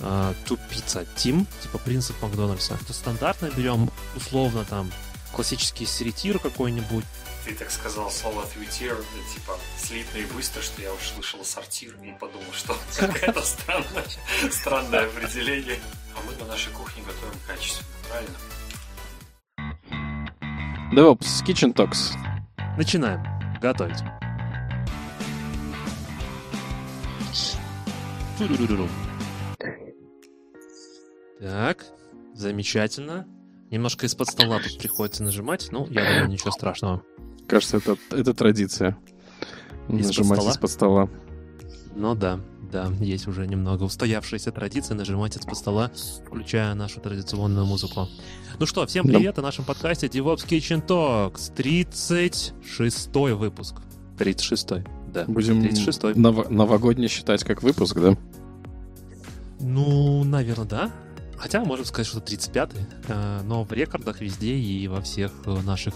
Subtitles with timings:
[0.00, 2.78] э, Two Pizza Team, типа принцип Макдональдса.
[2.86, 4.90] То стандартно берем условно там
[5.32, 7.04] классический серитир какой-нибудь.
[7.44, 8.96] Ты так сказал слово твитир,
[9.34, 14.04] типа слитно и быстро, что я уж слышал сортир и подумал, что какое-то странное,
[14.50, 15.78] странное определение.
[16.14, 18.36] А мы на нашей кухне готовим качественно, правильно?
[20.92, 22.16] DevOps Kitchen Talks.
[22.76, 23.22] Начинаем.
[23.60, 23.98] Готовить.
[31.40, 31.86] Так,
[32.34, 33.26] замечательно.
[33.70, 37.02] Немножко из-под стола тут приходится нажимать, ну, я думаю, ничего страшного.
[37.46, 38.96] Кажется, это, это традиция.
[39.88, 40.50] Из-под нажимать стола?
[40.52, 41.08] из-под стола.
[41.94, 42.40] Ну да,
[42.72, 45.90] да, есть уже немного устоявшаяся традиция нажимать из-под стола,
[46.26, 48.08] включая нашу традиционную музыку.
[48.58, 49.14] Ну что, всем Да.
[49.14, 53.76] привет о нашем подкасте DevOps Kitchen Talks, 36-й выпуск.
[54.18, 55.24] 36-й, да.
[55.26, 56.14] Будем 36-й.
[56.14, 58.16] ново- новогодний считать как выпуск, да?
[59.60, 60.90] Ну, наверное, да.
[61.38, 62.86] Хотя, можно сказать, что 35-й.
[63.08, 65.94] Э, Но в рекордах везде и во всех э, наших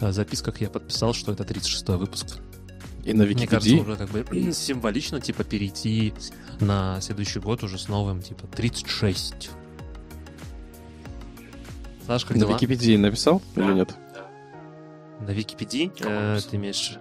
[0.00, 2.38] э, записках я подписал, что это 36-й выпуск.
[3.04, 3.80] И на Мне кажется, Википедии.
[3.80, 6.12] уже как бы символично, типа, перейти
[6.60, 9.50] на следующий год уже с новым, типа, 36.
[12.06, 12.54] Саш, как на дела?
[12.54, 13.94] Википедии написал или нет?
[14.14, 15.26] Да.
[15.26, 15.92] На Википедии?
[16.00, 16.98] Э, ты имеешь...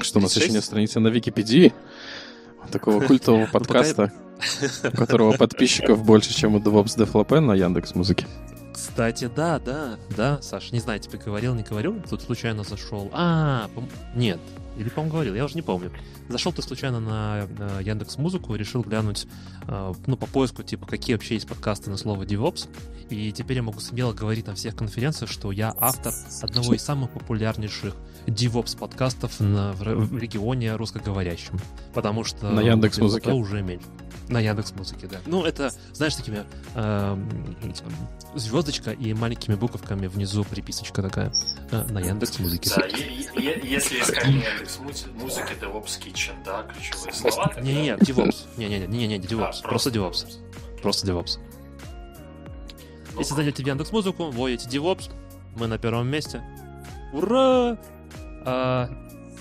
[0.00, 0.36] Что у нас 36?
[0.46, 1.72] еще нет страницы на Википедии?
[2.70, 4.12] Такого культового пока подкаста,
[4.92, 8.26] у которого подписчиков больше, чем у DevOps DevLP на Яндекс Музыке.
[8.72, 13.10] Кстати, да, да, да, Саш, не знаю, тебе говорил, не говорил, тут случайно зашел.
[13.12, 14.38] А, пом- нет,
[14.78, 15.90] или, по-моему, говорил, я уже не помню.
[16.28, 17.48] Зашел ты случайно на
[17.80, 19.26] Яндекс Музыку, решил глянуть,
[19.66, 22.68] э, ну, по поиску, типа, какие вообще есть подкасты на слово DevOps.
[23.10, 27.10] И теперь я могу смело говорить на всех конференциях, что я автор одного из самых
[27.10, 31.58] популярнейших DevOps подкастов на- в, в регионе русскоговорящем.
[31.94, 32.48] Потому что...
[32.50, 33.30] На Яндекс.Музыке.
[33.30, 33.86] DevOps уже меньше.
[34.28, 35.18] На Яндекс Музыке, да.
[35.26, 37.56] Ну, это, знаешь, такими эм,
[38.34, 41.32] звездочка и маленькими буковками внизу приписочка такая
[41.70, 42.70] э, на Яндекс Музыке.
[42.76, 47.54] Да, если искать на Яндекс музыки, DevOps Kitchen, да, ключевые слова.
[47.62, 48.46] Не, не, DevOps.
[48.56, 49.60] Не, не, не, не, DevOps.
[49.64, 50.26] А, Просто DevOps.
[50.82, 51.38] Просто DevOps.
[53.18, 55.10] Если зайдете в Яндекс Музыку, вводите DevOps,
[55.56, 56.42] мы на первом месте.
[57.12, 57.78] Ура!
[58.44, 58.90] А,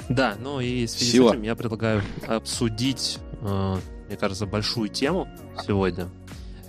[0.09, 1.29] да, ну и в связи Сила.
[1.29, 5.27] с этим я предлагаю обсудить, э, мне кажется, большую тему
[5.65, 6.09] сегодня.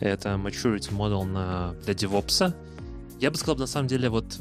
[0.00, 2.54] Это maturity model на, для DevOps.
[3.20, 4.38] Я бы сказал, на самом деле, вот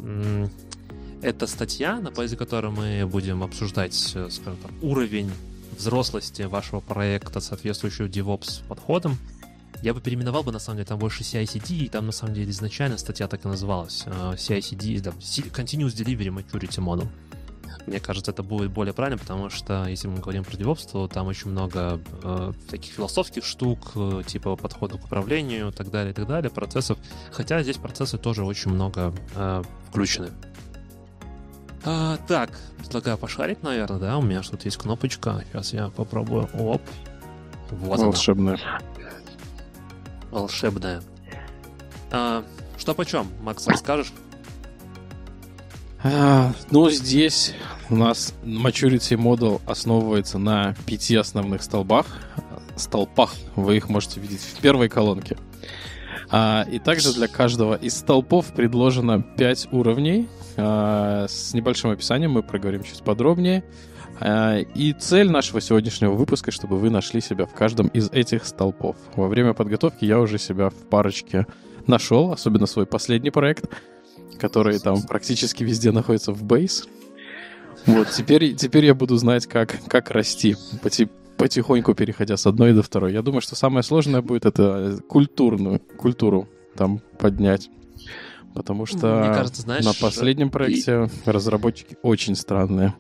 [1.22, 5.32] эта статья, на базе которой мы будем обсуждать, э, скажем так, уровень
[5.76, 9.18] взрослости вашего проекта, соответствующего DevOps подходам,
[9.84, 12.50] я бы переименовал бы, на самом деле, там больше CI-CD, и там, на самом деле,
[12.52, 14.04] изначально статья так и называлась.
[14.06, 17.08] э, CI-CD, C- Continuous Delivery Maturity Model.
[17.88, 21.28] Мне кажется, это будет более правильно, потому что, если мы говорим про DevOps, то там
[21.28, 26.14] очень много э, всяких философских штук, э, типа подхода к управлению и так далее, и
[26.14, 26.98] так далее, процессов.
[27.32, 30.32] Хотя здесь процессы тоже очень много э, включены.
[31.86, 32.50] А, так,
[32.80, 34.18] предлагаю пошарить, наверное, да?
[34.18, 35.46] У меня что-то есть кнопочка.
[35.50, 36.50] Сейчас я попробую.
[36.54, 36.82] Оп.
[37.72, 38.60] Вот она Волшебная.
[40.30, 41.02] волшебная.
[42.12, 42.44] А,
[42.78, 44.12] что почем, Макс, расскажешь?
[46.04, 47.54] А, ну, здесь
[47.90, 52.06] у нас Maturity Model основывается на пяти основных столбах.
[52.76, 53.34] Столпах.
[53.56, 55.38] Вы их можете видеть в первой колонке.
[56.30, 60.28] А, и также для каждого из столпов предложено 5 уровней.
[60.56, 63.64] А, с небольшим описанием мы проговорим чуть подробнее.
[64.20, 68.96] И цель нашего сегодняшнего выпуска, чтобы вы нашли себя в каждом из этих столпов.
[69.16, 71.46] Во время подготовки я уже себя в парочке
[71.86, 73.70] нашел, особенно свой последний проект,
[74.40, 76.88] который там практически везде находится в бейс.
[77.86, 82.84] Вот, теперь, теперь я буду знать, как, как расти, поти- потихоньку переходя с одной до
[82.84, 83.14] второй.
[83.14, 87.70] Я думаю, что самое сложное будет это культурную, культуру там поднять.
[88.54, 92.96] Потому что Мне кажется, знаешь, на последнем проекте разработчики очень странные.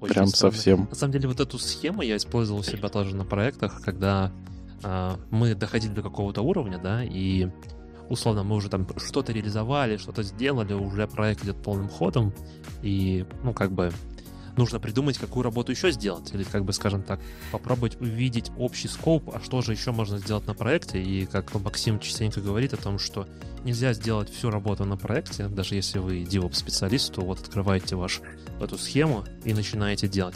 [0.00, 0.52] Очень прям странно.
[0.52, 0.86] совсем.
[0.90, 4.32] На самом деле, вот эту схему я использовал у себя тоже на проектах, когда
[4.82, 7.48] а, мы доходили до какого-то уровня, да, и
[8.10, 12.34] условно мы уже там что-то реализовали, что-то сделали, уже проект идет полным ходом,
[12.82, 13.92] и, ну, как бы
[14.56, 17.20] нужно придумать, какую работу еще сделать, или, как бы, скажем так,
[17.52, 21.98] попробовать увидеть общий скоп, а что же еще можно сделать на проекте, и как Максим
[21.98, 23.26] частенько говорит о том, что
[23.64, 28.20] нельзя сделать всю работу на проекте, даже если вы DevOps-специалист, то вот открываете ваш
[28.60, 30.34] эту схему и начинаете делать.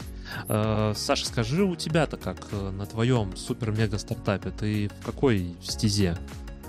[0.48, 6.16] Э, Саша, скажи, у тебя-то как э, на твоем супер-мега-стартапе, ты в какой стезе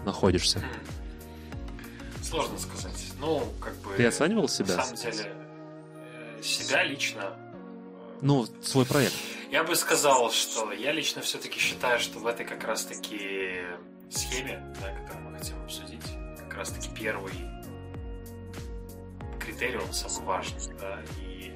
[0.05, 0.61] находишься?
[2.35, 3.05] Сложно сказать.
[3.19, 3.93] Ну, как бы...
[3.93, 4.75] Ты оценивал себя?
[4.75, 5.33] На самом деле,
[5.95, 7.33] э, себя лично...
[8.21, 9.13] Ну, свой проект.
[9.51, 13.61] Я бы сказал, что я лично все-таки считаю, что в этой как раз-таки
[14.09, 16.03] схеме, да, которую мы хотим обсудить,
[16.37, 17.33] как раз-таки первый
[19.39, 21.53] критерий, он самый важный, да, и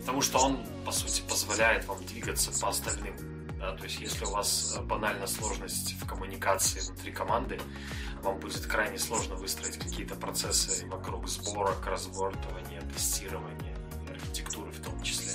[0.00, 3.14] потому что он, по сути, позволяет вам двигаться по остальным,
[3.58, 7.60] да, то есть если у вас банальная сложность в коммуникации внутри команды,
[8.22, 13.76] вам будет крайне сложно выстроить какие-то процессы вокруг сборок, разбортывания, тестирования,
[14.08, 15.32] архитектуры в том числе.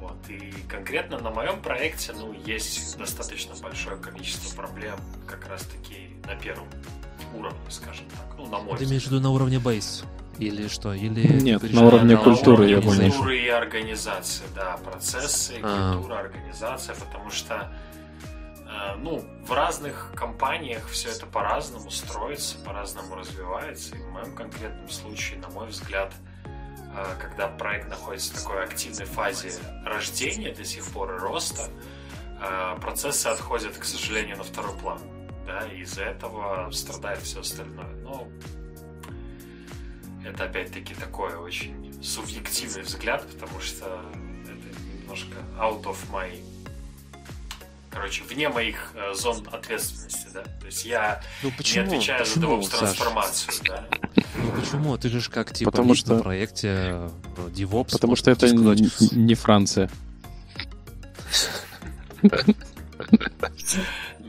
[0.00, 0.16] Вот.
[0.28, 6.66] И конкретно на моем проекте ну, есть достаточно большое количество проблем как раз-таки на первом
[7.34, 8.36] уровне, скажем так.
[8.36, 10.04] Ну, на мой Ты имеешь в виду на уровне бейс?
[10.38, 10.92] Или что?
[10.92, 13.10] Или Нет, на уровне на культуры, уровне я понял.
[13.12, 15.94] культуры и организации, да, процессы, А.
[15.94, 17.70] культура, организация, потому что
[18.98, 23.96] ну, в разных компаниях все это по-разному строится, по-разному развивается.
[23.96, 26.12] И в моем конкретном случае, на мой взгляд,
[26.44, 29.52] э, когда проект находится в такой активной фазе
[29.84, 31.68] рождения до сих пор и роста,
[32.40, 35.00] э, процессы отходят, к сожалению, на второй план.
[35.46, 37.92] Да, и из-за этого страдает все остальное.
[38.04, 38.28] Но
[40.24, 44.04] это опять-таки такой очень субъективный взгляд, потому что
[44.44, 46.32] это немножко out of my
[47.92, 50.42] короче, вне моих э, зон ответственности, да.
[50.42, 51.86] То есть я Ну не почему?
[51.86, 52.78] отвечаю за почему, DevOps Саш?
[52.78, 53.84] трансформацию, да.
[54.36, 54.96] Ну почему?
[54.98, 57.10] Ты же ж как типа Потому что- на проекте э,
[57.48, 57.92] DevOps.
[57.92, 59.90] Потому что это хочешь сказать, н- не Франция.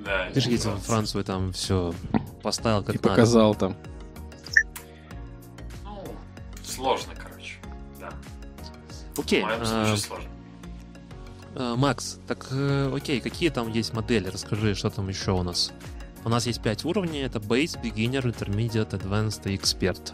[0.06, 0.88] Да, Ты же не ездил Франция.
[0.88, 1.94] Францию, и там все
[2.42, 3.10] поставил как И надо.
[3.10, 3.76] показал там.
[5.86, 6.04] Ну,
[6.66, 7.56] сложно, короче,
[8.00, 8.10] да.
[9.18, 10.30] Окей, В моем а, случае сложно.
[11.56, 14.28] А, Макс, так э, окей, какие там есть модели?
[14.28, 15.72] Расскажи, что там еще у нас.
[16.26, 20.14] У нас есть пять уровней, это Base, Beginner, Intermediate, Advanced и Expert.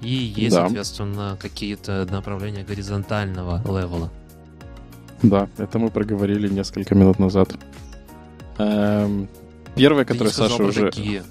[0.00, 0.62] И есть, Да.
[0.62, 4.10] соответственно, какие-то направления горизонтального левела.
[5.22, 7.54] Да, это мы проговорили несколько минут назад.
[8.58, 9.28] Эм,
[9.76, 10.86] Первое, которое Саша уже...
[10.86, 11.22] какие.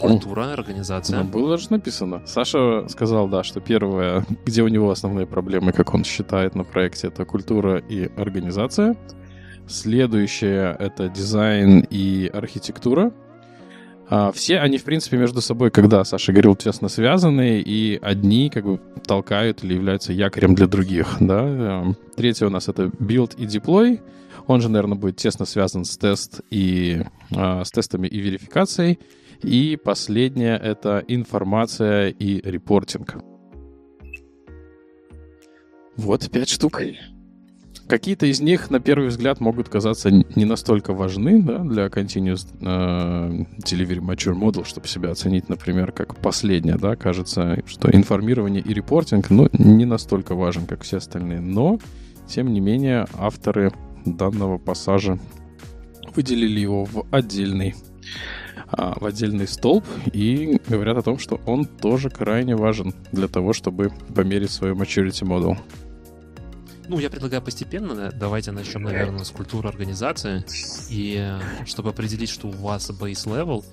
[0.00, 1.22] Культура, организация.
[1.22, 2.22] Ну, было же написано.
[2.26, 7.08] Саша сказал, да, что первое, где у него основные проблемы, как он считает на проекте,
[7.08, 8.96] это культура и организация.
[9.66, 13.12] Следующее— это дизайн и архитектура.
[14.10, 18.64] А, все они, в принципе, между собой, когда Саша говорил, тесно связаны, и одни как
[18.64, 21.42] бы толкают или являются якорем для других, да.
[21.42, 24.00] Эм, Третье у нас это build и deploy.
[24.46, 27.02] Он же, наверное, будет тесно связан с тест и
[27.34, 28.98] а, с тестами и верификацией.
[29.42, 33.16] И последнее— это информация и репортинг.
[35.96, 36.80] Вот пять штук.
[37.86, 43.44] Какие-то из них, на первый взгляд, могут казаться не настолько важны да, для Continuous э,
[43.58, 46.76] Delivery Mature Model, чтобы себя оценить, например, как последнее.
[46.76, 51.40] Да, кажется, что информирование и репортинг ну, не настолько важен, как все остальные.
[51.40, 51.78] Но,
[52.26, 53.72] тем не менее, авторы
[54.06, 55.18] данного пассажа
[56.16, 57.74] выделили его в отдельный
[58.76, 63.90] в отдельный столб и говорят о том, что он тоже крайне важен для того, чтобы
[64.14, 65.58] померить свою maturity model.
[66.88, 67.94] Ну, я предлагаю постепенно.
[67.94, 68.10] да.
[68.10, 70.44] Давайте начнем, наверное, с культуры организации.
[70.90, 73.64] И э, чтобы определить, что у вас base level,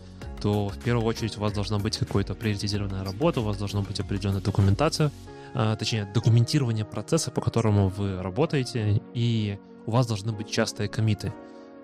[0.41, 3.99] то в первую очередь у вас должна быть какая-то приоритизированная работа, у вас должна быть
[3.99, 5.11] определенная документация,
[5.53, 11.31] а, точнее, документирование процесса, по которому вы работаете, и у вас должны быть частые комиты.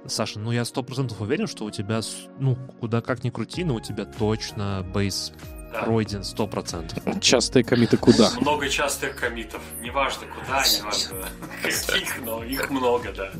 [0.06, 2.02] Саша, ну я сто процентов уверен, что у тебя,
[2.40, 5.34] ну, куда как ни крути, но у тебя точно бейс
[5.74, 5.84] Да.
[5.84, 6.98] пройден сто процентов.
[7.22, 8.32] Частые комиты куда?
[8.40, 9.62] Много частых комитов.
[9.82, 11.28] Неважно куда, неважно
[11.62, 13.32] каких, но их много, да.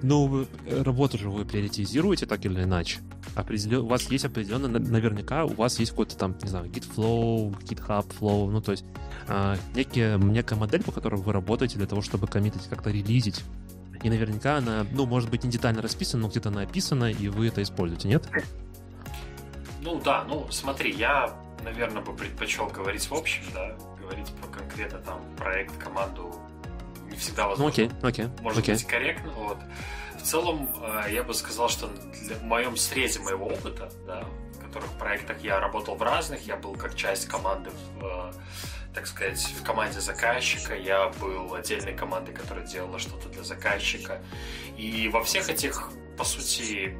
[0.00, 3.00] Ну, э, работу же вы приоритизируете так или иначе.
[3.34, 6.86] Определен- У вас есть определенно, на- наверняка, у вас есть какой-то там, не знаю, Git
[6.94, 8.84] Flow, GitHub Flow, ну, то есть
[9.26, 13.42] а, некие, некая модель, по которой вы работаете для того, чтобы коммитить, как-то релизить.
[14.02, 17.48] И наверняка она, ну, может быть, не детально расписана, но где-то она описана, и вы
[17.48, 18.28] это используете, нет?
[19.82, 24.98] Ну да, ну смотри, я, наверное, бы предпочел говорить в общем, да, говорить про конкретно
[24.98, 26.34] там проект, команду
[27.10, 27.72] не всегда Ну, возможно.
[27.72, 28.74] окей, окей, может окей.
[28.74, 29.30] быть корректно.
[29.32, 29.58] Вот.
[30.18, 34.24] В целом, э, я бы сказал, что в моем срезе моего опыта, да,
[34.54, 38.32] в которых проектах я работал в разных, я был как часть команды, в, э,
[38.94, 44.20] так сказать, в команде заказчика, я был отдельной командой, которая делала что-то для заказчика.
[44.76, 46.96] И во всех этих, по сути,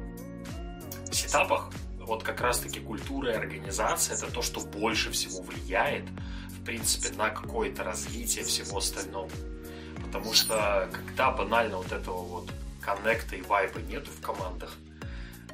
[1.11, 6.05] сетапах, вот как раз-таки культура и организация это то, что больше всего влияет,
[6.49, 9.29] в принципе, на какое-то развитие всего остального.
[10.03, 14.75] Потому что когда банально вот этого вот коннекта и вайба нету в командах,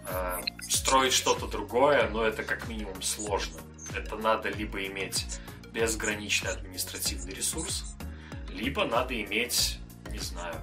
[0.08, 3.60] э, строить что-то другое, но это как минимум сложно.
[3.96, 5.26] Это надо либо иметь
[5.76, 7.84] безграничный административный ресурс,
[8.50, 9.80] либо надо иметь,
[10.12, 10.56] не знаю,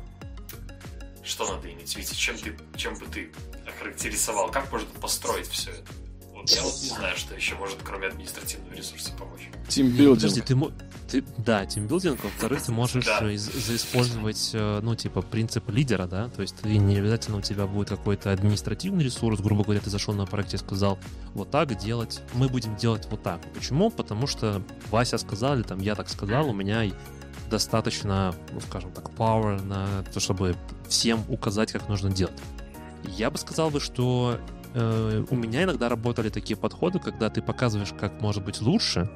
[1.23, 1.95] Что надо иметь?
[1.95, 3.31] Витя, чем, ты, чем бы ты
[3.67, 4.51] охарактеризовал?
[4.51, 5.93] Как можно построить все это?
[6.33, 9.49] Вот я вот не знаю, что еще может, кроме административного ресурса, помочь.
[9.69, 10.17] Тимбилдинг.
[10.17, 10.57] Подожди, ты,
[11.13, 13.21] ты, да, тимбилдинг, во-вторых, ты можешь да.
[13.21, 17.91] заиспользовать, э, ну, типа, принцип лидера, да, то есть ты не обязательно у тебя будет
[17.91, 20.99] какой-то административный ресурс, грубо говоря, ты зашел на проект и сказал,
[21.35, 23.41] вот так делать, мы будем делать вот так.
[23.53, 23.91] Почему?
[23.91, 26.91] Потому что Вася сказал, или там я так сказал, у меня
[27.51, 30.57] достаточно, ну, скажем так, power на то, чтобы
[30.89, 32.41] всем указать, как нужно делать.
[33.05, 34.39] Я бы сказал бы, что
[34.73, 39.11] э, у меня иногда работали такие подходы, когда ты показываешь, как может быть лучше.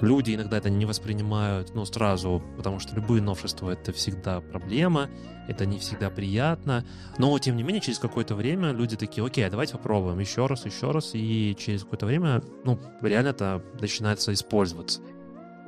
[0.00, 5.10] Люди иногда это не воспринимают, ну, сразу, потому что любые новшества— это всегда проблема,
[5.46, 6.86] это не всегда приятно.
[7.18, 10.64] Но, тем не менее, через какое-то время люди такие, окей, а давайте попробуем еще раз,
[10.64, 15.02] еще раз, и через какое-то время, ну, реально это начинается использоваться.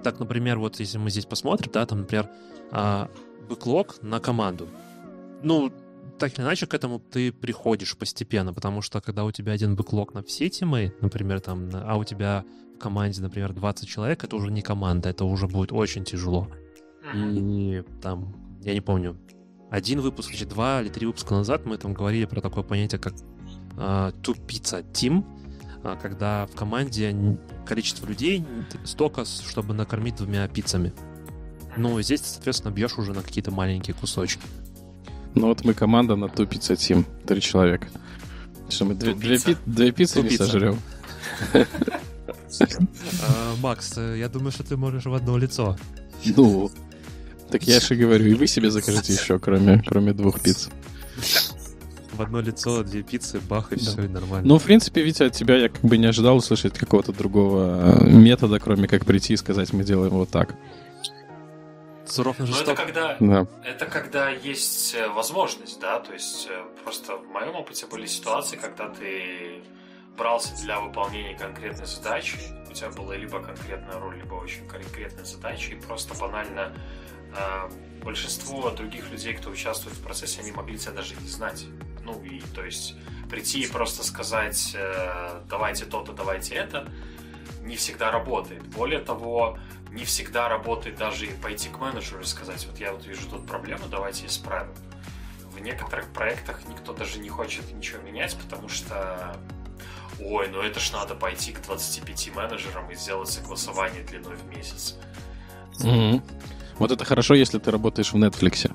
[0.02, 2.28] Так, например, вот если мы здесь посмотрим, да, там, например,
[2.70, 3.10] а,
[3.48, 4.68] бэклог на команду.
[5.42, 5.70] Ну,
[6.18, 10.14] так или иначе к этому ты приходишь постепенно, потому что когда у тебя один бэклог
[10.14, 12.44] на все темы, например, там, а у тебя
[12.82, 16.48] команде, например, 20 человек, это уже не команда, это уже будет очень тяжело.
[17.14, 19.16] И там, я не помню,
[19.70, 23.14] один выпуск, или два или три выпуска назад мы там говорили про такое понятие, как
[23.74, 25.24] pizza team,
[25.82, 28.44] uh, когда в команде количество людей
[28.84, 30.92] столько, чтобы накормить двумя пиццами.
[31.76, 34.42] Ну, здесь ты, соответственно, бьешь уже на какие-то маленькие кусочки.
[35.34, 37.06] Ну вот мы команда на ту пицца тим.
[37.26, 37.88] Три человека.
[38.68, 40.78] Что мы две, две, пи- две пиццы не сожрем?
[42.60, 45.76] А, Макс, э, я думаю, что ты можешь в одно лицо.
[46.24, 46.70] Ну,
[47.50, 50.70] так я же говорю, и вы себе закажите еще, кроме, кроме двух пиц.
[52.12, 53.82] В одно лицо, две пиццы, бах, и да.
[53.82, 54.46] все, и нормально.
[54.46, 58.10] Ну, в принципе, Витя, от тебя я как бы не ожидал услышать какого-то другого э,
[58.10, 60.54] метода, кроме как прийти и сказать, мы делаем вот так.
[62.06, 63.46] Суров на Но это когда, да.
[63.64, 66.48] это когда есть э, возможность, да, то есть
[66.82, 69.62] просто в моем опыте были ситуации, когда ты
[70.16, 72.38] брался для выполнения конкретной задачи,
[72.68, 76.74] у тебя была либо конкретная роль, либо очень конкретная задача, и просто банально
[77.36, 77.70] э,
[78.02, 81.66] большинство других людей, кто участвует в процессе, они могли тебя даже не знать.
[82.04, 82.94] Ну и то есть
[83.30, 86.90] прийти и просто сказать, э, давайте то-то, давайте это,
[87.62, 88.62] не всегда работает.
[88.68, 89.58] Более того,
[89.90, 93.46] не всегда работает даже и пойти к менеджеру и сказать, вот я вот вижу тут
[93.46, 94.72] проблему, давайте исправим.
[95.50, 99.36] В некоторых проектах никто даже не хочет ничего менять, потому что
[100.24, 104.96] ой, ну это ж надо пойти к 25 менеджерам и сделать согласование длиной в месяц.
[105.80, 106.22] Mm-hmm.
[106.78, 108.70] Вот это хорошо, если ты работаешь в Netflix.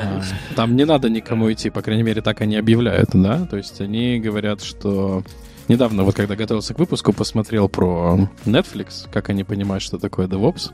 [0.00, 0.22] А,
[0.54, 3.46] там не надо никому идти, по крайней мере, так они объявляют, да?
[3.46, 5.22] То есть они говорят, что
[5.68, 10.72] недавно, вот когда готовился к выпуску, посмотрел про Netflix, как они понимают, что такое DevOps.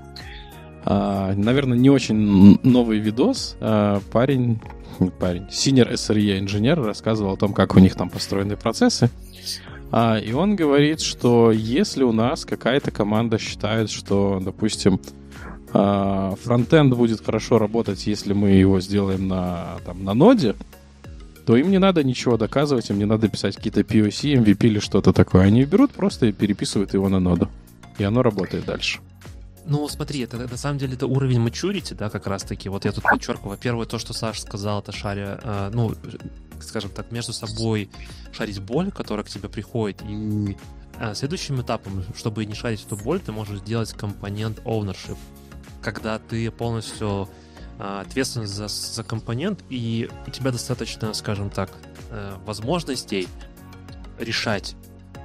[0.84, 3.56] А, наверное, не очень новый видос.
[3.60, 4.60] А, парень,
[5.18, 9.10] парень, senior SRE инженер рассказывал о том, как у них там построены процессы.
[9.90, 15.00] А, и он говорит, что если у нас какая-то команда считает, что, допустим,
[15.74, 20.54] а, фронтенд будет хорошо работать, если мы его сделаем на, там, на ноде,
[21.44, 25.12] то им не надо ничего доказывать, им не надо писать какие-то POC, MVP или что-то
[25.12, 25.42] такое.
[25.42, 27.48] Они берут просто и переписывают его на ноду.
[27.98, 29.00] И оно работает дальше.
[29.64, 32.68] Ну, смотри, это на самом деле это уровень maturity, да, как раз таки.
[32.68, 33.50] Вот я тут подчеркиваю.
[33.50, 35.94] Во-первых, то, что Саша сказал, это шаря, э, ну,
[36.60, 37.88] скажем так, между собой
[38.32, 40.56] шарить боль, которая к тебе приходит, и
[40.98, 45.18] э, следующим этапом, чтобы не шарить эту боль, ты можешь сделать компонент ownership,
[45.80, 47.28] когда ты полностью
[47.78, 51.70] а, ответственность за, за компонент, и у тебя достаточно, скажем так,
[52.10, 53.28] э, возможностей
[54.18, 54.76] решать,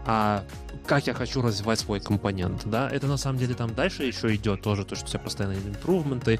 [0.05, 0.43] а
[0.87, 4.61] как я хочу развивать свой компонент, да, это на самом деле там дальше еще идет
[4.61, 6.39] тоже, то, что у тебя постоянно импрувменты,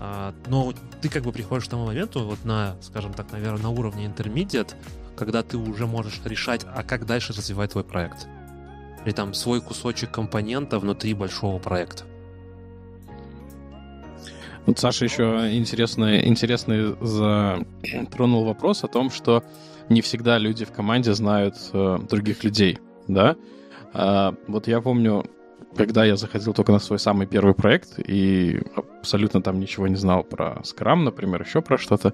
[0.00, 3.70] а, но ты как бы приходишь к тому моменту, вот на, скажем так, наверное, на
[3.70, 4.74] уровне intermediate,
[5.16, 8.26] когда ты уже можешь решать, а как дальше развивать твой проект.
[9.04, 12.04] Или там свой кусочек компонента внутри большого проекта.
[14.66, 19.44] Вот Саша еще интересный, интересный затронул вопрос о том, что
[19.90, 23.36] не всегда люди в команде знают э, других людей, да?
[23.94, 25.24] А, вот я помню,
[25.76, 30.24] когда я заходил только на свой самый первый проект и абсолютно там ничего не знал
[30.24, 32.12] про Scrum, например, еще про что-то,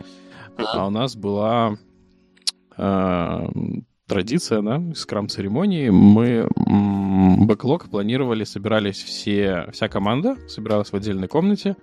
[0.56, 1.76] а у нас была
[2.76, 3.48] э,
[4.06, 5.88] традиция, да, скрам-церемонии.
[5.88, 6.48] Мы
[7.46, 11.76] бэклог планировали, собирались все, вся команда, собиралась в отдельной комнате.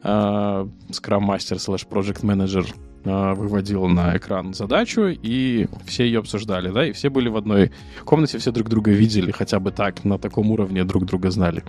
[0.00, 2.66] Скрам-мастер слэш проект менеджер
[3.04, 7.70] выводил на экран задачу, и все ее обсуждали, да, и все были в одной
[8.04, 11.62] комнате, все друг друга видели, хотя бы так, на таком уровне друг друга знали.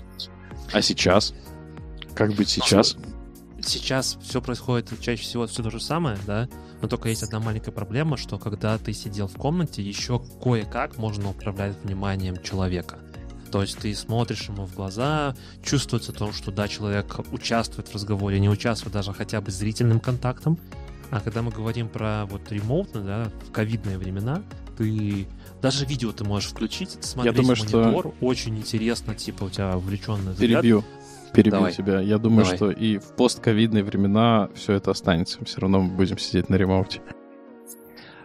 [0.72, 1.34] А сейчас?
[2.14, 2.98] Как быть сейчас?
[3.68, 6.48] сейчас все происходит чаще всего все то же самое, да,
[6.82, 11.30] но только есть одна маленькая проблема, что когда ты сидел в комнате, еще кое-как можно
[11.30, 13.00] управлять вниманием человека.
[13.52, 18.40] То есть ты смотришь ему в глаза, чувствуется то, что да, человек участвует в разговоре,
[18.40, 20.60] не участвует даже хотя бы зрительным контактом.
[21.16, 24.42] А когда мы говорим про вот ремоутно, да, в ковидные времена,
[24.78, 25.28] ты
[25.62, 28.16] даже видео ты можешь включить, смотреть Я думаю, монитор, что...
[28.20, 30.62] очень интересно, типа у тебя увлеченный взгляд.
[30.62, 30.84] Перебью.
[31.32, 31.72] Перебью Давай.
[31.72, 32.02] тебя.
[32.02, 32.58] Я думаю, Давай.
[32.58, 35.40] что и в постковидные времена все это останется.
[35.46, 37.02] Все равно мы будем сидеть на ремоуте.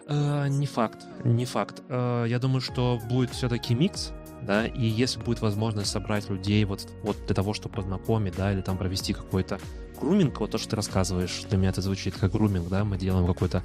[0.09, 1.85] Э, не факт, не факт.
[1.89, 4.11] Э, я думаю, что будет все-таки микс,
[4.47, 8.61] да, и если будет возможность собрать людей вот, вот для того, чтобы познакомить, да, или
[8.61, 9.59] там провести какой-то
[10.01, 13.27] груминг, вот то, что ты рассказываешь, для меня это звучит как груминг, да, мы делаем
[13.27, 13.63] какой-то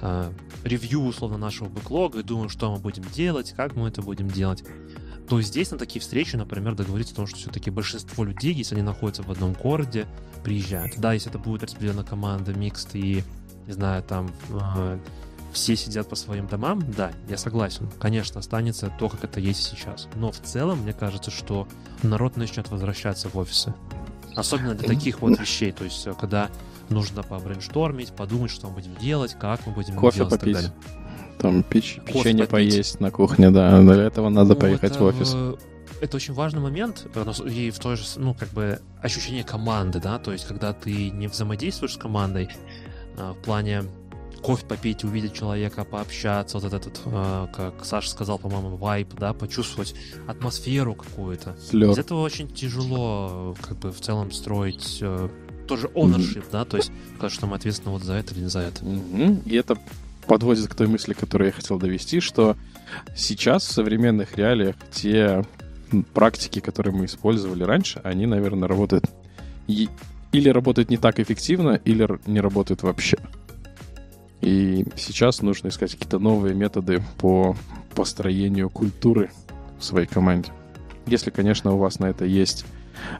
[0.00, 0.32] э,
[0.64, 4.64] ревью, условно, нашего бэклога и думаем, что мы будем делать, как мы это будем делать,
[5.28, 8.82] то здесь на такие встречи, например, договориться о том, что все-таки большинство людей, если они
[8.82, 10.06] находятся в одном городе,
[10.44, 10.94] приезжают.
[10.98, 13.24] Да, если это будет распределена команда, микст и,
[13.66, 14.98] не знаю, там э,
[15.56, 17.88] все сидят по своим домам, да, я согласен.
[17.98, 20.06] Конечно, останется то, как это есть сейчас.
[20.14, 21.66] Но в целом, мне кажется, что
[22.02, 23.74] народ начнет возвращаться в офисы.
[24.34, 25.72] Особенно для таких вот вещей.
[25.72, 26.50] То есть, э, когда
[26.90, 30.54] нужно побрейнштормить, подумать, что мы будем делать, как мы будем Кофе делать и так попить.
[30.54, 30.72] далее.
[31.38, 32.50] Там печ- Кофе печенье попить.
[32.72, 33.80] поесть на кухне, да.
[33.80, 35.32] Для этого надо Ну, поехать это в офис.
[35.32, 35.58] в-
[36.02, 40.18] Это очень важный момент, э, и в той же, ну, как бы, ощущение команды, да,
[40.18, 42.50] то есть, когда ты не взаимодействуешь с командой,
[43.16, 43.84] а, в плане
[44.40, 49.94] кофе попить, увидеть человека, пообщаться, вот этот, э, как Саша сказал, по-моему, вайп, да, почувствовать
[50.26, 51.56] атмосферу какую-то.
[51.58, 51.98] Из Слёт.
[51.98, 55.28] этого очень тяжело, э, как бы, в целом строить э,
[55.68, 58.60] тоже ownership, да, то есть, сказать, что мы ответственны вот за это или не за
[58.60, 58.84] это.
[58.84, 59.42] Мгм.
[59.46, 59.76] И это
[60.26, 62.56] подводит к той мысли, которую я хотел довести, что
[63.16, 65.44] сейчас в современных реалиях те
[66.14, 69.04] практики, которые мы использовали раньше, они, наверное, работают
[69.68, 69.88] и-
[70.32, 73.18] или работают не так эффективно, или не работают вообще.
[74.46, 77.56] И сейчас нужно искать какие-то новые методы по
[77.96, 79.32] построению культуры
[79.76, 80.52] в своей команде.
[81.04, 82.64] Если, конечно, у вас на это есть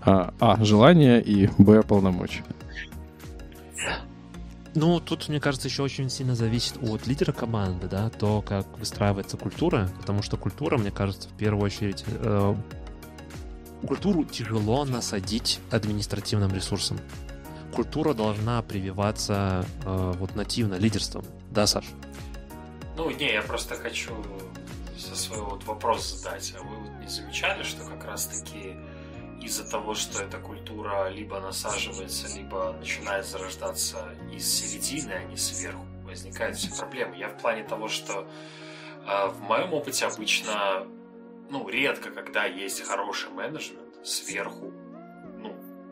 [0.03, 2.45] а, а желание и б полномочия.
[4.77, 9.37] Ну, тут, мне кажется, еще очень сильно зависит от лидера команды, да, то, как выстраивается
[9.37, 12.55] культура, потому что культура, мне кажется, в первую очередь, э,
[13.85, 16.99] культуру тяжело насадить административным ресурсом.
[17.77, 21.85] Культура должна прививаться э, вот нативно лидерством, да, Саш?
[22.97, 24.15] Ну, не, я просто хочу
[24.99, 26.55] со своего вот вопрос задать.
[26.59, 28.77] А вы вот не замечали, что как раз-таки
[29.43, 33.99] из-за того, что эта культура либо насаживается, либо начинает зарождаться
[34.33, 37.19] из середины, а не сверху, возникают все проблемы.
[37.19, 38.27] Я в плане того, что
[39.07, 40.87] э, в моем опыте обычно,
[41.51, 44.73] ну, редко, когда есть хороший менеджмент сверху,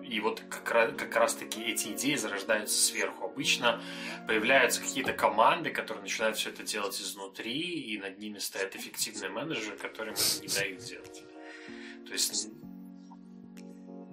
[0.04, 3.24] и вот как, раз, как раз-таки эти идеи зарождаются сверху.
[3.24, 3.82] Обычно
[4.26, 9.76] появляются какие-то команды, которые начинают все это делать изнутри, и над ними стоят эффективные менеджеры,
[9.76, 11.24] которым это не дают делать.
[12.06, 12.48] То есть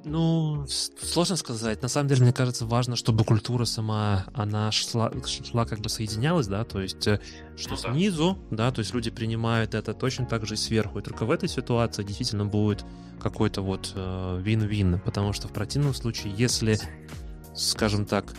[0.04, 1.82] Ну, сложно сказать.
[1.82, 6.48] На самом деле, мне кажется, важно, чтобы культура сама, она шла, шла как бы соединялась,
[6.48, 7.20] да, то есть, э,
[7.56, 7.94] что Ну да.
[7.94, 11.00] снизу, да, то есть люди принимают это точно так же и сверху.
[11.00, 12.84] И только в этой ситуации действительно будет
[13.20, 16.80] какой-то вот э, вин-вин, потому что в противном случае, если,
[17.54, 18.34] скажем так,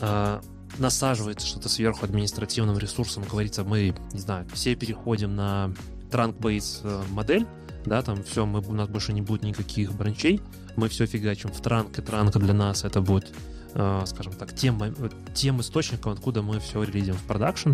[0.00, 0.40] э,
[0.78, 5.72] насаживается что-то сверху административным ресурсом, говорится, мы, не знаю, все переходим на
[6.10, 7.46] транк-бейс э, модель,
[7.84, 10.40] да, там все, мы, у нас больше не будет никаких бранчей,
[10.80, 13.32] мы все фигачим в транк, и транк для нас это будет,
[13.74, 14.92] э, скажем так, тем, э,
[15.34, 17.72] тем источником, откуда мы все релизим в продакшн.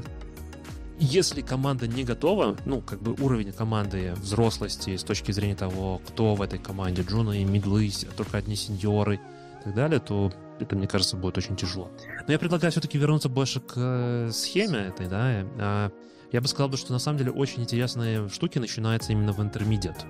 [0.99, 6.35] Если команда не готова, ну, как бы уровень команды взрослости с точки зрения того, кто
[6.35, 9.17] в этой команде, джуны, мидлы, только одни сеньоры
[9.61, 11.91] и так далее, то это, мне кажется, будет очень тяжело.
[12.27, 15.45] Но я предлагаю все-таки вернуться больше к э, схеме этой, да.
[15.59, 15.91] А,
[16.33, 20.07] Я бы сказал, что на самом деле очень интересные штуки начинаются именно в интермедиат.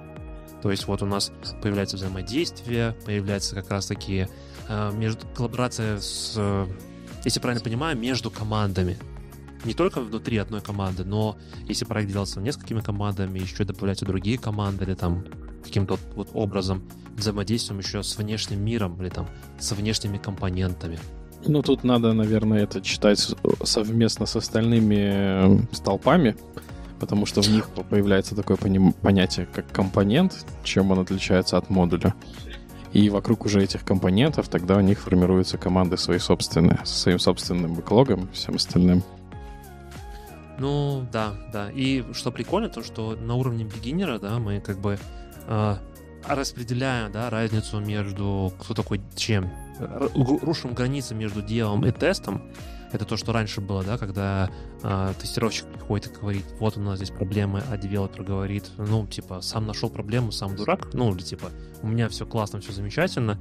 [0.67, 1.31] То есть вот у нас
[1.63, 4.27] появляется взаимодействие, появляется как раз-таки
[4.69, 6.67] э, между, коллаборация с, э,
[7.25, 8.99] если правильно понимаю, между командами.
[9.65, 14.87] Не только внутри одной команды, но если проект делался несколькими командами, еще добавляются другие команды
[14.87, 15.25] или там
[15.63, 16.83] каким-то вот образом
[17.17, 19.29] взаимодействуем еще с внешним миром или там
[19.61, 20.99] с внешними компонентами.
[21.47, 23.25] Ну, тут надо, наверное, это читать
[23.63, 26.35] совместно с остальными э, столпами,
[26.99, 32.15] потому что в них по- появляется такое понятие, как компонент, чем он отличается от модуля.
[32.93, 37.75] И вокруг уже этих компонентов тогда у них формируются команды свои собственные, со своим собственным
[37.75, 39.03] бэклогом и всем остальным.
[40.59, 41.71] Ну, да, да.
[41.71, 44.99] И что прикольно, то, что на уровне бигинера, да, мы как бы
[45.47, 45.77] э,
[46.27, 49.51] распределяем, да, разницу между кто такой чем
[50.15, 52.43] рушим границы между делом и тестом,
[52.93, 54.51] это то, что раньше было, да, когда
[54.83, 59.41] э, тестировщик приходит и говорит, вот у нас здесь проблемы, а девелопер говорит, ну, типа,
[59.41, 61.51] сам нашел проблему, сам дурак, ну, или типа,
[61.83, 63.39] у меня все классно, все замечательно.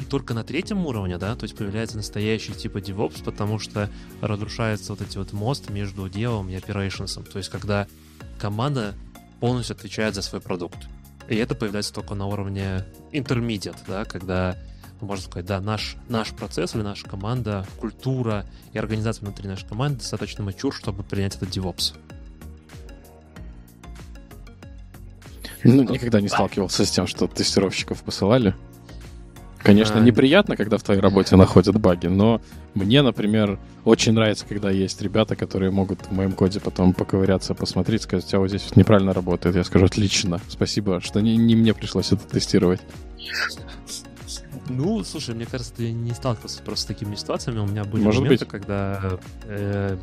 [0.00, 3.88] И только на третьем уровне, да, то есть появляется настоящий типа DevOps, потому что
[4.20, 7.22] разрушается вот эти вот мост между делом и operations.
[7.30, 7.86] То есть когда
[8.38, 8.94] команда
[9.40, 10.78] полностью отвечает за свой продукт.
[11.28, 14.56] И это появляется только на уровне intermediate, да, когда
[15.06, 19.98] можно сказать, да, наш, наш процесс или наша команда, культура и организация внутри нашей команды
[19.98, 21.94] достаточно мачур, чтобы принять этот DevOps.
[25.64, 28.54] Ну, никогда не сталкивался с тем, что тестировщиков посылали.
[29.62, 32.40] Конечно, а, неприятно, когда в твоей работе находят баги, но
[32.74, 38.02] мне, например, очень нравится, когда есть ребята, которые могут в моем коде потом поковыряться, посмотреть,
[38.02, 39.56] сказать, у тебя вот здесь вот неправильно работает.
[39.56, 42.80] Я скажу, отлично, спасибо, что не, не мне пришлось это тестировать.
[44.76, 47.58] Ну, слушай, мне кажется, ты не сталкивался просто с такими ситуациями.
[47.58, 48.50] У меня были Может моменты, быть.
[48.50, 49.98] когда э,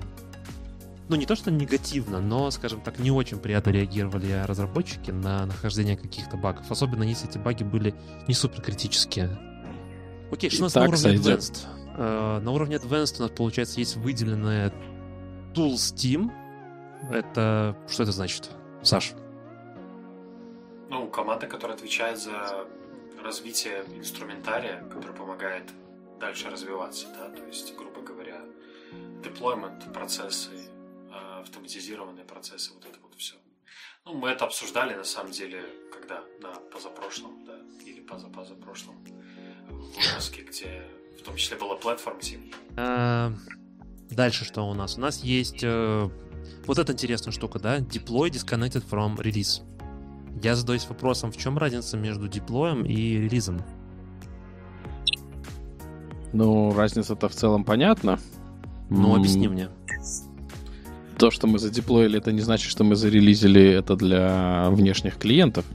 [1.09, 5.95] ну не то что негативно, но, скажем так, не очень приятно реагировали разработчики на нахождение
[5.95, 7.95] каких-то багов, особенно если эти баги были
[8.27, 9.39] не супер критические.
[10.31, 11.39] Окей, что у нас на уровне сойдет.
[11.39, 11.65] Advanced?
[11.97, 14.73] Uh, на уровне Advanced у нас, получается, есть выделенная
[15.53, 16.29] Tools Team.
[17.09, 17.77] Это...
[17.87, 18.51] Что это значит,
[18.83, 19.13] Саш?
[20.89, 22.65] Ну, команда, которая отвечает за
[23.27, 25.73] развитие инструментария, который помогает
[26.19, 28.41] дальше развиваться, да, то есть, грубо говоря,
[29.21, 30.51] deployment процессы,
[31.11, 33.35] а, автоматизированные процессы, вот это вот все.
[34.05, 35.61] Ну, мы это обсуждали, на самом деле,
[35.91, 38.95] когда, на позапрошлом, да, или позапозапрошлом
[39.69, 40.83] выпуске, где
[41.19, 42.55] в том числе была платформа Team.
[42.77, 43.33] А,
[44.09, 44.97] дальше что у нас?
[44.97, 46.09] У нас есть э,
[46.65, 49.61] вот эта интересная штука, да, deploy disconnected from release.
[50.41, 53.61] Я задаюсь вопросом, в чем разница между деплоем и релизом?
[56.33, 58.19] Ну, разница-то в целом понятна.
[58.89, 59.69] Ну, объясни мне.
[61.17, 65.65] То, что мы задеплоили, это не значит, что мы зарелизили это для внешних клиентов.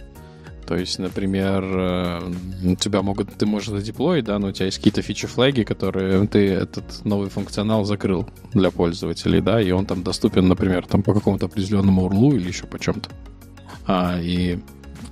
[0.66, 2.32] То есть, например, э,
[2.64, 6.48] у тебя могут, ты можешь задеплоить, да, но у тебя есть какие-то фичи-флаги, которые ты
[6.48, 11.46] этот новый функционал закрыл для пользователей, да, и он там доступен, например, там по какому-то
[11.46, 13.10] определенному урлу или еще по чем-то.
[13.86, 14.60] А, и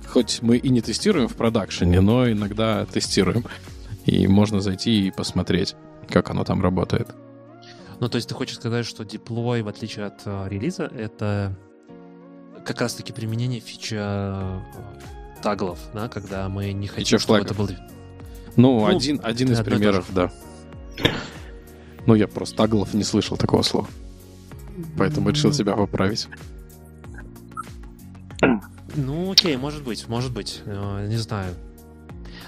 [0.07, 3.45] хоть мы и не тестируем в продакшене, но иногда тестируем.
[4.05, 5.75] И можно зайти и посмотреть,
[6.09, 7.09] как оно там работает.
[7.99, 11.55] Ну, то есть ты хочешь сказать, что деплой, в отличие от э, релиза, это
[12.65, 17.69] как раз-таки применение фича э, таглов, да, когда мы не хотим, чтобы это был...
[18.55, 20.31] Ну, ну один, один из примеров, да.
[22.07, 23.87] Ну, я просто таглов не слышал такого слова.
[24.97, 26.27] Поэтому решил себя поправить.
[28.95, 31.55] Ну, окей, может быть, может быть, э, не знаю.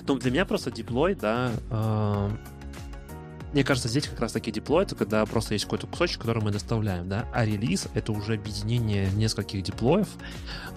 [0.07, 2.29] Ну, для меня просто диплой, да, э,
[3.53, 7.07] мне кажется, здесь как раз-таки диплой, это когда просто есть какой-то кусочек, который мы доставляем,
[7.07, 10.07] да, а релиз— это уже объединение нескольких диплоев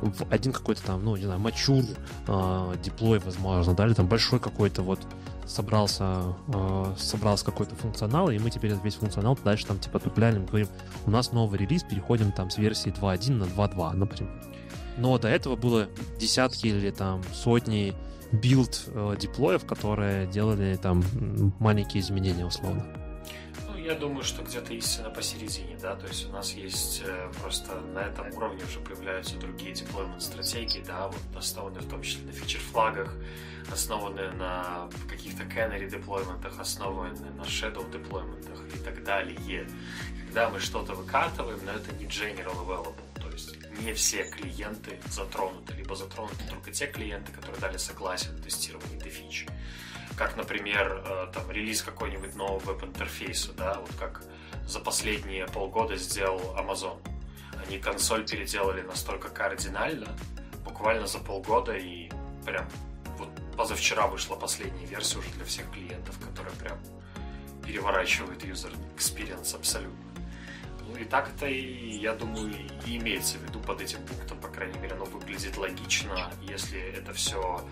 [0.02, 1.84] в один какой-то там, ну, не знаю, мачур
[2.28, 5.00] э, диплой, возможно, да, или там большой какой-то вот
[5.46, 10.68] собрался, э, собрался какой-то функционал, и мы теперь весь функционал дальше там типа тупляем, говорим,
[11.06, 14.55] у нас новый релиз, переходим там с версии 2.1 на 2.2, например.
[14.96, 17.94] Но до этого было десятки или там сотни
[18.32, 21.02] build э, диплоев, которые делали там
[21.58, 22.84] маленькие изменения условно.
[23.68, 27.80] Ну, я думаю, что где-то истина посередине, да, то есть у нас есть э, просто
[27.80, 32.32] на этом уровне уже появляются другие deployment стратегии, да, вот основанные в том числе на
[32.32, 33.12] feature- флагах,
[33.70, 39.68] основанные на каких-то canary деплойментах, основанные на shadow деплойментах и так далее.
[40.26, 43.05] Когда мы что-то выкатываем, но это не general available
[43.80, 49.10] не все клиенты затронуты, либо затронуты только те клиенты, которые дали согласие на тестирование этой
[49.10, 49.46] фичи.
[50.16, 54.22] Как, например, э, там, релиз какой-нибудь нового веб-интерфейса, да, вот как
[54.66, 56.98] за последние полгода сделал Amazon.
[57.66, 60.08] Они консоль переделали настолько кардинально,
[60.64, 62.10] буквально за полгода, и
[62.44, 62.68] прям
[63.18, 66.78] вот позавчера вышла последняя версия уже для всех клиентов, которая прям
[67.64, 70.05] переворачивает user experience абсолютно.
[70.96, 72.54] Ну и так это и, я думаю,
[72.86, 77.12] и имеется в виду под этим пунктом, по крайней мере, оно выглядит логично, если это
[77.12, 77.62] все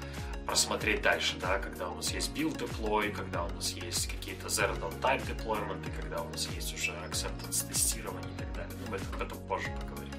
[0.47, 4.77] просмотреть дальше, да, когда у нас есть build deploy, когда у нас есть какие-то zero
[5.01, 8.73] type deployment, и когда у нас есть уже acceptance тестирование и так далее.
[8.85, 10.13] Но мы об этом позже поговорим.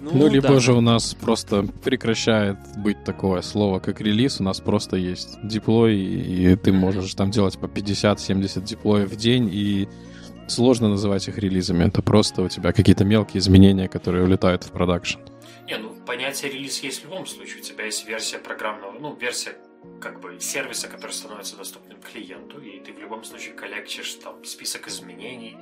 [0.00, 0.60] Ну, ну либо да.
[0.60, 5.96] же у нас просто прекращает быть такое слово, как релиз, у нас просто есть деплой,
[5.96, 9.88] и ты можешь там делать по 50-70 деплоев в день, и
[10.48, 11.86] сложно называть их релизами.
[11.86, 15.20] Это просто у тебя какие-то мелкие изменения, которые улетают в продакшн.
[15.66, 17.60] Не, ну понятие релиз есть в любом случае.
[17.60, 19.56] У тебя есть версия программного, ну, версия
[20.00, 24.88] как бы сервиса, который становится доступным клиенту, и ты в любом случае коллекчишь там список
[24.88, 25.56] изменений,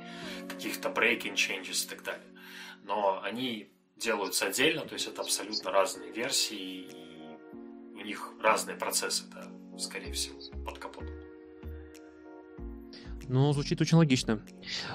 [0.47, 2.27] каких-то breaking changes и так далее.
[2.83, 7.37] Но они делаются отдельно, то есть это абсолютно разные версии, и
[7.95, 9.47] у них разные процессы, да,
[9.77, 10.96] скорее всего, под капотом.
[13.27, 14.39] Ну, звучит очень логично.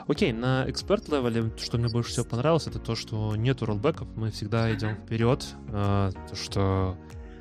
[0.06, 4.30] Окей, на эксперт левеле, что мне больше всего понравилось, это то, что нету роллбеков, мы
[4.30, 6.96] всегда идем вперед, э, то, что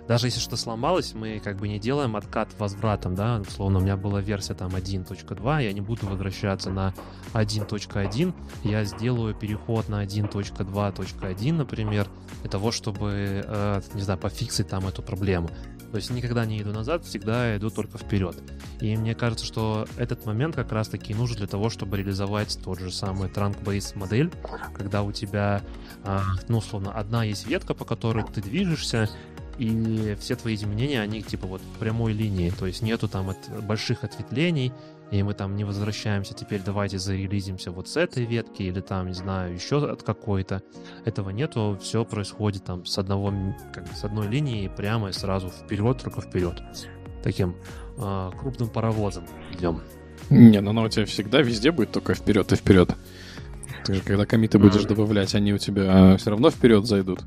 [0.08, 3.96] даже если что сломалось, мы как бы не делаем откат возвратом, да, условно, у меня
[3.96, 6.94] была версия там 1.2, я не буду возвращаться на
[7.34, 12.08] 1.1, я сделаю переход на 1.2.1, например,
[12.42, 15.50] для того, чтобы, э, не знаю, пофиксить там эту проблему.
[15.92, 18.36] То есть никогда не иду назад, всегда иду только вперед.
[18.80, 22.92] И мне кажется, что этот момент как раз-таки нужен для того, чтобы реализовать тот же
[22.92, 24.32] самый trunk-based модель,
[24.74, 25.62] когда у тебя,
[26.04, 29.10] а, ну, условно, одна есть ветка, по которой ты движешься,
[29.58, 33.64] и все твои изменения, они типа вот в прямой линии, то есть нету там от
[33.64, 34.72] больших ответвлений,
[35.12, 39.14] и мы там не возвращаемся, теперь давайте зарелизимся вот с этой ветки, или там, не
[39.14, 40.64] знаю, еще от какой-то.
[41.04, 43.34] Этого нету, все происходит там с одного,
[43.74, 46.62] как бы с одной линии прямо и сразу вперед, только вперед.
[47.24, 47.56] Таким
[47.98, 49.82] э, крупным паровозом идем.
[50.30, 52.96] Не, ну она у тебя всегда везде будет только вперед и вперед.
[53.86, 57.22] Ты же когда комиты будешь добавлять, они у тебя все равно вперед зайдут.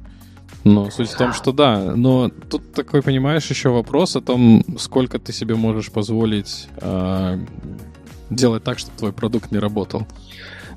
[0.62, 5.18] Но суть в том, что да, но тут такой, понимаешь, еще вопрос о том, сколько
[5.18, 7.38] ты себе можешь позволить э,
[8.30, 10.06] делать так, чтобы твой продукт не работал.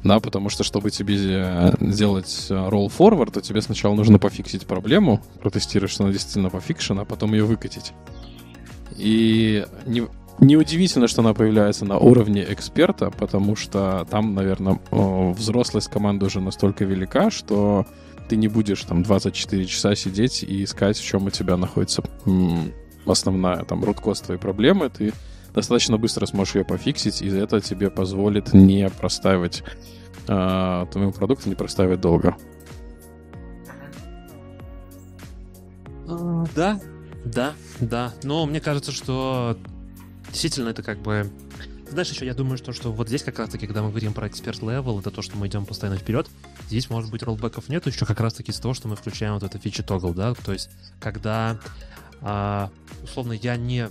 [0.04, 5.92] Да, потому что, чтобы тебе сделать roll forward, то тебе сначала нужно пофиксить проблему, протестировать,
[5.92, 7.94] что она действительно пофикшена, а потом ее выкатить.
[8.96, 10.04] И не,
[10.40, 16.86] неудивительно, что она появляется на уровне эксперта, потому что там, наверное, взрослость команды уже настолько
[16.86, 17.86] велика, что
[18.28, 22.04] ты не будешь там 24 часа сидеть и искать, в чем у тебя находится
[23.06, 24.90] основная там руткост твоей проблемы.
[24.90, 25.14] Ты
[25.54, 29.64] достаточно быстро сможешь ее пофиксить, и это тебе позволит не простаивать
[30.28, 32.36] э, твоему продукту, не простаивать долго.
[36.08, 36.80] А, да,
[37.26, 38.14] да, да.
[38.24, 39.58] Но мне кажется, что
[40.30, 41.32] действительно это как бы
[41.90, 44.62] знаешь, еще я думаю, что, что вот здесь как раз-таки, когда мы говорим про expert
[44.62, 46.28] level, это то, что мы идем постоянно вперед,
[46.68, 49.58] здесь, может быть, роллбеков нет, еще как раз-таки из того, что мы включаем вот это
[49.58, 50.70] feature toggle, да, то есть
[51.00, 51.60] когда,
[52.22, 52.70] а,
[53.04, 53.90] условно, я не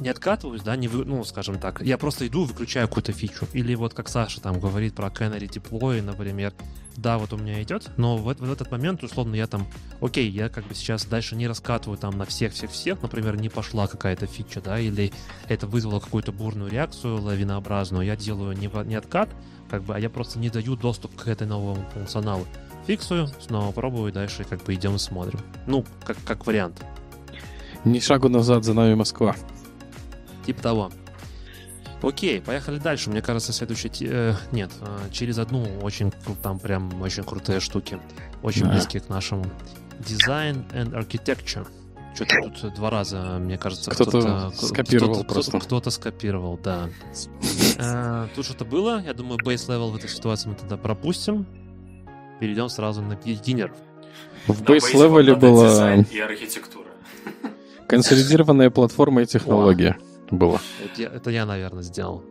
[0.00, 3.46] не откатываюсь, да, не вы, ну, скажем так, я просто иду, выключаю какую-то фичу.
[3.52, 6.52] Или вот как Саша там говорит про Canary Deploy, например,
[6.96, 9.66] да, вот у меня идет, но в, в этот момент, условно, я там,
[10.00, 14.26] окей, я как бы сейчас дальше не раскатываю там на всех-всех-всех, например, не пошла какая-то
[14.26, 15.12] фича, да, или
[15.48, 19.28] это вызвало какую-то бурную реакцию лавинообразную, я делаю не, не откат,
[19.70, 22.46] как бы, а я просто не даю доступ к этой новому функционалу.
[22.86, 25.40] Фиксую, снова пробую, дальше как бы идем и смотрим.
[25.66, 26.84] Ну, как, как вариант.
[27.84, 29.34] Ни шагу назад, за нами Москва.
[30.46, 30.92] Типа того.
[32.06, 33.10] Окей, поехали дальше.
[33.10, 33.90] Мне кажется, следующий...
[34.02, 36.12] Э, нет, э, через одну очень...
[36.42, 37.98] Там прям очень крутые штуки.
[38.42, 38.72] Очень да.
[38.72, 39.46] близкие к нашему.
[40.00, 41.66] Design and Architecture.
[42.14, 45.50] Что-то тут два раза, мне кажется, кто-то, кто-то скопировал кто-то, просто.
[45.50, 46.88] Кто-то, кто-то скопировал, да.
[47.78, 49.02] э, тут что-то было.
[49.02, 51.46] Я думаю, base level в этой ситуации мы тогда пропустим.
[52.38, 53.72] Перейдем сразу на beginner.
[54.46, 56.02] В base level было...
[56.02, 56.90] И архитектура.
[57.88, 59.96] Консолидированная платформа и технология.
[59.98, 60.60] Wow было.
[60.84, 62.22] Это я, это я, наверное, сделал.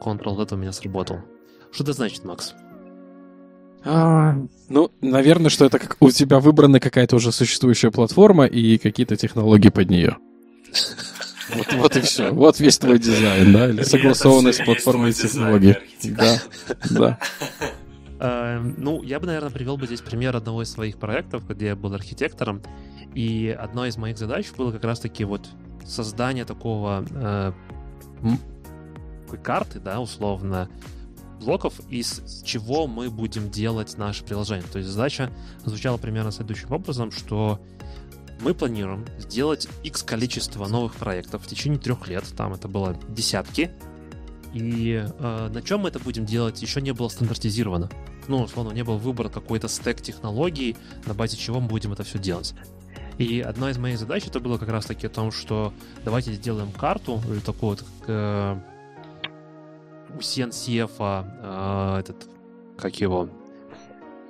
[0.00, 1.20] Ctrl-Z у меня сработал.
[1.72, 2.54] Что это значит, Макс?
[3.84, 4.36] А,
[4.68, 9.70] ну, наверное, что это как у тебя выбрана какая-то уже существующая платформа и какие-то технологии
[9.70, 10.16] под нее.
[11.54, 12.30] Вот, вот и все.
[12.30, 13.68] Вот весь твой дизайн, да?
[13.70, 15.76] Или согласованность платформы и технологий.
[16.04, 16.38] Да,
[16.90, 17.18] да.
[18.20, 21.76] Эм, ну, я бы, наверное, привел бы здесь пример одного из своих проектов, где я
[21.76, 22.62] был архитектором.
[23.14, 25.48] И одной из моих задач было как раз-таки вот
[25.90, 27.52] создание такого э,
[29.42, 30.68] карты, да, условно,
[31.40, 34.66] блоков, из чего мы будем делать наше приложение.
[34.70, 35.30] То есть задача
[35.64, 37.60] звучала примерно следующим образом, что
[38.40, 43.70] мы планируем сделать X количество новых проектов в течение трех лет, там это было десятки,
[44.52, 47.90] и э, на чем мы это будем делать, еще не было стандартизировано.
[48.28, 50.76] Ну, условно, не был выбор какой-то стек технологий,
[51.06, 52.54] на базе чего мы будем это все делать.
[53.20, 55.74] И одна из моих задач это было как раз таки о том, что
[56.06, 58.56] давайте сделаем карту, или такую вот, э,
[60.14, 62.16] у CNCF, э, этот,
[62.78, 63.28] как его,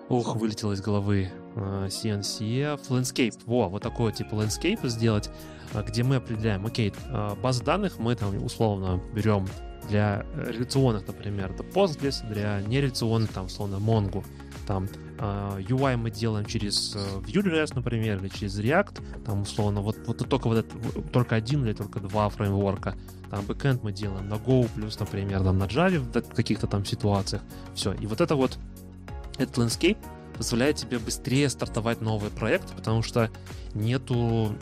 [0.09, 5.31] ух, вылетело из головы, э, CNCF, Landscape, во, вот такой типа Landscape сделать,
[5.73, 9.47] э, где мы определяем, окей, э, базы данных мы там условно берем
[9.91, 14.25] для реляционных, например, это Postgres, для нереляционных, там, условно, Mongo,
[14.67, 20.49] там, UI мы делаем через Vue.js, например, или через React, там условно, вот, вот только
[20.49, 22.97] вот это, только один или только два фреймворка.
[23.31, 27.43] Там бэкэнд мы делаем на Go+, например, там на Java в каких-то там ситуациях.
[27.75, 27.93] Все.
[27.93, 28.59] И вот это вот,
[29.39, 29.99] этот landscape
[30.37, 33.31] позволяет тебе быстрее стартовать новый проект, потому что
[33.75, 34.57] нету,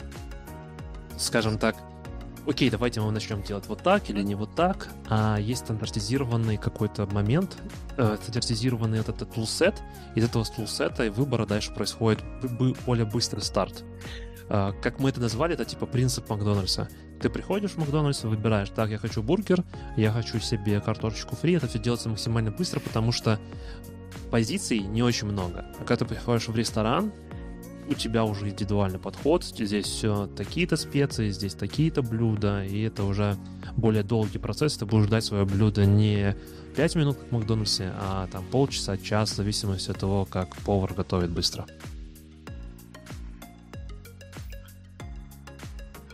[1.17, 1.75] скажем так,
[2.49, 7.05] окей, давайте мы начнем делать вот так или не вот так, а есть стандартизированный какой-то
[7.05, 7.57] момент,
[7.97, 9.75] э, стандартизированный этот, этот toolset,
[10.15, 12.23] из этого toolset и выбора дальше происходит
[12.85, 13.83] более быстрый старт.
[14.49, 16.89] Э, как мы это назвали, это типа принцип Макдональдса.
[17.21, 19.63] Ты приходишь в Макдональдс, выбираешь, так, я хочу бургер,
[19.95, 23.39] я хочу себе картошечку фри, это все делается максимально быстро, потому что
[24.31, 25.65] позиций не очень много.
[25.75, 27.11] А когда ты приходишь в ресторан,
[27.89, 33.35] у тебя уже индивидуальный подход, здесь все такие-то специи, здесь такие-то блюда, и это уже
[33.75, 36.35] более долгий процесс, ты будешь ждать свое блюдо не
[36.75, 40.93] 5 минут, как в Макдональдсе, а там полчаса, час, в зависимости от того, как повар
[40.93, 41.65] готовит быстро.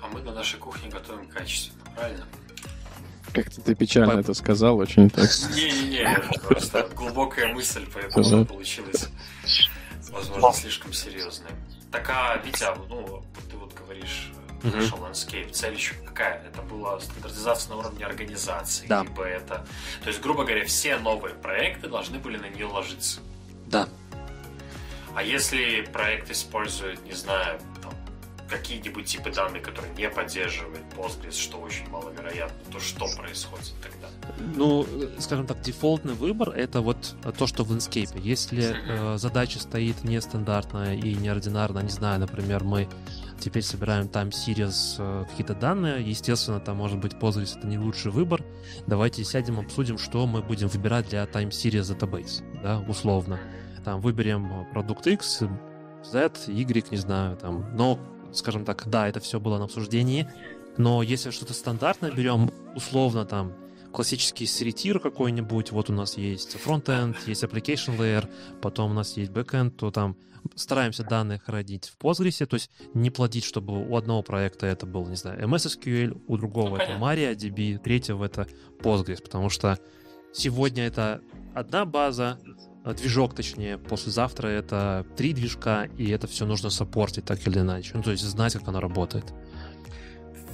[0.01, 2.25] А мы на нашей кухне готовим качественно, правильно?
[3.33, 4.21] Как-то ты печально Пап...
[4.21, 5.29] это сказал, очень так.
[5.53, 9.09] Не-не-не, просто глубокая мысль, поэтому получилось
[10.15, 11.51] возможно, слишком серьезные.
[11.95, 14.29] Так, а, Витя, ну, ты вот говоришь,
[14.61, 15.11] нашел uh-huh.
[15.11, 16.43] Landscape, цель еще какая?
[16.45, 19.03] Это была стандартизация на уровне организации, да.
[19.03, 19.65] либо это...
[20.03, 23.21] То есть, грубо говоря, все новые проекты должны были на нее ложиться.
[23.67, 23.87] Да.
[25.15, 27.61] А если проект использует, не знаю,
[28.49, 34.07] какие-нибудь типы данных, которые не поддерживает Postgres, что очень маловероятно, то что происходит тогда?
[34.55, 34.85] Ну,
[35.19, 38.19] скажем так, дефолтный выбор— это вот то, что в Landscape.
[38.21, 42.87] Если э, задача стоит нестандартная и неординарная, не знаю, например, мы
[43.39, 48.11] теперь собираем time series э, какие-то данные, естественно, там может быть Postgres— это не лучший
[48.11, 48.43] выбор.
[48.87, 53.39] Давайте сядем, обсудим, что мы будем выбирать для time series database, да, условно.
[53.83, 55.43] Там выберем продукт X,
[56.03, 57.99] Z, Y, не знаю, там, но
[58.37, 60.27] скажем так, да, это все было на обсуждении,
[60.77, 63.53] но если что-то стандартное берем, условно там
[63.91, 68.29] классический сретир какой-нибудь, вот у нас есть фронтенд, есть application layer,
[68.61, 70.17] потом у нас есть backend, то там
[70.55, 75.07] стараемся данные хранить в Postgres, то есть не плодить, чтобы у одного проекта это был,
[75.07, 78.47] не знаю, MS SQL, у другого ну, это MariaDB, третьего это
[78.79, 79.79] Postgres, потому что
[80.33, 81.21] сегодня это
[81.53, 82.37] одна база,
[82.93, 87.91] движок, точнее, послезавтра это три движка, и это все нужно саппортить так или иначе.
[87.95, 89.25] Ну, то есть знать, как оно работает.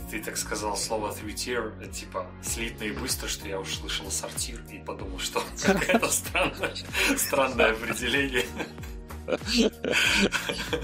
[0.09, 4.77] Ты так сказал слово э, типа слитно и быстро, что я уж слышал сортир и
[4.79, 6.73] подумал, что это странное,
[7.17, 8.45] странное определение.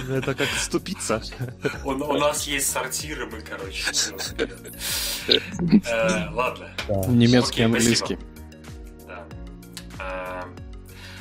[0.07, 1.21] Ну, это как ступица.
[1.83, 3.91] У, у нас есть сортиры, мы, короче.
[5.27, 6.69] Э, ладно.
[7.07, 8.17] Немецкий, английский.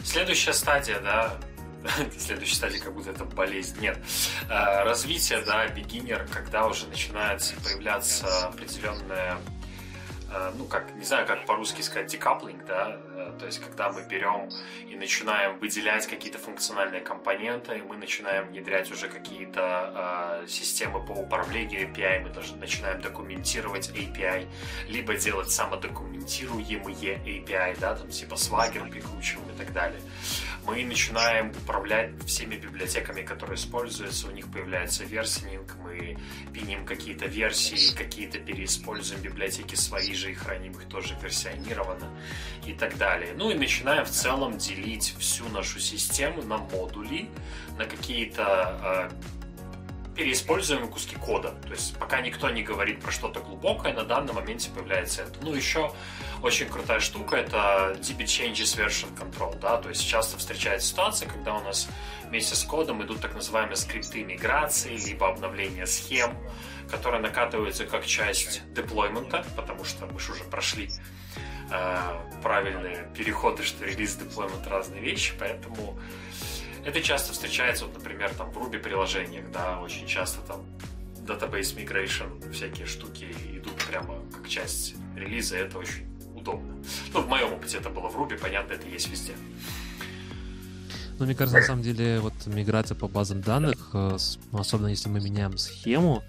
[0.06, 1.36] Следующая стадия, да,
[2.18, 3.80] следующая стадия, как будто это болезнь.
[3.80, 3.98] Нет.
[4.48, 9.36] Э, развитие, да, бигинер, когда уже начинается появляться определенная
[10.30, 12.98] Э, ну, как, не знаю, как по-русски сказать, декаплинг, да,
[13.38, 14.49] то есть, когда мы берем
[14.88, 21.88] и начинаем выделять какие-то функциональные компоненты, мы начинаем внедрять уже какие-то э, системы по управлению
[21.88, 24.46] API, мы даже начинаем документировать API,
[24.88, 30.01] либо делать самодокументируемые API, да, там, типа Swagger прикручиваем и так далее
[30.66, 36.18] мы начинаем управлять всеми библиотеками, которые используются, у них появляется версинг, мы
[36.53, 42.11] пиним какие-то версии, какие-то переиспользуем библиотеки свои же и храним их тоже версионированно
[42.66, 43.25] и так далее.
[43.34, 47.28] Ну и начинаем в целом делить всю нашу систему на модули,
[47.78, 49.10] на какие-то э,
[50.16, 51.50] переиспользуемые куски кода.
[51.50, 55.38] То есть пока никто не говорит про что-то глубокое, на данном моменте появляется это.
[55.42, 55.92] Ну еще
[56.42, 61.54] очень крутая штука это DB Changes Version Control, да, то есть часто встречается ситуация, когда
[61.54, 61.88] у нас
[62.24, 66.36] вместе с кодом идут так называемые скрипты миграции, либо обновления схем,
[66.90, 70.90] которые накатываются как часть деплоймента, потому что мы же уже прошли
[71.70, 75.98] э, правильные переходы, что релиз, деплоймент разные вещи, поэтому
[76.85, 80.64] это часто встречается, вот, например, там в Ruby приложениях, да, очень часто там
[81.26, 86.74] database migration, всякие штуки идут прямо как часть релиза, это очень удобно.
[87.12, 89.32] Ну, в моем опыте это было в Ruby, понятно, это есть везде.
[91.18, 94.18] Ну, мне кажется, на самом деле, вот миграция по базам данных, э,
[94.53, 96.22] особенно если мы меняем схему,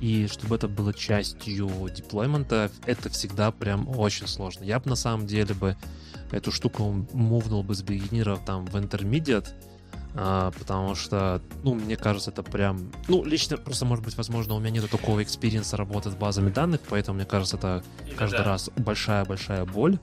[0.00, 4.64] и чтобы это было частью деплоймента, это всегда прям очень сложно.
[4.64, 5.76] Я бы на самом деле бы
[6.30, 9.48] эту штуку мувнул бы с бигинеров там в intermediate,
[10.14, 12.90] а, потому что, ну, мне кажется, это прям...
[13.08, 16.80] Ну, лично, просто, может быть, возможно, у меня нет такого экспириенса работы с базами данных,
[16.88, 17.84] поэтому, мне кажется, это
[18.16, 18.44] каждый да.
[18.44, 19.98] раз большая-большая боль.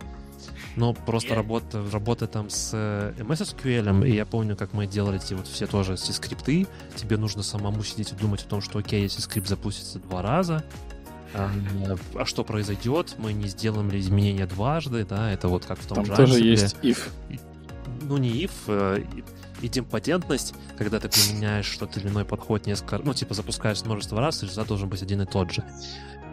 [0.75, 5.17] Но просто работа, работа там с э, MS SQL, и я помню, как мы делали
[5.17, 8.79] эти вот все тоже эти скрипты, тебе нужно самому сидеть и думать о том, что
[8.79, 10.63] окей, если скрипт запустится два раза,
[11.35, 11.51] а,
[12.15, 15.97] а что произойдет, мы не сделаем ли изменения дважды, да, это вот как в том
[15.97, 17.09] Там же тоже есть if.
[18.01, 19.03] ну не if, э,
[19.61, 24.45] идемпотентность, когда ты применяешь что-то или иной подход несколько, ну типа запускаешь множество раз, и
[24.45, 25.63] результат должен быть один и тот же.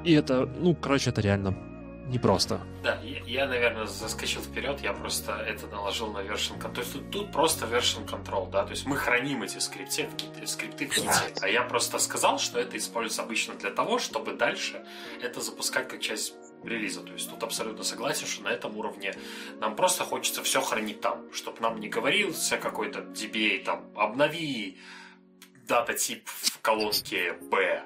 [0.05, 1.55] И это, ну, короче, это реально
[2.11, 2.61] непросто.
[2.83, 6.75] Да, я, я, наверное, заскочил вперед, я просто это наложил на version control.
[6.75, 10.09] То есть тут, тут просто version control, да, то есть мы храним эти скрипты
[10.47, 11.11] скрипты в гите.
[11.41, 14.85] А я просто сказал, что это используется обычно для того, чтобы дальше
[15.23, 16.35] это запускать как часть
[16.65, 17.03] релиза.
[17.03, 19.15] То есть тут абсолютно согласен, что на этом уровне
[19.61, 24.79] нам просто хочется все хранить там, чтобы нам не говорился какой-то DBA там обнови
[25.67, 27.83] дата-тип в колонке B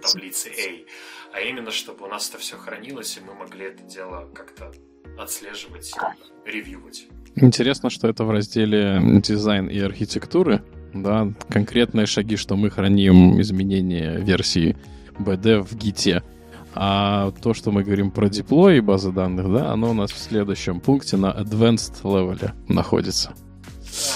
[0.00, 0.86] таблицы A,
[1.34, 4.72] а именно чтобы у нас это все хранилось, и мы могли это дело как-то
[5.18, 5.92] отслеживать
[6.46, 7.08] ревьювать.
[7.34, 10.62] Интересно, что это в разделе дизайн и архитектуры,
[10.92, 14.76] да, конкретные шаги, что мы храним изменения версии
[15.18, 16.22] BD в гите.
[16.76, 20.18] А то, что мы говорим про деплой и базы данных, да, оно у нас в
[20.18, 23.34] следующем пункте на advanced level находится.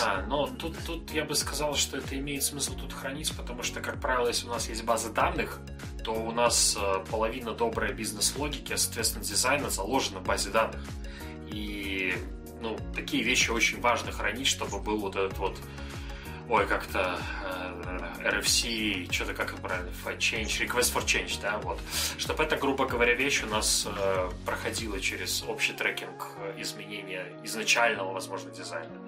[0.01, 3.81] Да, но тут, тут я бы сказал, что это имеет смысл тут хранить, потому что,
[3.81, 5.61] как правило, если у нас есть база данных,
[6.05, 10.83] то у нас э, половина доброй бизнес-логики, соответственно, дизайна заложена в базе данных.
[11.49, 12.15] И
[12.61, 15.57] ну, такие вещи очень важно хранить, чтобы был вот этот вот
[16.49, 21.79] ой, как-то э, RFC, что-то как правильно, change, request for change, да, вот.
[22.17, 28.13] Чтобы эта, грубо говоря, вещь у нас э, проходила через общий трекинг э, изменения изначального,
[28.13, 28.99] возможно, дизайна.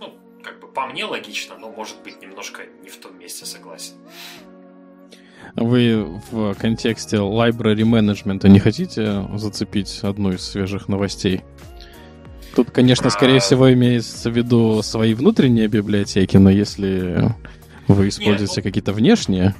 [0.00, 3.94] Ну, как бы по мне логично, но может быть немножко не в том месте, согласен.
[5.56, 11.42] Вы в контексте library management не хотите зацепить одну из свежих новостей?
[12.54, 13.40] Тут, конечно, скорее А.
[13.40, 17.34] всего имеется в виду свои внутренние библиотеки, но если
[17.88, 19.54] вы используете ну- какие-то внешние,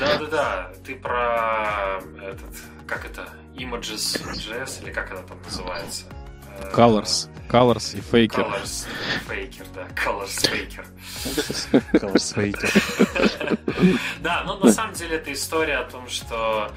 [0.00, 2.50] Да-да-да, ты про этот,
[2.86, 6.04] как это, Images.js или как это там называется?
[6.72, 8.44] Colors, colors и faker.
[8.44, 8.86] Colors
[9.28, 10.84] Faker, да, Colors Faker.
[11.92, 13.58] Colors Faker.
[14.20, 16.70] Да, но на самом деле это история о том, что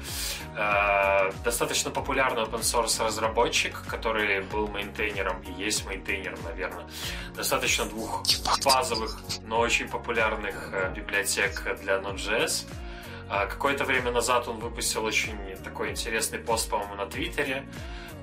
[0.56, 6.84] э, достаточно популярный open source разработчик, который был мейнтейнером и есть мейнтейнером, наверное,
[7.34, 8.22] достаточно двух
[8.64, 12.66] базовых, но очень популярных э, библиотек для Node.js.
[13.28, 17.64] А Какое-то время назад он выпустил очень такой интересный пост, по-моему, на Твиттере,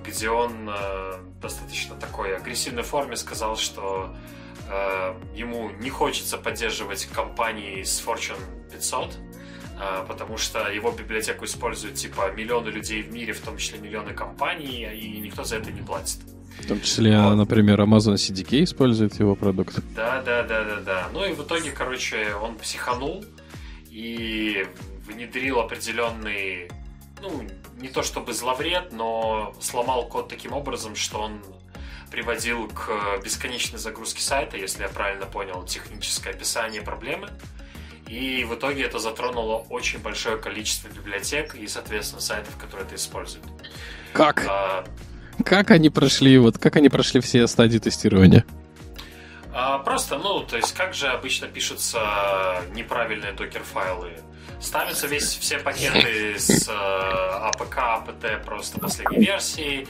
[0.07, 4.15] где он э, достаточно такой агрессивной форме сказал, что
[4.69, 8.39] э, ему не хочется поддерживать компании с Fortune
[8.71, 9.17] 500,
[9.79, 14.13] э, потому что его библиотеку используют типа миллионы людей в мире, в том числе миллионы
[14.13, 16.19] компаний, и никто за это не платит.
[16.59, 17.35] В том числе, Вот.
[17.35, 19.79] например, Amazon CDK использует его продукт.
[19.95, 21.07] Да, да, да, да, да.
[21.13, 23.23] Ну и в итоге, короче, он психанул
[23.91, 24.65] и
[25.05, 26.69] внедрил определенный,
[27.21, 27.43] ну,
[27.77, 31.41] не то чтобы зловред, но сломал код таким образом, что он
[32.11, 37.29] приводил к бесконечной загрузке сайта, если я правильно понял, техническое описание проблемы.
[38.07, 43.45] И в итоге это затронуло очень большое количество библиотек и, соответственно, сайтов, которые это используют.
[44.13, 44.45] Как?
[44.47, 44.85] А,
[45.43, 48.45] Как они прошли, вот как они прошли все стадии тестирования?
[49.53, 54.13] А, Просто, ну, то есть, как же обычно пишутся неправильные докер-файлы?
[54.59, 59.87] Ставятся весь, все пакеты с э, APK, APT просто последней версии,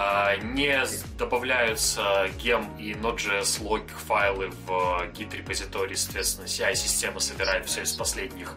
[0.00, 0.80] а, не
[1.18, 4.70] добавляются gem и Node.js лог файлы в
[5.12, 8.54] git репозиторий, соответственно, CI-система собирает все из последних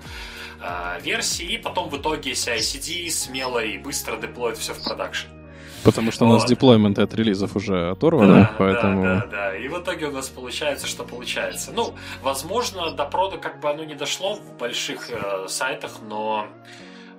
[0.60, 5.41] а, версий, и потом в итоге CI-CD смело и быстро деплоит все в продакшн.
[5.84, 6.50] Потому что у нас Вот.
[6.50, 9.04] деплойменты от релизов уже оторваны, Да, поэтому...
[9.04, 9.58] да, да, да.
[9.58, 11.72] И в итоге у нас получается, что получается.
[11.74, 16.48] Ну, возможно, до прода как бы оно не дошло в больших э, сайтах, но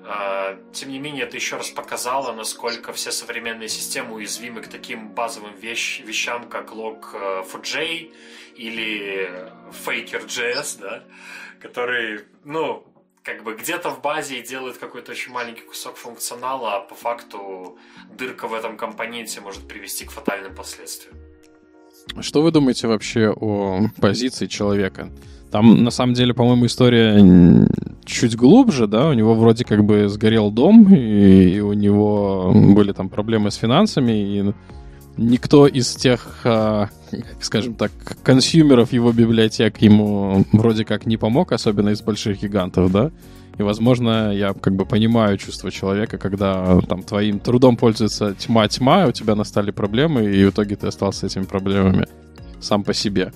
[0.05, 5.09] э, тем не менее это еще раз показало, насколько все современные системы уязвимы к таким
[5.11, 8.11] базовым вещ- вещам, как log4j
[8.57, 9.31] или
[9.87, 11.03] faker.js, да,
[11.61, 12.85] который, ну,
[13.23, 17.79] как бы где-то в базе делает какой-то очень маленький кусок функционала, а по факту
[18.19, 21.15] дырка в этом компоненте может привести к фатальным последствиям.
[22.21, 25.11] Что вы думаете вообще о позиции человека?
[25.53, 27.69] Там, на самом деле, по-моему, история
[28.05, 29.09] чуть глубже, да?
[29.09, 33.57] У него вроде как бы сгорел дом, и, и у него были там проблемы с
[33.57, 34.53] финансами, и
[35.17, 36.89] никто из тех, а,
[37.41, 37.91] скажем так,
[38.23, 43.11] консюмеров его библиотек ему вроде как не помог, особенно из больших гигантов, да?
[43.59, 49.13] И, возможно, я как бы понимаю чувство человека, когда там твоим трудом пользуется тьма-тьма, у
[49.13, 52.07] тебя настали проблемы, и в итоге ты остался с этими проблемами
[52.61, 53.33] сам по себе.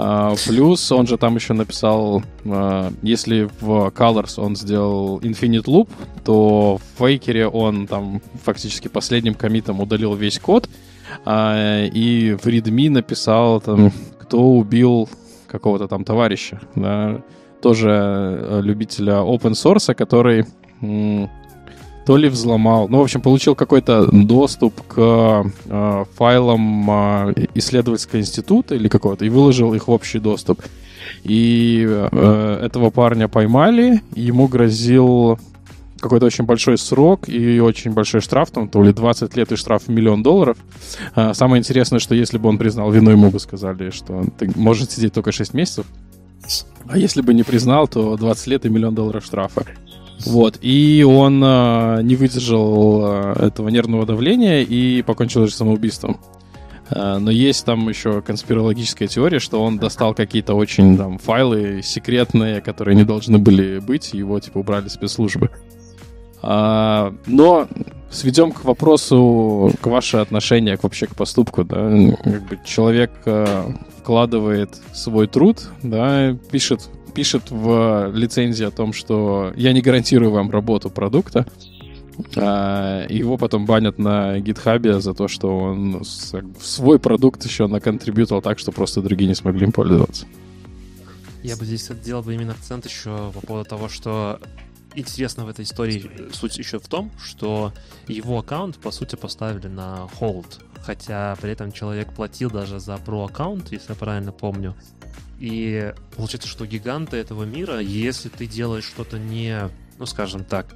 [0.00, 5.88] А, плюс он же там еще написал, а, если в Colors он сделал Infinite Loop,
[6.24, 10.68] то в Faker он там фактически последним комитом удалил весь код,
[11.24, 15.08] а, и в readme написал там, кто убил
[15.46, 17.22] какого-то там товарища, да,
[17.62, 20.46] тоже э, любителя open source, который
[22.08, 28.76] то ли взломал, ну, в общем, получил какой-то доступ к э, файлам э, исследовательского института
[28.76, 30.62] или какого-то и выложил их в общий доступ.
[31.24, 35.38] И э, этого парня поймали, ему грозил
[36.00, 39.84] какой-то очень большой срок и очень большой штраф, там, то ли 20 лет и штраф
[39.84, 40.56] в миллион долларов.
[41.14, 44.88] А, самое интересное, что если бы он признал вину, ему бы сказали, что ты можешь
[44.88, 45.86] сидеть только 6 месяцев.
[46.86, 49.66] А если бы не признал, то 20 лет и миллион долларов штрафа.
[50.24, 56.20] Вот, и он э, не выдержал э, этого нервного давления и покончил же самоубийством.
[56.90, 62.96] Но есть там еще конспирологическая теория, что он достал какие-то очень там файлы секретные, которые
[62.96, 65.50] не должны были быть, его типа убрали спецслужбы.
[66.42, 67.68] А, но
[68.10, 71.90] сведем к вопросу, к ваше отношение к, вообще к поступку, да,
[72.22, 79.52] как бы человек э, вкладывает свой труд, да, пишет пишет в лицензии о том, что
[79.56, 81.46] я не гарантирую вам работу продукта,
[82.36, 88.58] а, его потом банят на гитхабе за то, что он свой продукт еще наконтрибьютал так,
[88.58, 90.26] что просто другие не смогли им пользоваться.
[91.42, 94.40] Я бы здесь сделал бы именно акцент еще по поводу того, что
[94.94, 97.72] интересно в этой истории суть еще в том, что
[98.06, 100.62] его аккаунт, по сути, поставили на hold.
[100.82, 104.74] Хотя при этом человек платил даже за про аккаунт, если я правильно помню.
[105.38, 110.74] И получается, что гиганты этого мира, если ты делаешь что-то не, ну, скажем так,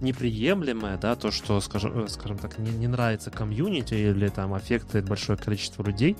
[0.00, 5.06] неприемлемое, да, то, что, скажем, э, скажем так, не, не нравится комьюнити или там аффектует
[5.06, 6.16] большое количество людей,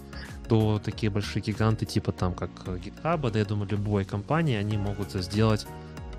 [0.49, 5.13] то такие большие гиганты, типа там, как GitHub, да, я думаю, любой компании, они могут
[5.13, 5.67] сделать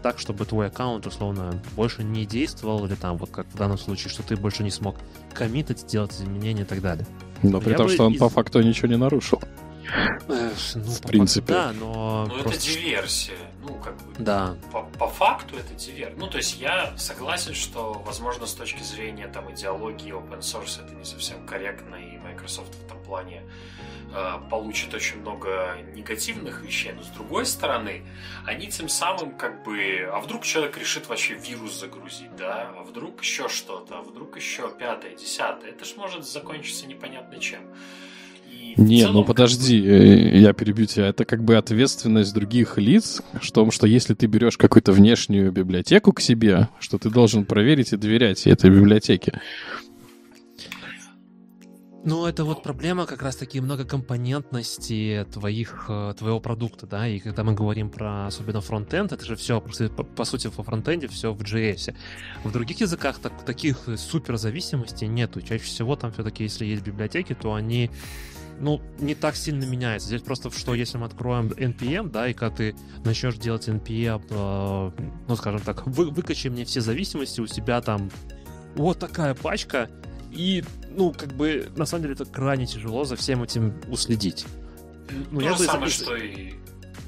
[0.01, 4.09] так, чтобы твой аккаунт, условно, больше не действовал, или там, вот как в данном случае,
[4.09, 4.95] что ты больше не смог
[5.33, 7.05] коммитать, сделать изменения и так далее.
[7.43, 8.19] Но при том, что он из...
[8.19, 9.41] по факту ничего не нарушил.
[10.27, 11.53] Э, ну, в принципе.
[11.53, 12.25] Да, но...
[12.27, 12.59] Ну, просто...
[12.59, 13.37] это диверсия.
[13.61, 14.13] Ну, как бы...
[14.19, 14.55] Да.
[14.71, 16.17] По, по факту это диверсия.
[16.17, 20.93] Ну, то есть я согласен, что, возможно, с точки зрения там идеологии open source это
[20.93, 23.43] не совсем корректно, и Microsoft в этом плане
[24.13, 28.03] э, получит очень много негативных вещей, но с другой стороны,
[28.45, 30.09] они тем самым как бы...
[30.11, 32.71] А вдруг человек решит вообще вирус загрузить, да?
[32.77, 33.99] А вдруг еще что-то?
[33.99, 35.71] А вдруг еще пятое, десятое?
[35.71, 37.61] Это ж может закончиться непонятно чем.
[38.77, 39.15] Не, целом...
[39.15, 41.07] ну подожди, э, я перебью тебя.
[41.07, 46.13] Это как бы ответственность других лиц в том, что если ты берешь какую-то внешнюю библиотеку
[46.13, 49.39] к себе, что ты должен проверить и доверять этой библиотеке.
[52.07, 57.53] Ну, это вот проблема как раз-таки многокомпонентности твоих, э, твоего продукта, да, и когда мы
[57.53, 61.93] говорим про особенно фронтенд, это же все, по, по сути, во фронтенде все в JS.
[62.45, 65.41] В других языках так, таких суперзависимостей нету.
[65.41, 67.91] Чаще всего там все-таки, если есть библиотеки, то они
[68.61, 70.07] ну, не так сильно меняется.
[70.07, 74.91] Здесь просто, что если мы откроем NPM, да, и когда ты начнешь делать NPM, э,
[75.27, 78.09] ну, скажем так, вы, выкачай мне все зависимости у себя там
[78.75, 79.89] вот такая пачка,
[80.37, 80.63] и,
[80.95, 84.45] ну, как бы, на самом деле, это крайне тяжело за всем этим уследить.
[85.31, 86.53] Ну, То же самое, что и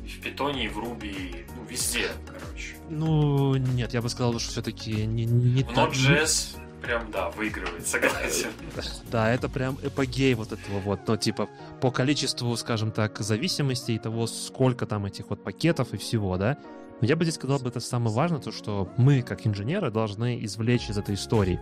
[0.03, 2.75] в питоне, и в руби, ну, везде, короче.
[2.89, 5.91] Ну, нет, я бы сказал, что все-таки не, не в так...
[5.91, 8.49] Node.js прям, да, выигрывает, согласен.
[9.11, 11.49] Да, это прям эпогей вот этого вот, ну, типа,
[11.81, 16.57] по количеству, скажем так, зависимостей и того, сколько там этих вот пакетов и всего, да.
[17.01, 20.43] Но я бы здесь сказал бы, это самое важное, то, что мы, как инженеры, должны
[20.43, 21.59] извлечь из этой истории.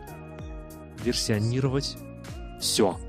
[1.04, 1.98] Версионировать
[2.60, 3.00] все.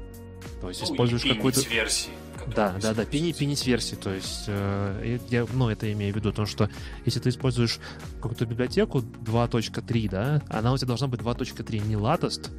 [0.61, 1.61] То есть ну, используешь какую-то...
[1.69, 2.11] версии.
[2.55, 6.31] Да, да, да, пини, пинить версии, то есть э, я, ну, это имею в виду,
[6.31, 6.71] потому что
[7.05, 7.79] если ты используешь
[8.17, 12.51] какую-то библиотеку 2.3, да, она у тебя должна быть 2.3, не latest,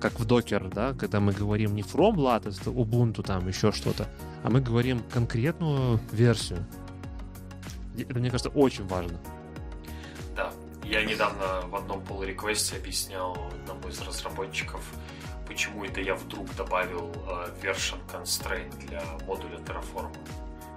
[0.00, 4.06] как в Docker, да, когда мы говорим не from latest, Ubuntu там, еще что-то,
[4.42, 6.66] а мы говорим конкретную версию.
[7.96, 9.18] Это, мне кажется, очень важно.
[10.88, 14.82] Я недавно в одном pull реквесте объяснял одному из разработчиков,
[15.46, 20.16] почему это я вдруг добавил э, version constraint для модуля Terraform.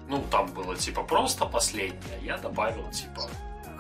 [0.10, 3.30] Ну, там было типа просто последнее, а я добавил типа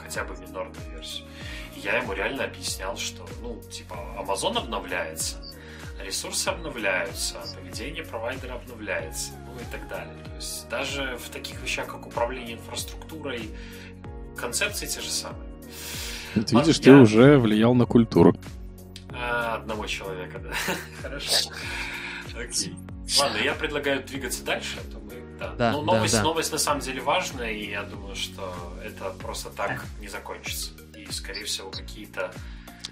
[0.01, 1.27] хотя бы минорную версию.
[1.75, 5.35] И я ему реально объяснял, что, ну, типа, Amazon обновляется,
[5.99, 10.23] ресурсы обновляются, поведение провайдера обновляется, ну и так далее.
[10.23, 13.53] То есть даже в таких вещах, как управление инфраструктурой,
[14.37, 15.51] концепции те же самые.
[16.33, 18.35] Ты видишь, ты уже влиял на культуру.
[19.09, 20.51] А, одного человека, да.
[21.01, 21.51] Хорошо.
[22.37, 22.75] Окей.
[23.19, 24.77] Ладно, я предлагаю двигаться дальше.
[24.79, 25.53] А то мы, да.
[25.57, 26.23] Да, ну, новость, да, да.
[26.23, 28.53] новость на самом деле важная, и я думаю, что
[28.83, 30.71] это просто так не закончится.
[30.95, 32.31] И, скорее всего, какие-то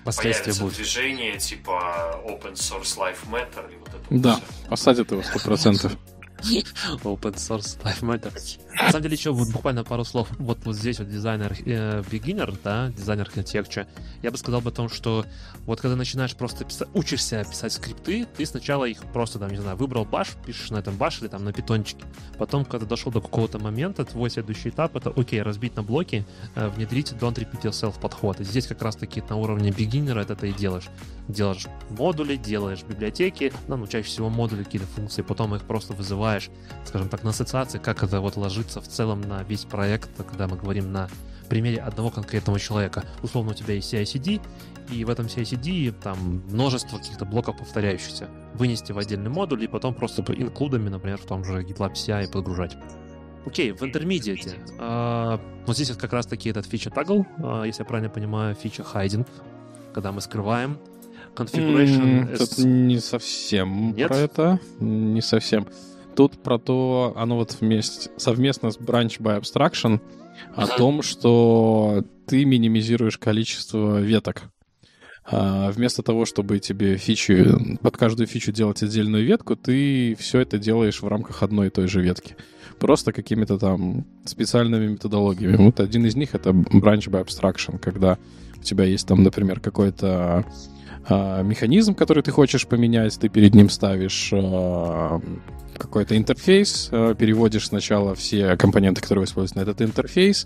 [0.04, 0.76] Последствия появятся будут.
[0.78, 5.94] движения типа Open Source Life Matter и вот это Да, вот посадят его сто процентов.
[7.04, 8.32] Open source Life Matter.
[8.82, 10.30] На самом деле, еще вот буквально пару слов.
[10.40, 13.88] Вот, вот здесь вот дизайнер э, beginner, да, дизайнер архитектура.
[14.22, 15.26] Я бы сказал бы о том, что
[15.66, 19.76] вот когда начинаешь просто писать, учишься писать скрипты, ты сначала их просто, там, не знаю,
[19.76, 22.06] выбрал баш, пишешь на этом баш или там на питончике.
[22.38, 26.26] Потом, когда дошел до какого-то момента, твой следующий этап это, окей, разбить на блоки,
[26.56, 28.40] э, внедрить don't repeat yourself подход.
[28.40, 30.90] И здесь как раз таки на уровне beginner это ты и делаешь.
[31.28, 36.29] Делаешь модули, делаешь библиотеки, ну, ну, чаще всего модули, какие-то функции, потом их просто вызываешь,
[36.86, 40.58] скажем так, на ассоциации, как это вот ложится в целом на весь проект, когда мы
[40.58, 41.10] говорим на
[41.50, 43.04] примере одного конкретного человека.
[43.24, 44.42] Условно, у тебя есть CI-CD,
[44.92, 48.28] и в этом CI-CD там множество каких-то блоков повторяющихся.
[48.54, 52.78] Вынести в отдельный модуль и потом просто инклюдами, например, в том же GitLab CI подгружать.
[53.46, 54.56] Окей, в интермедиате.
[54.80, 58.54] а, вот здесь вот как раз таки этот фича toggle, а, если я правильно понимаю,
[58.54, 59.26] фича hiding,
[59.94, 60.78] когда мы скрываем.
[61.36, 64.08] Configuration М, as- Тут не совсем Нет?
[64.10, 64.60] про это.
[64.80, 65.68] Не совсем.
[66.20, 70.02] Тут про то, оно вот вместе, совместно с Branch by Abstraction
[70.54, 74.52] о том, что ты минимизируешь количество веток.
[75.26, 80.58] А, Вместо того, чтобы тебе фичи, под каждую фичу делать отдельную ветку, ты все это
[80.58, 82.36] делаешь в рамках одной и той же ветки.
[82.80, 85.56] Просто какими-то там специальными методологиями.
[85.56, 88.18] Вот один из них— это Branch by Abstraction, когда
[88.58, 90.44] у тебя есть там, например, какой-то
[91.08, 95.22] а, механизм, который ты хочешь поменять, ты перед ним ставишь а,
[95.80, 100.46] какой-то интерфейс, а, переводишь сначала все компоненты, которые используются на этот интерфейс,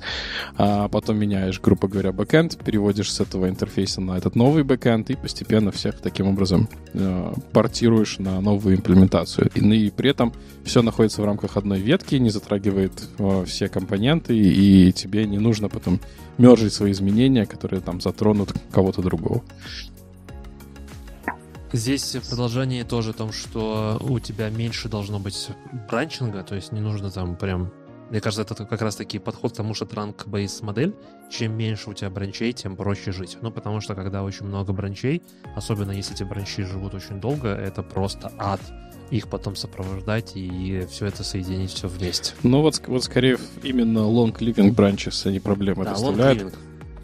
[0.57, 5.15] а потом меняешь, грубо говоря, бэкэнд, переводишь с этого интерфейса на этот новый бэкэнд и
[5.15, 9.49] постепенно всех таким образом а, портируешь на новую имплементацию.
[9.55, 13.67] И, ну, и при этом все находится в рамках одной ветки, не затрагивает а, все
[13.67, 15.99] компоненты, и тебе не нужно потом
[16.38, 19.43] мержить свои изменения, которые там затронут кого-то другого.
[21.74, 25.49] Здесь в продолжении тоже о том, что у тебя меньше должно быть
[25.89, 27.71] бранчинга, то есть не нужно там прям...
[28.11, 30.93] Мне кажется, это как раз таки подход к тому, что транк бейс модель.
[31.32, 33.39] Чем меньше у тебя бранчей, тем проще жить.
[33.41, 35.24] Ну, потому что когда очень много бранчей,
[35.55, 38.61] особенно если эти бранчи живут очень долго, это просто ад.
[39.09, 42.34] Их потом сопровождать и все это соединить все вместе.
[42.43, 46.53] Ну вот, вот скорее именно long living branches они проблемы Да, доставляют.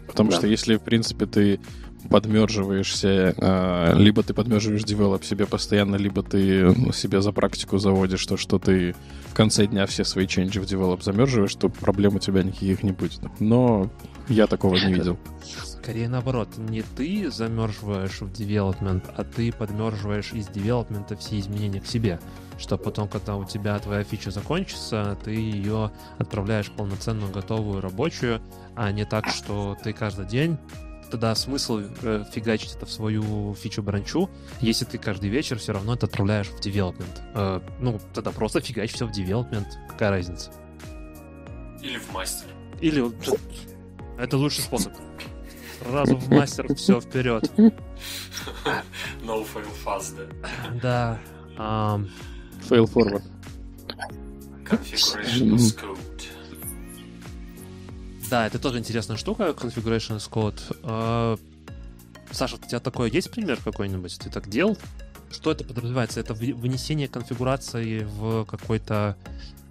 [0.06, 0.36] Потому Да.
[0.36, 1.60] что если, в принципе, ты
[2.08, 8.24] подмерживаешься, э, либо ты подмерживаешь девелоп себе постоянно, либо ты ну, себе за практику заводишь
[8.26, 8.94] то, что ты
[9.26, 12.92] в конце дня все свои ченджи в девелоп замерживаешь, то проблем у тебя никаких не
[12.92, 13.20] будет.
[13.38, 13.90] Но
[14.28, 15.18] я такого не видел.
[15.64, 21.86] Скорее наоборот, не ты замерживаешь в development, а ты подмерживаешь из девелопмента все изменения к
[21.86, 22.20] себе.
[22.58, 28.42] Что потом, когда у тебя твоя фича закончится, ты ее отправляешь полноценную, готовую, рабочую,
[28.76, 30.58] а не так, что ты каждый день
[31.10, 34.30] тогда смысл э, фигачить это в свою фичу бранчу,
[34.60, 37.20] если ты каждый вечер все равно это отправляешь в development.
[37.34, 39.66] Э, ну, тогда просто фигач все в development.
[39.88, 40.52] Какая разница?
[41.82, 42.48] Или в мастер.
[42.80, 43.04] Или
[44.18, 44.92] это лучший способ.
[45.82, 47.50] Сразу в мастер, все вперед.
[49.22, 50.14] No fail fast,
[50.80, 50.80] да.
[50.82, 51.20] Да.
[51.56, 52.08] ам,
[52.68, 53.22] Fail forward.
[54.64, 56.09] Configuration as code.
[58.30, 60.60] Да, это тоже интересная штука, Configuration as Code.
[60.84, 61.36] А,
[62.30, 64.18] Саша, у тебя такое есть пример какой-нибудь?
[64.18, 64.78] Ты так делал?
[65.30, 66.20] Что это подразумевается?
[66.20, 69.16] Это вы- вынесение конфигурации в какой-то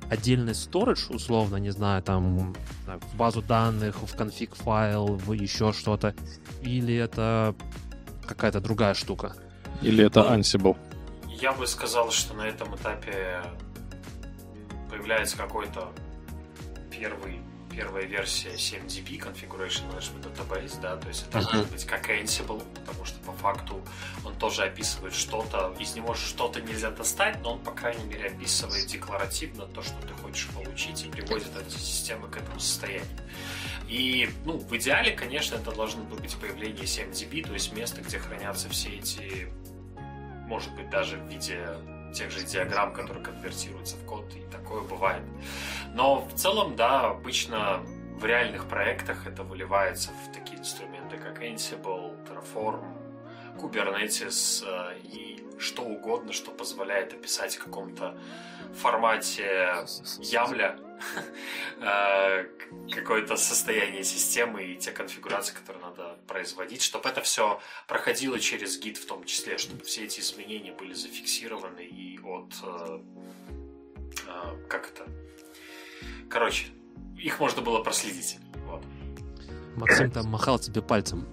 [0.10, 2.53] отдельный storage, условно, не знаю, там,
[2.86, 6.16] в базу данных, в конфиг файл, в еще что-то,
[6.62, 7.55] или это
[8.28, 9.36] какая-то другая штука?
[9.82, 10.76] Или это Ansible?
[11.28, 13.41] Я бы сказал, что на этом этапе
[14.89, 15.91] появляется какой-то
[16.91, 17.39] первый
[17.80, 21.48] первая версия 7DB Configuration Management Database, да, то есть это Мгм.
[21.48, 23.82] может быть как Ansible, потому что по факту
[24.26, 28.86] он тоже описывает что-то, из него что-то нельзя достать, но он, по крайней мере, описывает
[28.88, 33.08] декларативно то, что ты хочешь получить, и приводит эти системы к этому состоянию.
[33.88, 38.68] И, ну, в идеале, конечно, это должно быть появление 7DB, то есть место, где хранятся
[38.68, 39.48] все эти,
[40.48, 41.66] может быть, даже в виде
[42.14, 45.24] тех же диаграмм, которые конвертируются в код, и такое бывает.
[45.93, 47.82] Но в целом, да, обычно
[48.20, 52.84] в реальных проектах это выливается в такие инструменты, как Ansible, Terraform,
[53.57, 58.18] Kubernetes э, и что угодно, что позволяет описать в каком-то
[58.74, 59.86] формате
[60.20, 60.89] ямля э,
[62.93, 68.97] какое-то состояние системы и те конфигурации, которые надо производить, чтобы это все проходило через гид
[68.97, 72.54] в том числе, чтобы все эти изменения были зафиксированы и от...
[72.64, 73.00] Э,
[74.28, 75.08] э, как это?
[76.30, 76.68] Короче,
[77.18, 78.38] их можно было проследить.
[78.66, 78.84] Вот.
[79.76, 81.28] Максим там махал тебе пальцем.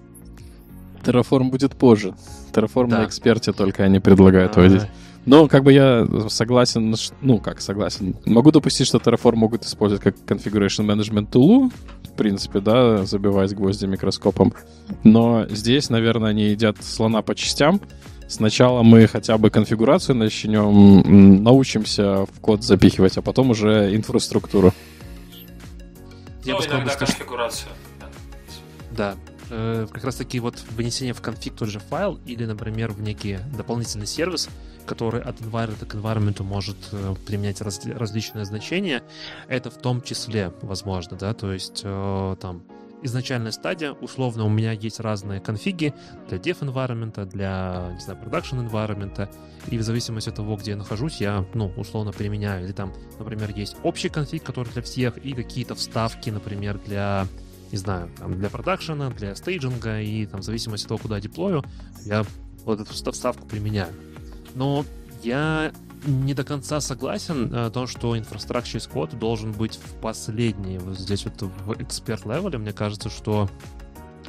[1.03, 2.15] Terraform будет позже.
[2.53, 2.99] Terraform да.
[2.99, 4.87] на эксперте только они предлагают а, вводить.
[5.27, 10.15] Но как бы я согласен, ну как согласен, могу допустить, что Terraform могут использовать как
[10.25, 11.69] configuration management tool,
[12.05, 14.53] в принципе, да, забивать гвозди микроскопом.
[15.03, 17.81] Но здесь, наверное, они едят слона по частям.
[18.29, 24.73] Сначала мы хотя бы конфигурацию начнем, научимся в код запихивать, а потом уже инфраструктуру.
[26.45, 26.99] Я ну, бы сказал, что...
[26.99, 27.69] конфигурация.
[28.91, 29.15] Да,
[29.49, 33.39] э, как раз таки вот вынесение в конфиг тот же файл или, например, в некий
[33.57, 34.47] дополнительный сервис,
[34.87, 39.03] который от environment к environment может э, применять раз, различные значения,
[39.47, 42.63] это в том числе возможно, да, то есть э, там
[43.03, 45.93] изначальная стадия, условно у меня есть разные конфиги
[46.29, 49.29] для dev environment, для, не знаю, production environment,
[49.67, 52.65] и в зависимости от того, где я нахожусь, я, ну, условно применяю.
[52.65, 57.27] Или там, например, есть общий конфиг, который для всех, и какие-то вставки, например, для
[57.71, 61.21] не знаю, там, для продакшена, для стейджинга, и там, в зависимости от того, куда я
[61.21, 61.63] деплою,
[62.05, 62.25] я
[62.63, 63.93] вот эту вставку применяю.
[64.55, 64.85] Но
[65.23, 65.71] я
[66.05, 71.25] не до конца согласен о том, что инфраструктурный код должен быть в последней, вот здесь
[71.25, 72.57] вот в эксперт-левеле.
[72.57, 73.49] Мне кажется, что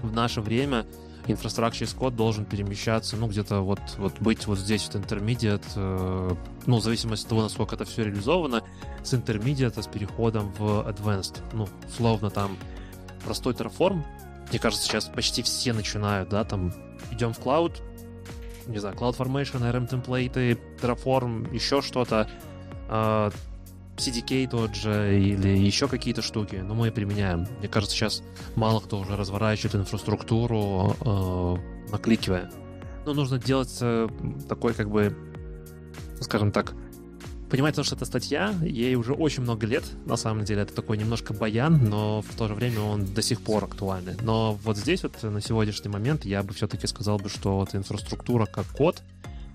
[0.02, 0.86] в наше время
[1.26, 6.34] инфраструктурный код должен перемещаться, ну, где-то вот, вот быть вот здесь вот intermediate, э,
[6.66, 8.62] ну, в зависимости от того, насколько это все реализовано,
[9.02, 11.42] с intermediate, с переходом в advanced.
[11.52, 12.56] Ну, словно там
[13.24, 14.02] простой Terraform,
[14.50, 16.72] мне кажется, сейчас почти все начинают, да, там,
[17.10, 17.82] идем в клауд,
[18.68, 22.28] не знаю, CloudFormation, RM темплейты, Terraform, еще что-то,
[22.88, 23.30] э,
[23.96, 27.46] CDK тот же или еще какие-то штуки, но мы применяем.
[27.58, 28.22] Мне кажется, сейчас
[28.54, 32.50] мало кто уже разворачивает инфраструктуру, э, накликивая.
[33.04, 34.08] Но нужно делать э,
[34.48, 35.16] такой, как бы,
[36.20, 36.74] скажем так,
[37.50, 40.98] понимать то, что это статья, ей уже очень много лет, на самом деле, это такой
[40.98, 44.16] немножко баян, но в то же время он до сих пор актуальный.
[44.20, 48.46] Но вот здесь вот на сегодняшний момент я бы все-таки сказал бы, что вот инфраструктура
[48.46, 49.02] как код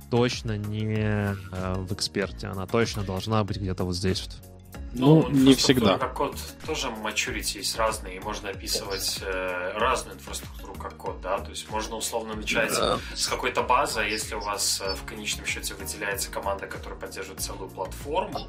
[0.09, 1.35] точно не э,
[1.77, 4.52] в эксперте, она точно должна быть где-то вот здесь вот.
[4.93, 5.97] Ну, ну не всегда.
[5.97, 11.39] Как код тоже maturity есть разные, и можно описывать э, разную инфраструктуру как код, да,
[11.39, 12.99] то есть можно условно начать да.
[13.15, 17.41] с какой-то базы, а если у вас э, в конечном счете выделяется команда, которая поддерживает
[17.41, 18.47] целую платформу,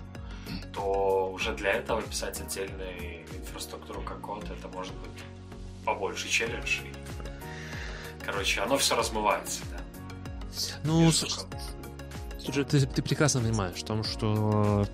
[0.74, 5.22] то уже для этого писать отдельную инфраструктуру как код, это может быть
[5.84, 6.80] побольше челлендж.
[6.80, 9.80] И, короче, оно все размывается, да.
[10.84, 14.86] Ну, слушай, ты, ты прекрасно понимаешь, в том, что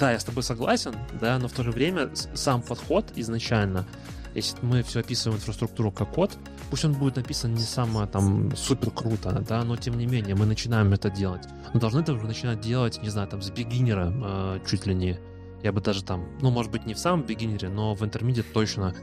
[0.00, 3.86] да, я с тобой согласен, да, но в то же время сам подход изначально,
[4.34, 6.38] если мы все описываем инфраструктуру как код,
[6.70, 10.46] пусть он будет написан не самое там супер круто, да, но тем не менее мы
[10.46, 11.42] начинаем это делать.
[11.74, 15.18] Но должны это уже начинать делать, не знаю, там с бигинера э, чуть ли не.
[15.62, 18.94] Я бы даже там, ну, может быть, не в самом бигинере, но в интермедиат точно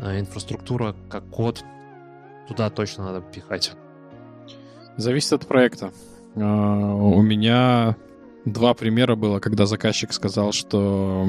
[0.00, 1.64] э, инфраструктура как код
[2.48, 3.72] туда точно надо пихать.
[4.98, 5.92] Зависит от проекта.
[6.34, 7.96] Uh, у меня
[8.44, 11.24] два примера было, когда заказчик сказал, что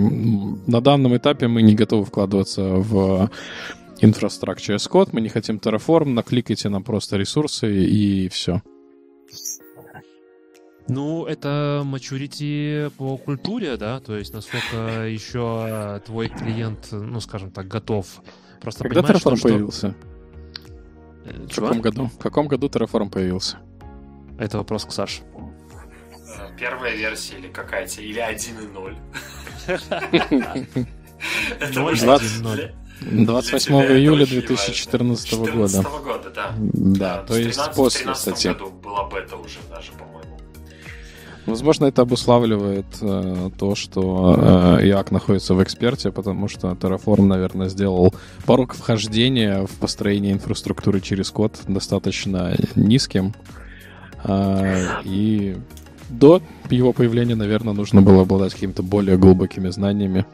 [0.68, 3.30] на данном этапе мы не готовы вкладываться в
[4.02, 8.62] инфраструктуру code, мы не хотим Terraform, накликайте нам просто ресурсы и все.
[10.88, 17.68] Ну, это maturity по культуре, да, то есть насколько еще твой клиент, ну, скажем так,
[17.68, 18.22] готов.
[18.62, 19.96] Просто Когда Terraform что, появился?
[21.26, 22.06] Э, в каком году?
[22.06, 23.58] В каком году Terraform появился?
[24.38, 25.24] Это вопрос к Саше
[26.60, 28.96] первая версия или какая-то, или 1.0.
[33.02, 35.84] 28 июля 2014 года.
[35.84, 36.54] года, да.
[36.58, 38.48] Да, то есть после, кстати.
[38.48, 40.16] году была бета уже даже, по-моему.
[41.46, 44.36] Возможно, это обуславливает э, то, что
[44.80, 51.02] э, IAC находится в эксперте, потому что Terraform, наверное, сделал порог вхождения в построение инфраструктуры
[51.02, 53.36] через код достаточно низким.
[54.24, 55.58] Э, и
[56.10, 60.26] до его появления, наверное, нужно было обладать какими-то более глубокими знаниями.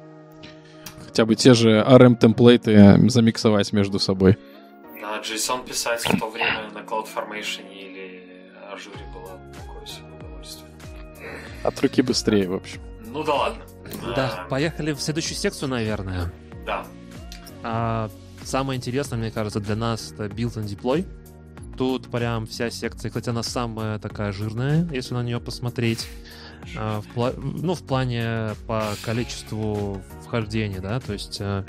[1.06, 4.38] Хотя бы те же RM-темплейты замиксовать между собой.
[5.02, 8.24] На JSON писать в то время на CloudFormation или
[8.74, 10.70] Azure было такое себе удовольствие.
[11.64, 12.80] От руки быстрее, в общем.
[13.08, 13.64] Ну да ладно.
[14.16, 14.48] Да, а...
[14.48, 16.32] поехали в следующую секцию, наверное.
[16.66, 16.86] Да.
[17.64, 18.10] А,
[18.44, 21.06] самое интересное, мне кажется, для нас это Build and Deploy.
[21.78, 26.08] Тут прям вся секция, кстати, она самая такая жирная, если на нее посмотреть.
[26.78, 31.38] А, в пла- ну, в плане по количеству вхождение, да, то есть...
[31.40, 31.64] э,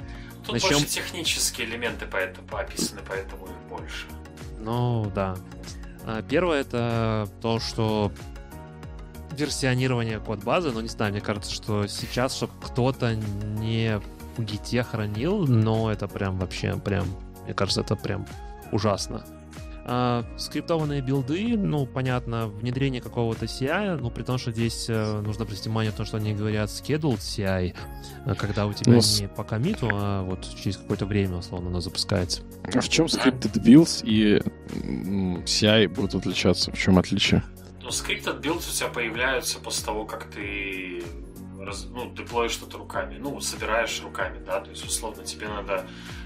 [0.45, 4.07] Тут Начнем- больше технические элементы поэтому описаны, поэтому их больше.
[4.59, 5.37] Ну, да.
[6.05, 8.13] А, Первое это то, что
[9.31, 13.99] версионирование код базы, ну не знаю, мне кажется, что сейчас, чтобы кто-то не
[14.37, 17.07] в гите хранил, но это прям вообще прям,
[17.45, 18.27] мне кажется, это прям
[18.73, 19.25] ужасно.
[19.85, 25.43] А, скриптованные билды, ну, понятно, внедрение какого-то CI, ну, при том, что здесь э, нужно
[25.45, 27.75] обратить внимание на то, что они говорят scheduled CI,
[28.27, 31.69] э, когда у тебя Ну, с- не по комиту, а вот через какое-то время, условно,
[31.71, 32.43] оно запускается.
[32.63, 34.41] А в чем scripted builds и
[35.45, 36.71] CI будут отличаться?
[36.71, 37.43] В чем отличие?
[37.83, 41.03] Ну, scripted builds у тебя появляются после того, как ты
[41.59, 45.85] раз- ну, деплоишь что-то руками, ну, собираешь руками, да, то есть, условно, тебе надо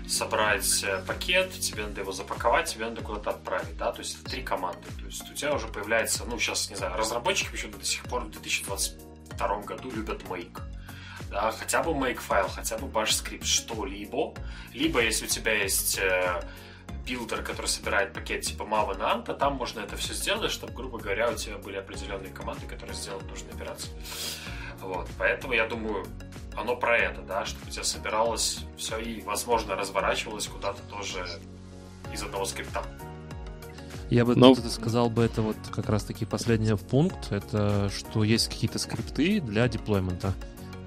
[0.09, 4.31] собрать э, пакет, тебе надо его запаковать, тебе надо куда-то отправить, да, то есть это
[4.31, 7.85] три команды, то есть у тебя уже появляется, ну, сейчас, не знаю, разработчики почему-то до
[7.85, 10.61] сих пор в 2022 году любят make,
[11.31, 14.35] да, хотя бы make файл, хотя бы bash скрипт, что-либо,
[14.73, 16.41] либо если у тебя есть э,
[17.07, 20.99] билдер, который собирает пакет типа Maven, Ant а, там можно это все сделать, чтобы, грубо
[20.99, 23.91] говоря, у тебя были определенные команды, которые сделают нужные операции.
[24.81, 25.09] Вот.
[25.19, 26.07] Поэтому я думаю,
[26.57, 31.27] оно про это, да, чтобы у тебя собиралось все и, возможно, разворачивалось куда-то тоже
[32.13, 32.83] из одного скрипта.
[34.11, 38.49] Я бы Но- тут сказал бы, это вот как раз-таки последний пункт, это что есть
[38.49, 40.33] какие-то скрипты для деплоймента.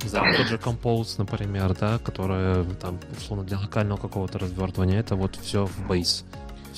[0.06, 5.36] Знаю, тот же Compose, например, да, которые там, условно, для локального какого-то развертывания, это вот
[5.36, 6.24] все в бейс.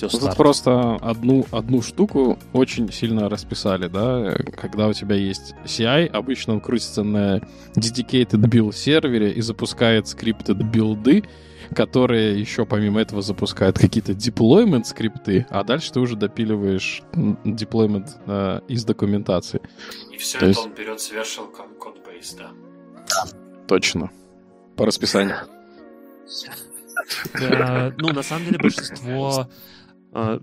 [0.08, 6.06] Все Тут просто одну, одну штуку очень сильно расписали, да, когда у тебя есть CI,
[6.06, 7.38] обычно он крутится на
[7.74, 11.24] dedicated build сервере и запускает scripted билды,
[11.74, 18.60] которые еще помимо этого запускают какие-то deployment скрипты, а дальше ты уже допиливаешь deployment э,
[18.68, 19.60] из документации.
[20.12, 22.50] И все То это есть- он берет с Vertical Code Base, да.
[23.68, 24.10] Точно.
[24.76, 25.36] По расписанию.
[27.98, 29.48] Ну, на самом деле, большинство
[30.12, 30.40] э,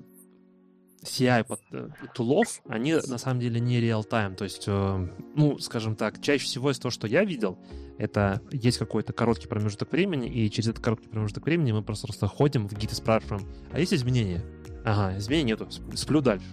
[1.04, 4.36] CI под- э, тулов, они на самом деле не реал-тайм.
[4.36, 7.58] То есть, э, ну, скажем так, чаще всего из того, что я видел,
[7.98, 12.28] это есть какой-то короткий промежуток времени, и через этот короткий промежуток времени мы просто, просто
[12.28, 14.44] ходим в гид и спрашиваем, а есть изменения?
[14.86, 16.46] Ага, изменений нету, сп- сплю дальше.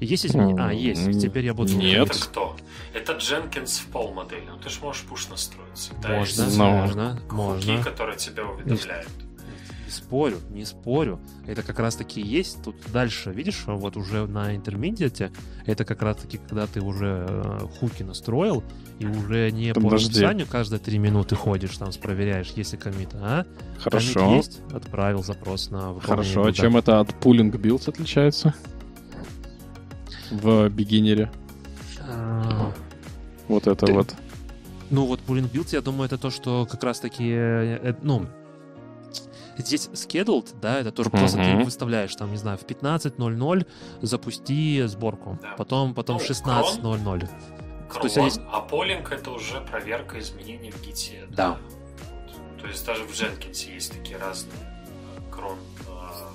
[0.00, 0.60] Есть изменения?
[0.60, 1.72] А, есть, теперь я буду...
[1.74, 2.10] нет.
[2.10, 2.56] Это кто?
[2.92, 4.44] Это Jenkins в пол модели.
[4.50, 5.72] Ну, ты же можешь пуш настроить.
[5.78, 7.82] Всегда Можно, Но- можно, хуки, можно.
[7.82, 9.08] которые тебя уведомляют.
[9.94, 11.20] Спорю, не спорю.
[11.46, 12.62] Это как раз таки есть.
[12.64, 15.30] Тут дальше, видишь, вот уже на интермедиате,
[15.66, 18.64] это как раз таки, когда ты уже э, хуки настроил,
[18.98, 20.08] и уже не по Подожди.
[20.08, 24.34] расписанию каждые три минуты ходишь, там проверяешь, есть ли комит, а комит Хорошо.
[24.36, 26.44] есть, отправил запрос на выполнение Хорошо.
[26.46, 28.52] А чем это от pooling builds отличается?
[30.30, 31.30] В бигинере.
[32.08, 32.72] А,
[33.48, 34.14] Вот это Ты- вот.
[34.90, 38.26] Ну вот pulling builds, я думаю, это то, что как раз таки, э, э, ну,
[39.58, 43.66] здесь scheduled, да, это тоже просто ты выставляешь, там, не знаю, в 15.00
[44.02, 45.54] запусти сборку, Да.
[45.56, 47.20] потом, потом в Ну, 16.00.
[47.20, 51.26] То есть Крон, есть- а полинг это уже проверка изменений в гите.
[51.30, 51.50] Да.
[51.50, 52.60] Вот.
[52.62, 55.56] То есть даже в Jenkins есть такие разные э, крон.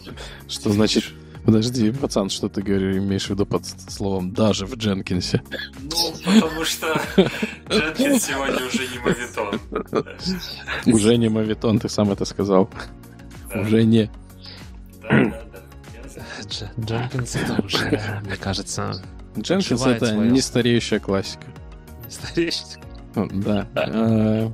[0.07, 0.11] э,
[0.47, 1.03] Что значит...
[1.45, 5.41] Подожди, пацан, что ты говоришь, имеешь в виду под словом «даже в Дженкинсе»?
[5.81, 6.87] Ну, потому что
[7.67, 9.59] Jenkins сегодня уже не мовитон.
[10.85, 12.69] Уже не мавитон, ты сам это сказал.
[13.53, 13.61] Да.
[13.61, 14.09] Уже не.
[16.77, 18.93] Да, Дженкинс это уже, мне кажется,
[19.37, 21.45] Дженкинс— это не стареющая классика.
[22.09, 22.65] стареющий.
[23.15, 23.67] Ну, Да.
[23.75, 24.49] Э,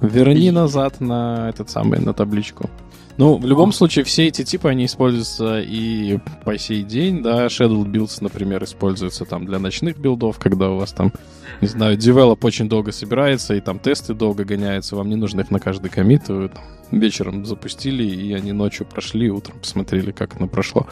[0.00, 2.70] Верни назад на этот самый, на табличку.
[3.16, 7.84] Ну, в любом случае, все эти типы, они используются и по сей день, да, Shadow
[7.84, 11.12] Builds, например, используются там для ночных билдов, когда у вас там,
[11.60, 15.52] не знаю, девелоп очень долго собирается, и там тесты долго гоняются, вам не нужно их
[15.52, 20.48] на каждый комит, вы там вечером запустили, и они ночью прошли, утром посмотрели, как оно
[20.48, 20.88] прошло.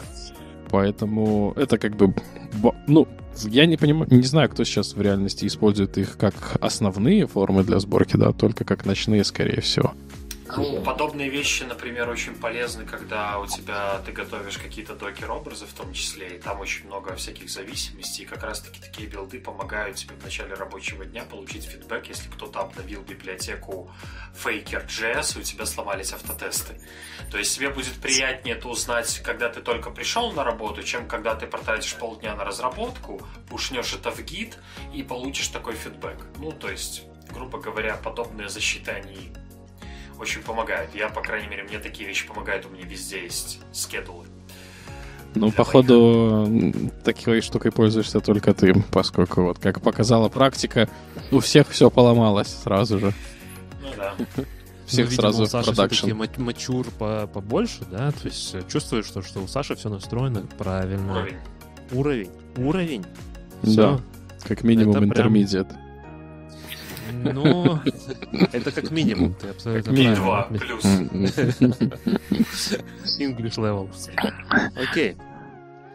[0.69, 2.13] Поэтому это как бы,
[2.87, 3.07] ну,
[3.43, 7.79] я не понимаю, не знаю, кто сейчас в реальности использует их как основные формы для
[7.79, 9.93] сборки, да, только как ночные, скорее всего.
[10.57, 15.93] Ну, подобные вещи, например, очень полезны, когда у тебя ты готовишь какие-то докер-образы в том
[15.93, 20.23] числе, и там очень много всяких зависимостей, и как раз-таки такие билды помогают тебе в
[20.23, 23.91] начале рабочего дня получить фидбэк, если кто-то обновил библиотеку
[24.43, 26.79] Faker.js, и у тебя сломались автотесты.
[27.31, 31.35] То есть тебе будет приятнее это узнать, когда ты только пришел на работу, чем когда
[31.35, 34.57] ты потратишь полдня на разработку, пушнешь это в гид
[34.93, 36.25] и получишь такой фидбэк.
[36.37, 39.33] Ну, то есть, грубо говоря, подобные защиты, они
[40.19, 40.91] очень помогают.
[40.95, 44.25] Я, по крайней мере, мне такие вещи помогают, у меня везде есть скедулы.
[45.35, 50.87] Ну, Для походу, м, такой штукой пользуешься только ты, поскольку, вот, как показала практика,
[51.31, 53.13] у всех все поломалось сразу же.
[53.81, 54.13] Ну да.
[54.85, 56.11] всех Ну, видимо, сразу у Саши продакшн.
[56.37, 58.11] мачур по- побольше, да?
[58.11, 61.13] То есть э, чувствуешь, что, что у Саши все настроено правильно.
[61.13, 61.37] Уровень.
[61.91, 62.29] Уровень.
[62.57, 63.05] Уровень.
[63.63, 64.01] Да, Всё.
[64.47, 65.67] как минимум Это прям- интермедиат.
[67.13, 67.79] Ну,
[68.51, 69.33] это как минимум.
[69.35, 70.15] Ты абсолютно минимум.
[70.15, 70.83] правильно Два плюс.
[73.19, 73.89] English level.
[74.75, 75.15] Окей.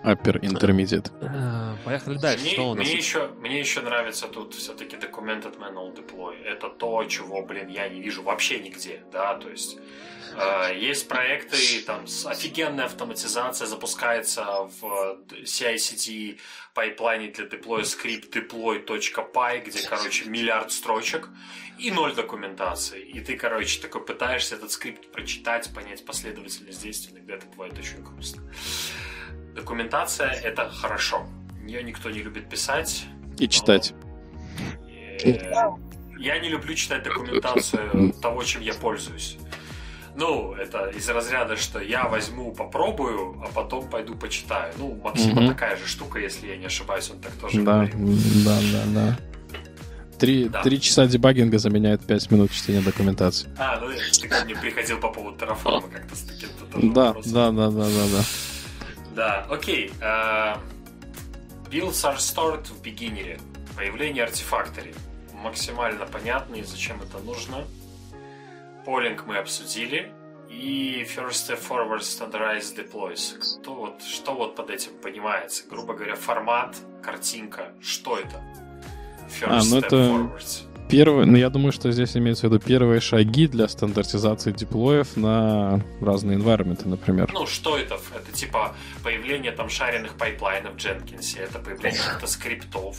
[0.05, 1.11] Upper intermediate.
[1.21, 2.45] Э, Поехали дальше.
[2.45, 2.87] Мне, Что у нас?
[2.87, 6.37] мне еще, мне еще нравится тут все-таки Documented Manual Deploy.
[6.45, 9.77] Это то, чего, блин, я не вижу вообще нигде, да, то есть
[10.75, 11.57] есть проекты,
[11.87, 14.45] там офигенная автоматизация запускается
[14.81, 16.39] в э, CI/CD
[16.75, 21.29] пайплайне для деплоя скрипт deploy.py, где, короче, миллиард строчек
[21.79, 23.03] и ноль документации.
[23.03, 28.03] И ты, короче, такой пытаешься этот скрипт прочитать, понять последовательность действий, иногда это бывает очень
[28.03, 28.43] грустно.
[29.55, 31.27] Документация— это хорошо.
[31.67, 33.05] Ее никто не любит писать.
[33.39, 33.93] И читать.
[35.25, 35.71] Э,
[36.19, 39.37] Я не люблю читать документацию того, чем я пользуюсь.
[40.19, 44.75] Ну, это из разряда, что я возьму, попробую, а потом пойду почитаю.
[44.77, 45.49] Ну, Максима Мгм.
[45.53, 48.19] такая же штука, если я не ошибаюсь, он так тоже Да, говорил.
[48.45, 49.19] да, да, да.
[50.19, 50.63] Три, Да.
[50.65, 53.49] три часа дебагинга заменяет пять минут чтения документации.
[53.57, 53.91] А, ну
[54.21, 56.23] ты ко мне приходил по поводу Terraform как-то с
[56.73, 58.25] тоже Да, да, да, да, да, да.
[59.15, 59.93] Да, окей.
[60.01, 60.55] э,
[61.71, 63.39] Builds are stored в бигинере.
[63.77, 64.95] Появление артефакторий.
[65.33, 67.65] Максимально понятно и зачем это нужно.
[68.89, 70.15] Polling мы обсудили.
[70.49, 73.37] И First Step Forward Standardized Deploys.
[73.61, 75.65] Кто вот, что вот под этим понимается?
[75.69, 77.75] Грубо говоря, формат, картинка.
[77.83, 78.43] Что это?
[79.29, 80.65] First А, ну Step это- Forward.
[80.89, 85.85] Первое, ну я думаю, что здесь имеется в виду первые шаги для стандартизации деплоев на
[86.01, 87.31] разные environment, например.
[87.35, 88.01] Ну, что это?
[88.17, 88.75] Это типа
[89.05, 92.97] появление там шаренных пайплайнов в Jenkins, это появление каких-то скриптов,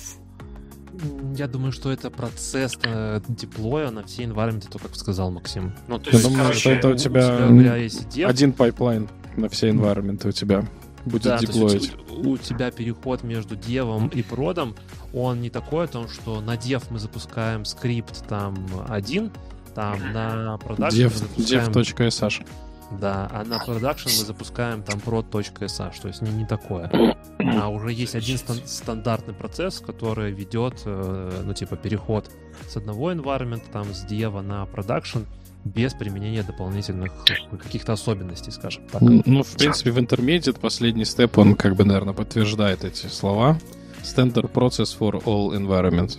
[1.35, 5.73] Я думаю, что это процесс э, деплоя на все environment, то, как сказал Максим.
[5.87, 9.07] Ну, То Я есть, думаю, короче, что это у тебя говоря, есть dev, один пайплайн
[9.37, 10.65] на все environment у тебя
[11.05, 11.93] будет да, деплоить.
[12.09, 14.75] у, у тебя переход между девом и продом,
[15.13, 19.31] он не такой о том, что на дев мы запускаем скрипт там один,
[19.75, 21.71] там на продакшн мы Dev, запускаем...
[21.71, 22.45] dev.sh.
[22.91, 27.15] Да, а на продакшн мы запускаем там prod.sh, то есть не, не такое.
[27.37, 32.31] А уже есть один стан- стандартный процесс, который ведет, э, ну, типа, переход
[32.67, 35.19] с одного environment, там, с дева на продакшн,
[35.65, 37.11] без применения дополнительных
[37.51, 39.01] каких-то особенностей, скажем так.
[39.01, 43.59] Ну, в принципе, в Intermediate последний степ, он как бы, наверное, подтверждает эти слова.
[44.03, 46.17] Standard Process for All Environment.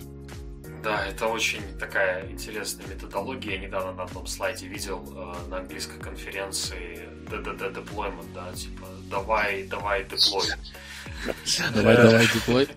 [0.83, 3.53] Да, это очень такая интересная методология.
[3.53, 9.63] Я недавно на одном слайде видел э, на английской конференции DDD Deployment, да, типа давай,
[9.63, 10.47] давай, деплой.
[11.73, 12.67] Давай, давай, деплой.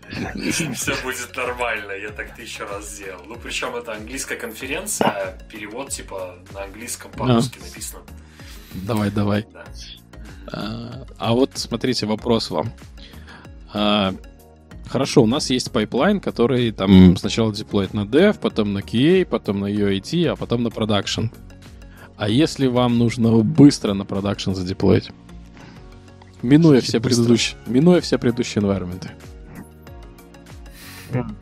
[0.75, 3.25] Все будет нормально, я так тысячу раз сделал.
[3.25, 8.03] Ну, причем это английская конференция, перевод типа на английском по-русски написано.
[8.75, 9.47] Давай, давай.
[9.53, 9.65] Да.
[10.53, 12.73] А, а вот смотрите, вопрос вам.
[14.89, 19.61] Хорошо, у нас есть пайплайн, который там сначала деплоит на dev, потом на QA, потом
[19.61, 21.27] на UAT, а потом на продакшн.
[22.17, 25.11] А если вам нужно быстро на продакшн задеплоить?
[26.43, 29.09] Минуя все предыдущие, минуя все предыдущие environment.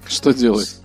[0.06, 0.81] Что делать?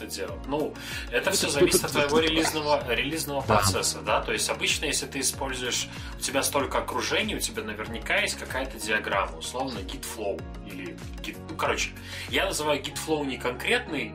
[0.00, 0.40] Что делать?
[0.46, 0.74] Ну,
[1.10, 3.56] это все это- зависит это- от твоего релизного, релизного Да.
[3.58, 4.22] процесса, да?
[4.22, 8.78] То есть обычно, если ты используешь, у тебя столько окружений, у тебя наверняка есть какая-то
[8.78, 11.90] диаграмма, условно git flow или git, ну, короче,
[12.30, 14.12] я называю git flow не конкретный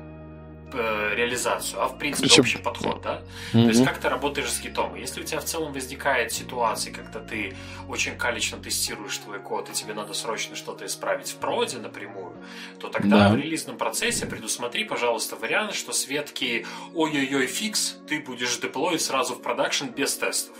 [0.76, 3.22] э, реализацию, а в принципе Причем- общий подход, да?
[3.52, 4.96] То есть как ты работаешь с гитом?
[4.96, 7.56] Если у тебя в целом возникает ситуация, когда ты
[7.88, 12.36] очень калечно тестируешь твой код, и тебе надо срочно что-то исправить в проде напрямую,
[12.80, 13.30] то тогда Да.
[13.30, 19.36] в релизном процессе предусмотри, пожалуйста, вариант, что с ветки ой-ой-ой фикс ты будешь деплоить сразу
[19.36, 20.56] в продакшн без тестов.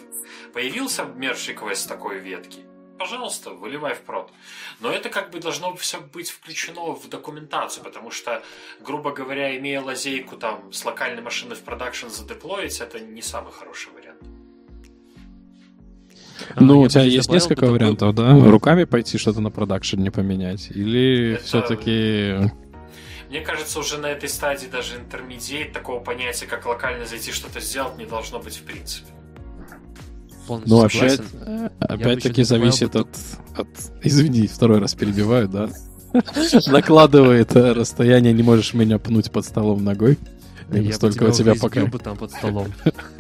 [0.54, 2.60] Появился request с такой ветки?
[2.98, 4.32] Пожалуйста, выливай в прод.
[4.80, 8.42] Но это как бы должно все быть включено в документацию, потому что,
[8.80, 13.92] грубо говоря, имея лазейку там с локальной машины в продакшн задеплоить, это не самый хороший
[13.92, 14.22] вариант.
[16.56, 18.32] А, Ну, я у тебя есть несколько такой- вариантов, да?
[18.50, 20.70] Руками пойти что-то на продакшн не поменять?
[20.72, 22.52] Или Это- все-таки...
[23.30, 27.98] Мне кажется, уже на этой стадии даже intermediate такого понятия, как локально зайти что-то сделать,
[27.98, 29.08] не должно быть в принципе.
[30.48, 31.72] Полностью Ну, опять, согласен.
[31.80, 33.08] опять-таки зависит бы от,
[33.56, 33.68] от...
[34.04, 35.70] Извини, второй раз перебиваю, да?
[36.68, 40.18] Накладывает э, расстояние, не можешь меня пнуть под столом ногой.
[40.70, 41.86] Не Я бы настолько у тебя пока...
[41.86, 42.68] бы там под столом.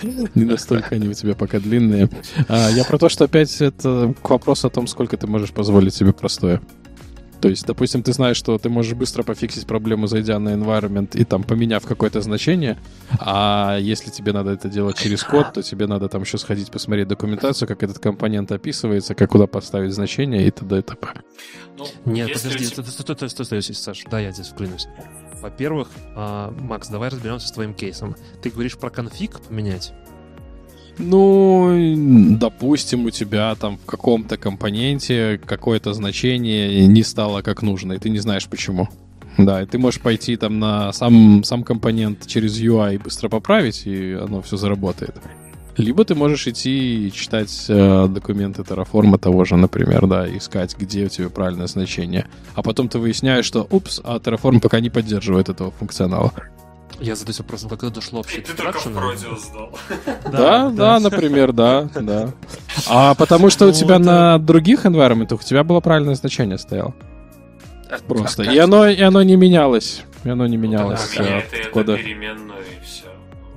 [0.36, 2.10] Не настолько они у тебя пока длинные.
[2.48, 5.94] А, я про то, что опять это к вопросу о том, сколько ты можешь позволить
[5.94, 6.62] себе простое.
[7.42, 11.24] То есть, допустим, ты знаешь, что ты можешь быстро пофиксить проблему, зайдя на environment и
[11.26, 12.78] там поменяв какое-то значение,
[13.20, 17.08] а если тебе надо это делать через код, то тебе надо там еще сходить посмотреть
[17.08, 20.80] документацию, как этот компонент описывается, как куда поставить значение и т.д.
[20.80, 21.08] и т.п.
[21.78, 24.88] Ну, Нет, подожди, стой, стой, стой, стой, стой, Саш, да, я здесь вклинусь.
[25.42, 28.16] Во-первых, а, Макс, давай разберемся с твоим кейсом.
[28.42, 29.94] Ты говоришь про конфиг поменять?
[30.98, 38.00] Ну, допустим, у тебя там в каком-то компоненте какое-то значение не стало как нужно, и
[38.00, 38.88] ты не знаешь почему.
[39.38, 44.14] Да, и ты можешь пойти там на сам, сам компонент через UI быстро поправить, и
[44.14, 45.16] оно все заработает.
[45.78, 51.06] Либо ты можешь идти и читать э, документы Terraform того же, например, да, искать, где
[51.06, 52.28] у тебя правильное значение.
[52.54, 56.32] А потом ты выясняешь, что, упс, а Terraform пока не поддерживает этого функционала.
[57.00, 58.42] Я задаюсь вопросом, как это дошло вообще?
[58.42, 59.78] Ты только в сдал.
[60.32, 62.34] Да, да, например, да, да.
[62.88, 66.94] А потому что у тебя на других environment у тебя было правильное значение стояло.
[67.90, 68.44] А Просто.
[68.44, 70.04] И оно, и оно не менялось.
[70.24, 71.16] И оно не менялось.
[71.18, 73.06] Да, э, это, переменную и все.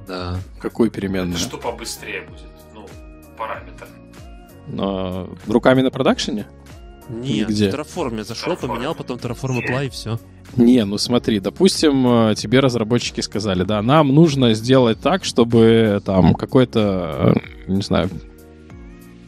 [0.07, 0.39] Да.
[0.61, 1.37] Какую переменную?
[1.37, 2.47] Это что побыстрее будет?
[2.75, 2.87] Ну,
[3.37, 3.87] параметр.
[4.67, 6.47] Но руками на продакшене?
[7.09, 7.71] Нет, Где?
[7.71, 8.69] в Terraform я зашел, Terraform.
[8.69, 10.19] поменял, потом Terraform Apply и все.
[10.57, 16.35] Не, ну смотри, допустим, э, тебе разработчики сказали, да, нам нужно сделать так, чтобы там
[16.35, 17.35] какой-то,
[17.67, 18.11] э, не знаю,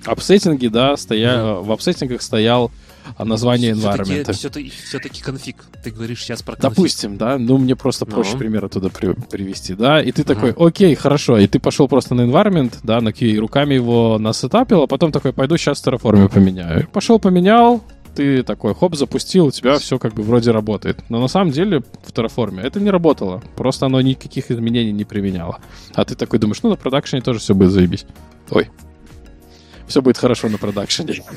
[0.05, 1.37] апсеттинги, да, стоя...
[1.37, 1.63] Mm-hmm.
[1.65, 2.71] в апсеттингах стоял
[3.19, 4.33] название environment.
[4.33, 5.65] Все-таки, все-таки конфиг.
[5.83, 6.71] Ты говоришь сейчас про конфиг.
[6.71, 7.39] Допустим, да.
[7.39, 8.13] Ну, мне просто ну.
[8.13, 10.01] проще пример оттуда при, привести, да.
[10.01, 11.39] И ты такой, окей, хорошо.
[11.39, 15.33] И ты пошел просто на environment, да, на QA, руками его насетапил, а потом такой,
[15.33, 16.89] пойду сейчас в Terraform поменяю.
[16.93, 17.83] Пошел, поменял,
[18.15, 20.99] ты такой, хоп, запустил, у тебя все как бы вроде работает.
[21.09, 23.43] Но на самом деле в Terraform это не работало.
[23.57, 25.59] Просто оно никаких изменений не применяло.
[25.95, 28.07] А ты такой думаешь, ну на продакшене тоже все будет заебись.
[28.51, 28.71] Ой,
[29.91, 31.23] все будет хорошо на продакшене.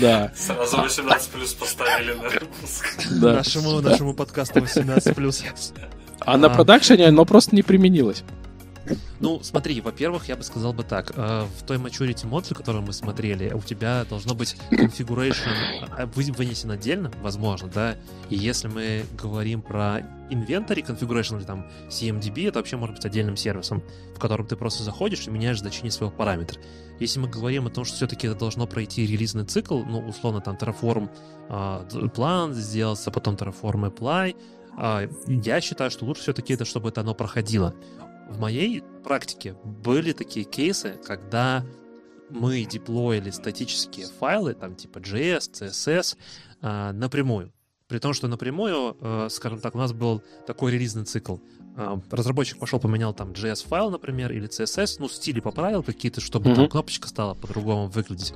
[0.00, 0.30] Да.
[0.36, 2.86] Сразу 18 плюс поставили на выпуск.
[3.10, 5.42] Нашему, нашему подкасту 18 плюс.
[6.20, 8.24] А на продакшене оно просто не применилось.
[9.20, 11.12] Ну, смотри, во-первых, я бы сказал бы так.
[11.16, 15.50] Э, в той maturity модуле, которую мы смотрели, у тебя должно быть configuration
[15.90, 17.96] а, вынесен отдельно, возможно, да.
[18.30, 23.36] И если мы говорим про inventory configuration или там CMDB, это вообще может быть отдельным
[23.36, 23.82] сервисом,
[24.14, 26.60] в котором ты просто заходишь и меняешь значение своего параметра.
[27.00, 30.56] Если мы говорим о том, что все-таки это должно пройти релизный цикл, ну, условно, там
[30.56, 31.10] Terraform
[31.48, 34.36] э, план сделался, потом Terraform apply,
[34.78, 37.74] э, я считаю, что лучше все-таки это, чтобы это оно проходило
[38.28, 41.64] в моей практике были такие кейсы, когда
[42.30, 46.16] мы деплоили статические файлы, там типа JS, CSS,
[46.60, 47.52] э, напрямую.
[47.88, 51.38] При том, что напрямую, э, скажем так, у нас был такой релизный цикл.
[51.76, 56.54] Э, разработчик пошел, поменял там JS-файл, например, или CSS, ну, стили поправил какие-то, чтобы mm-hmm.
[56.54, 58.34] там кнопочка стала по-другому выглядеть.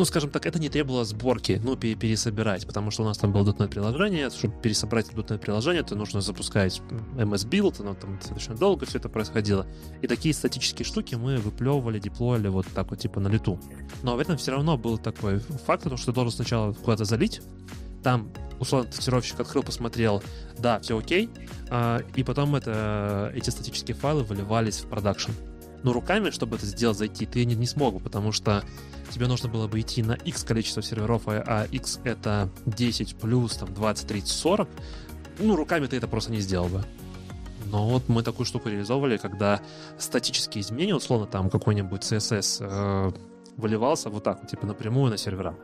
[0.00, 3.44] Ну, скажем так, это не требовало сборки, ну, пересобирать, потому что у нас там было
[3.52, 6.80] .NET приложение, чтобы пересобрать .NET приложение, то нужно запускать
[7.16, 9.66] MS Build, оно там достаточно долго все это происходило.
[10.00, 13.60] И такие статические штуки мы выплевывали, деплоили вот так вот, типа, на лету.
[14.02, 17.42] Но в этом все равно был такой факт, что ты должен сначала куда-то залить,
[18.02, 20.22] там условно тестировщик открыл, посмотрел,
[20.56, 21.28] да, все окей,
[21.68, 25.32] а, и потом это, эти статические файлы выливались в продакшн.
[25.82, 28.62] Но руками, чтобы это сделать, зайти, ты не, не смог бы, потому что
[29.10, 33.72] тебе нужно было бы идти на X количество серверов, а X это 10 плюс там
[33.72, 34.68] 20, 30, 40.
[35.38, 36.84] Ну, руками ты это просто не сделал бы.
[37.70, 39.60] Но вот мы такую штуку реализовывали, когда
[39.98, 43.12] статические изменения, условно, там какой-нибудь CSS э,
[43.56, 45.54] выливался вот так, вот, типа напрямую на сервера.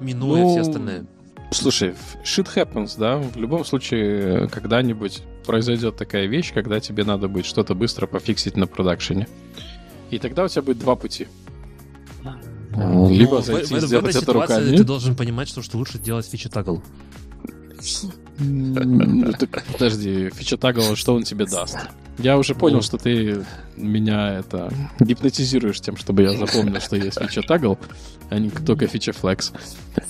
[0.00, 1.06] Минуя ну, все остальные.
[1.50, 1.94] Слушай,
[2.24, 3.18] shit happens, да?
[3.18, 8.66] В любом случае, когда-нибудь произойдет такая вещь, когда тебе надо будет что-то быстро пофиксить на
[8.66, 9.28] продакшене.
[10.10, 11.26] И тогда у тебя будет два пути.
[12.72, 14.76] Либо ну, зайти в, сделать в этой это руками.
[14.76, 16.82] Ты должен понимать, что, что лучше делать фичи тагл.
[18.42, 19.34] Ну,
[19.72, 21.76] подожди, фича тагл, что он тебе даст?
[22.22, 22.82] Я уже понял, ну.
[22.82, 23.44] что ты
[23.76, 27.78] меня это гипнотизируешь тем, чтобы я запомнил, что есть фича тагл,
[28.28, 29.52] а не только фича флекс.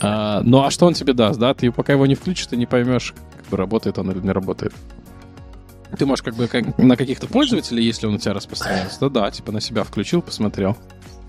[0.00, 1.54] А, ну а что он тебе даст, да?
[1.54, 4.72] Ты пока его не включишь, ты не поймешь, как бы работает он или не работает.
[5.96, 9.30] Ты можешь как бы как, на каких-то пользователей, если он у тебя распространяется, то да,
[9.30, 10.76] типа на себя включил, посмотрел.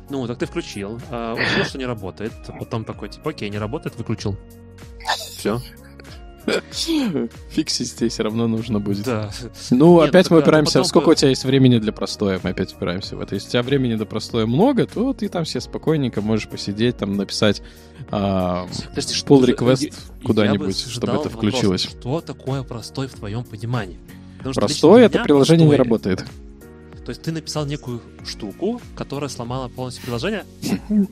[0.09, 3.95] Ну, так ты включил, а, увидел, что не работает, потом такой, типа, окей, не работает,
[3.97, 4.35] выключил.
[5.37, 5.61] Все.
[7.49, 9.05] Фиксить здесь все равно нужно будет.
[9.05, 9.29] Да.
[9.69, 10.79] Ну, Нет, опять мы упираемся.
[10.79, 10.85] Потом...
[10.85, 12.39] Сколько у тебя есть времени для простоя?
[12.43, 13.35] Мы опять упираемся в это.
[13.35, 17.15] Если у тебя времени для простоя много, то ты там все спокойненько можешь посидеть, там
[17.15, 17.61] написать
[18.09, 19.93] а, pull request
[20.23, 21.85] куда-нибудь, чтобы это включилось.
[21.85, 23.99] Вопрос, что такое простой в твоем понимании?
[24.55, 26.25] Простой это приложение не работает.
[27.05, 30.45] То есть ты написал некую штуку, которая сломала полностью приложение?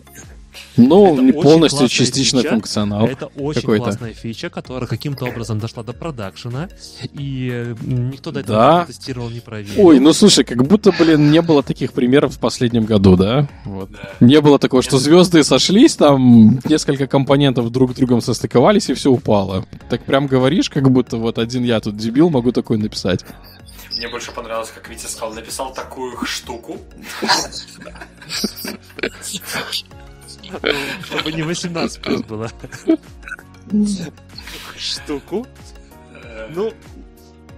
[0.78, 2.50] Ну, Это не полностью, частично фича.
[2.52, 3.06] функционал.
[3.08, 3.84] Это очень какой-то.
[3.86, 6.70] классная фича, которая каким-то образом дошла до продакшена,
[7.14, 8.80] и э, никто до этого Да.
[8.88, 9.86] не тестировал, не проверил.
[9.86, 13.48] Ой, ну слушай, как будто, блин, не было таких примеров в последнем году, да?
[13.66, 13.92] Вот.
[13.92, 14.10] Да.
[14.20, 19.12] Не было такого, что звезды сошлись, там несколько компонентов друг с другом состыковались и все
[19.12, 19.66] упало.
[19.90, 23.24] Так прям говоришь, как будто вот один я тут дебил могу такой написать.
[23.96, 26.78] Мне больше понравилось, как Витя сказал, написал такую штуку.
[31.04, 32.50] Чтобы не 18 плюс было.
[34.78, 35.46] Штуку.
[36.14, 36.74] Э, Ну,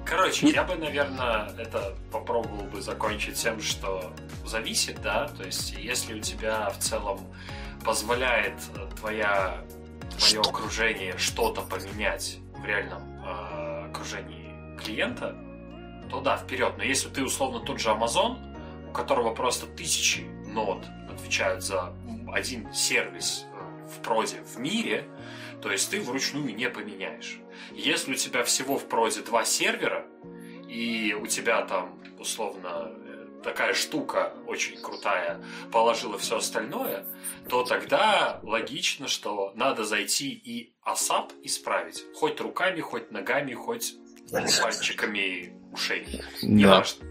[0.05, 4.11] Короче, я бы, наверное, это попробовал бы закончить тем, что
[4.45, 7.21] зависит, да, то есть если у тебя в целом
[7.85, 9.63] позволяет э, твоя,
[10.17, 15.33] твое окружение что-то поменять в реальном э, окружении клиента,
[16.09, 16.73] то да, вперед.
[16.77, 18.37] Но если ты условно тот же Amazon,
[18.89, 20.85] у которого просто тысячи нод
[21.21, 21.93] отвечают за
[22.33, 25.07] один сервис э, в проде в мире,
[25.61, 27.39] то есть ты вручную не поменяешь.
[27.73, 30.05] Если у тебя всего в проде два сервера,
[30.67, 37.05] и у тебя там, условно, э, такая штука очень крутая положила все остальное,
[37.47, 42.03] то тогда логично, что надо зайти и ASAP исправить.
[42.15, 43.93] Хоть руками, хоть ногами, хоть
[44.31, 46.07] пальчиками ушей.
[46.41, 46.47] Да.
[46.47, 47.05] Неважно.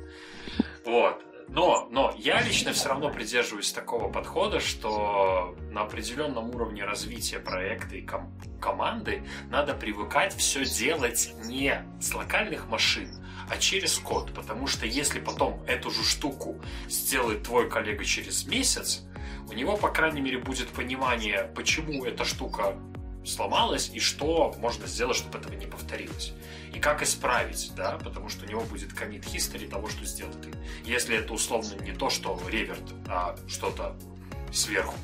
[0.84, 1.29] Вот.
[1.50, 7.96] Но, но я лично все равно придерживаюсь такого подхода, что на определенном уровне развития проекта
[7.96, 13.10] и ком- команды надо привыкать все делать не с локальных машин,
[13.50, 14.32] а через код.
[14.32, 19.02] Потому что если потом эту же штуку сделает твой коллега через месяц,
[19.48, 22.76] у него, по крайней мере, будет понимание, почему эта штука
[23.24, 26.32] сломалась и что можно сделать, чтобы этого не повторилось.
[26.74, 30.50] И как исправить, да, потому что у него будет commit history того, что сделал ты.
[30.84, 33.96] Если это условно не то, что revert, а что-то
[34.52, 34.94] сверху.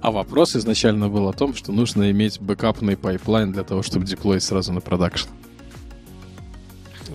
[0.00, 4.42] А вопрос изначально был о том, что нужно иметь бэкапный пайплайн для того, чтобы деплоить
[4.42, 5.28] сразу на продакшн.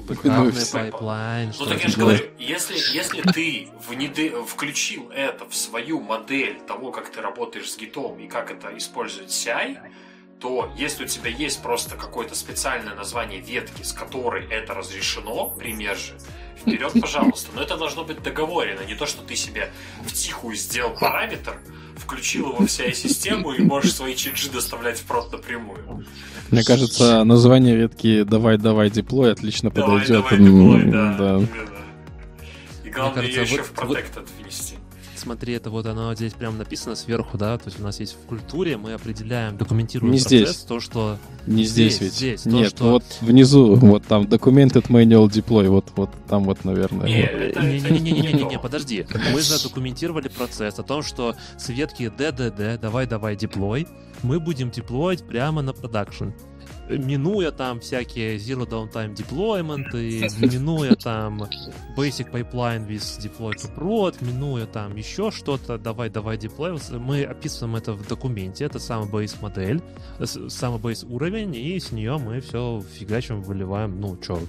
[0.08, 0.72] бэкапный всё.
[0.72, 1.52] пайплайн.
[1.60, 6.91] Ну так я же говорю, если, если ты внеды- включил это в свою модель того,
[6.91, 9.78] как ты работаешь с гитом и как это использует CI,
[10.40, 15.98] то если у тебя есть просто какое-то специальное название ветки, с которой это разрешено, пример
[15.98, 16.14] же,
[16.62, 17.50] вперед, пожалуйста.
[17.56, 19.72] Но это должно быть договорено, не то, что ты себе
[20.06, 21.60] втихую сделал параметр,
[21.98, 26.06] включил его в CI-систему и можешь свои чиджи доставлять в прод напрямую.
[26.52, 30.24] Мне кажется, название ветки «давай-давай деплой» отлично Давай, подойдет.
[30.24, 31.18] давай, М, деплой, да.
[31.18, 31.46] да.
[32.86, 34.77] И главное кажется, ее еще вот- в Protected внести.
[35.28, 38.26] Смотри, это вот оно здесь прям написано сверху, да, то есть у нас есть в
[38.28, 40.62] культуре, мы определяем, документируем Не процесс, здесь.
[40.64, 41.18] то, что...
[41.45, 42.14] Не здесь, Здесь, ведь.
[42.14, 46.64] здесь, то, Нет, что- вот внизу, вот там Documented Manual Deploy, вот, вот там вот,
[46.64, 47.08] наверное.
[47.08, 48.60] Не, это Не-не-не-не-не, не то.
[48.60, 49.06] подожди.
[49.34, 53.86] Мы задокументировали процесс о том, что с ветки DDD, давай-давай деплой,
[54.24, 56.30] мы будем деплоить прямо на продакшн.
[56.90, 61.44] Минуя там всякие Zero Downtime Deployment, и минуя там
[61.98, 66.78] Basic Pipeline with Deploy to Prod, минуя там еще что-то, давай-давай деплой.
[66.92, 69.82] Мы описываем это в документе, это самый бейс модель,
[70.48, 74.40] самый бейс уровень, и с нее мы все фигачим, выливаем, ну, что,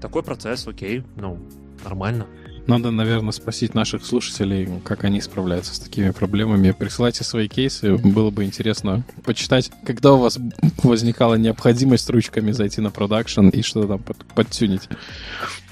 [0.00, 1.38] такой процесс, окей, ну,
[1.84, 2.26] нормально.
[2.68, 6.72] Надо, наверное, спросить наших слушателей, как они справляются с такими проблемами.
[6.72, 10.38] Присылайте свои кейсы, было бы интересно почитать, когда у вас
[10.82, 14.86] возникала необходимость ручками зайти на продакшн и что-то там под- подтюнить.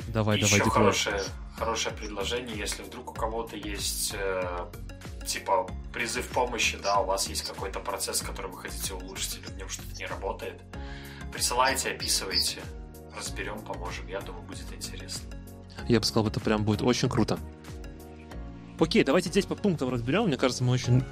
[0.09, 0.73] Давай, Еще давай, деплой.
[0.75, 1.21] хорошее,
[1.59, 4.65] хорошее предложение, если вдруг у кого-то есть э,
[5.27, 9.57] типа призыв помощи, да, у вас есть какой-то процесс, который вы хотите улучшить, или в
[9.59, 10.63] нем что-то не работает,
[11.31, 12.61] присылайте, описывайте,
[13.15, 14.09] разберем, поможем.
[14.09, 15.36] Я думаю, будет интересно.
[15.89, 17.39] Я бы сказал, это прям будет очень круто.
[18.79, 20.27] Окей, давайте здесь по пунктам разберем.
[20.27, 21.03] Мне кажется, мы очень...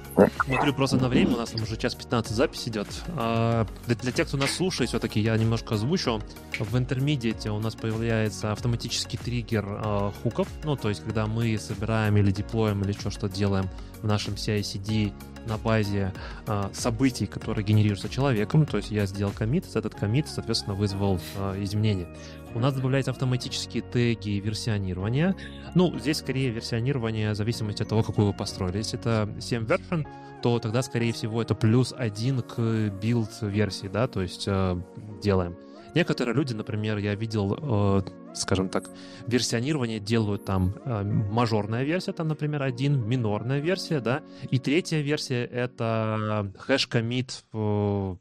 [0.45, 2.87] Смотрю просто на время, у нас там уже час 15 запись идет.
[3.15, 6.21] А, для, тех, кто нас слушает, все-таки я немножко озвучу.
[6.59, 10.47] В интермедиате у нас появляется автоматический триггер а, хуков.
[10.63, 13.67] Ну, то есть, когда мы собираем или деплоим, или что что делаем
[14.03, 15.11] в нашем CI-CD
[15.47, 16.13] на базе
[16.47, 18.65] а, событий, которые генерируются человеком.
[18.65, 22.07] То есть я сделал комит, этот комит, соответственно, вызвал а, изменения.
[22.55, 25.35] У нас добавляются автоматические теги и версионирование.
[25.75, 28.77] Ну, здесь скорее версионирование в зависимости от того, какую вы построили.
[28.77, 30.07] Если это 7 version,
[30.41, 34.81] то тогда, скорее всего, это плюс один к билд версии, да, то есть э,
[35.21, 35.57] делаем.
[35.95, 38.01] Некоторые люди, например, я видел, э,
[38.33, 38.89] скажем так,
[39.27, 45.43] версионирование делают там э, мажорная версия, там, например, один, минорная версия, да, и третья версия
[45.43, 48.15] это хэш-коммит, э,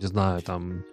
[0.00, 0.84] не знаю, там,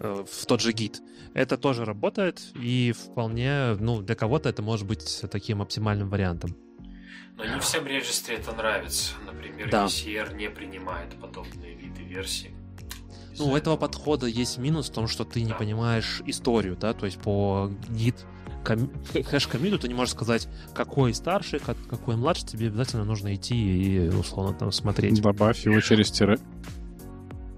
[0.00, 1.00] в тот же гид.
[1.34, 6.56] Это тоже работает, и вполне, ну, для кого-то это может быть таким оптимальным вариантом.
[7.36, 9.12] Но не всем регистре это нравится.
[9.26, 9.84] Например, Да.
[9.86, 12.50] ECR не принимает подобные виды версий.
[13.38, 15.54] Ну, у этого подхода есть минус в том, что ты не Да.
[15.54, 18.16] понимаешь историю, да, то есть по гид
[18.64, 18.90] ком-
[19.24, 24.08] хэш-комиту ты не можешь сказать, какой старший, как- какой младший, тебе обязательно нужно идти и,
[24.08, 25.22] условно, там смотреть.
[25.22, 26.38] Добавь его через тире.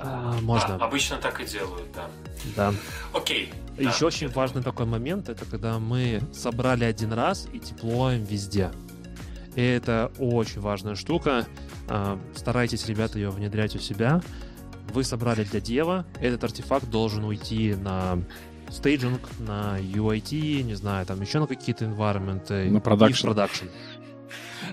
[0.03, 2.09] А, Да, можно, обычно так и делают, да.
[2.57, 2.75] да.
[3.15, 3.53] Окей.
[3.77, 3.83] да.
[3.91, 8.71] Еще очень важный такой момент, это когда мы собрали один раз и теплоем везде.
[9.55, 11.47] И это очень важная штука.
[11.89, 14.21] А, Старайтесь, ребята, ее внедрять у себя.
[14.93, 18.19] Вы собрали для дева, этот артефакт должен уйти на
[18.71, 22.71] стейджинг, на UAT, не знаю, там еще на какие-то environment.
[22.71, 23.27] На продакшн.
[23.27, 23.67] продакшн.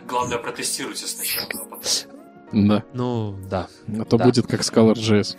[0.07, 2.18] Главное, протестируйте сначала, а потом.
[2.51, 2.83] Да.
[2.93, 3.67] Ну, да.
[3.99, 4.25] А то Да.
[4.25, 5.35] будет как colors.js.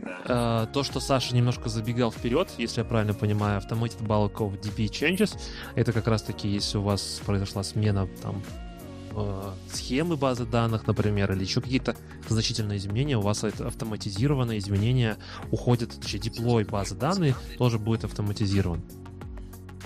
[0.00, 0.08] Да.
[0.26, 4.86] А, то, что Саша немножко забегал вперед, если я правильно понимаю, Automated Bulk of DB
[4.88, 5.38] Changes,
[5.74, 8.42] это как раз-таки, если у вас произошла смена там
[9.14, 9.42] э,
[9.72, 11.96] схемы базы данных, например, или еще какие-то
[12.28, 15.16] значительные изменения, у вас это автоматизированные изменения
[15.50, 18.82] уходят, точнее, деплой базы данных тоже будет автоматизирован.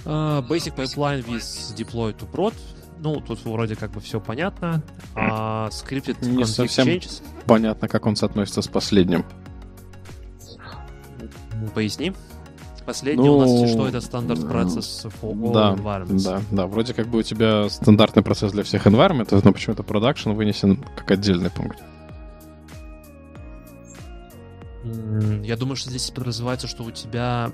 [0.05, 2.55] А, Basic Pipeline with Deploy to Prod,
[3.03, 4.83] ну, тут вроде как бы все понятно.
[5.15, 6.87] А Scripted Не совсем.
[6.87, 9.24] Changes, Понятно, как он соотносится с последним.
[11.74, 12.12] Поясни.
[12.87, 16.24] Последний у нас, Ну, что, это стандарт процесс for all Да, environments.
[16.24, 16.66] да, да.
[16.66, 21.11] Вроде как бы у тебя стандартный процесс для всех environment, но почему-то продакшн вынесен как
[21.12, 21.81] отдельный пункт.
[25.45, 27.53] Я думаю, что здесь подразумевается, что у тебя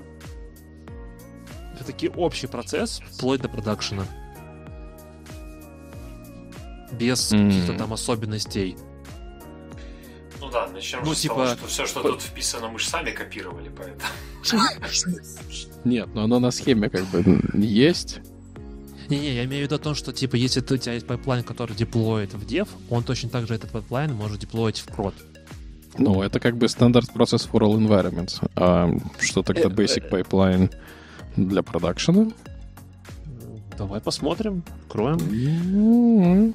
[1.75, 4.03] все-таки общий процесс вплоть до продакшена.
[6.91, 7.49] Без М.
[7.49, 8.75] каких-то там особенностей.
[10.41, 13.11] Ну да, начнем Ну, с типа- того, что все, что тут вписано, мы же сами
[13.11, 14.09] копировали, поэтому.
[15.83, 18.19] Нет, но оно на схеме как бы есть.
[19.09, 21.43] Не-не, я имею в виду о том, что, типа, если ты- у тебя есть пайплайн,
[21.43, 25.15] который деплоит в dev, он точно так же этот пайплайн может деплоить в прод.
[25.97, 28.39] Ну, это как бы стандарт процесс for all environments.
[28.55, 28.89] А
[29.19, 30.71] что тогда Э, basic pipeline
[31.35, 32.27] для продакшена?
[33.77, 36.53] Давай посмотрим, кроем.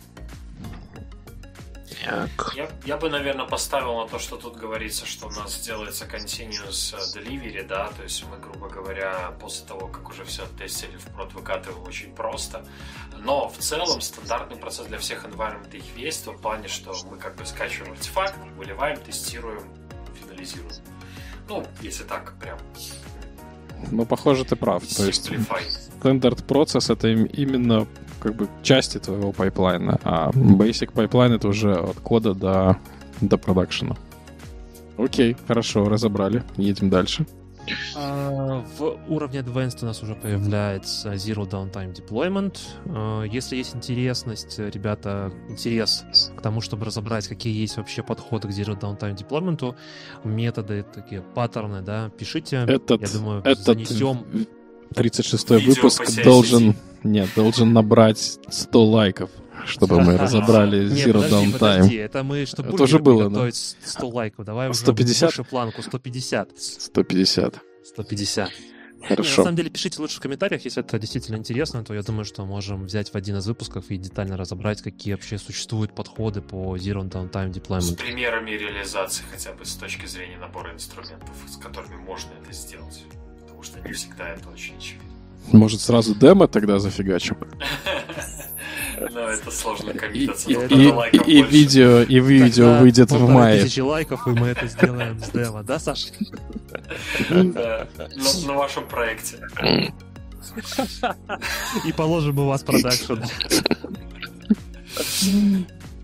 [2.06, 6.05] М, Я, я бы, наверное, поставил на то, что тут говорится, что у нас делается
[6.06, 10.97] continuous э, delivery, да, то есть мы, грубо говоря, после того, как уже все оттестили
[10.97, 12.64] в прод, выкатываем очень просто.
[13.18, 17.16] Но в целом стандартный процесс для всех environment их есть, в том плане, что мы
[17.16, 19.62] как бы скачиваем артефакт, выливаем, тестируем,
[20.20, 20.72] финализируем.
[21.48, 22.59] Ну, если так прям
[23.90, 24.82] Ну, похоже, ты прав.
[24.86, 25.62] То есть simplify.
[25.99, 27.86] standard process это им- именно
[28.25, 32.79] как бы части твоего пайплайна, а basic пайплайн это уже от кода до,
[33.21, 33.97] до продакшена.
[34.97, 36.43] Окей, хорошо, разобрали.
[36.57, 37.27] Едем дальше.
[37.97, 42.57] А, В уровне Advanced у нас уже появляется Zero Downtime Deployment.
[42.87, 48.53] А, Если есть интересность, ребята, интерес к тому, чтобы разобрать, какие есть вообще подходы к
[48.53, 49.75] Zero Downtime Deployment,
[50.25, 52.65] методы, такие паттерны, да, пишите.
[52.67, 54.25] Этот, Я думаю, этот занесем.
[54.95, 56.75] 36-й Видео выпуск должен...
[57.05, 59.31] Нет, должен набрать 100 лайков,
[59.66, 61.52] чтобы мы разобрали Zero Downtime.
[61.52, 65.31] подожди, это мы, что Это уже было, приготовить 100 лайков, давай уже 150?
[65.31, 66.51] выше планку, 150.
[66.59, 67.60] 150.
[67.85, 68.51] 150.
[68.97, 69.43] Не, на Хорошо.
[69.43, 72.86] самом деле, пишите лучше в комментариях, если это действительно интересно, то я думаю, что можем
[72.86, 77.52] взять в один из выпусков и детально разобрать, какие вообще существуют подходы по Zero Downtime
[77.52, 77.97] С Deployment.
[77.98, 83.02] примерами реализации хотя бы с точки зрения набора инструментов, с которыми можно это сделать.
[83.43, 85.10] Потому что не всегда это очень очевидно.
[85.53, 87.37] Может, сразу демо тогда зафигачим?
[89.12, 90.51] Но это сложно И, коммитаться.
[90.51, 93.62] и- и- и видео, и видео Тогда выйдет в мае.
[93.62, 96.09] тысячи лайков, и мы это сделаем с демо, да, Саша?
[97.31, 99.39] На вашем проекте.
[101.85, 103.15] И положим у вас продакшн.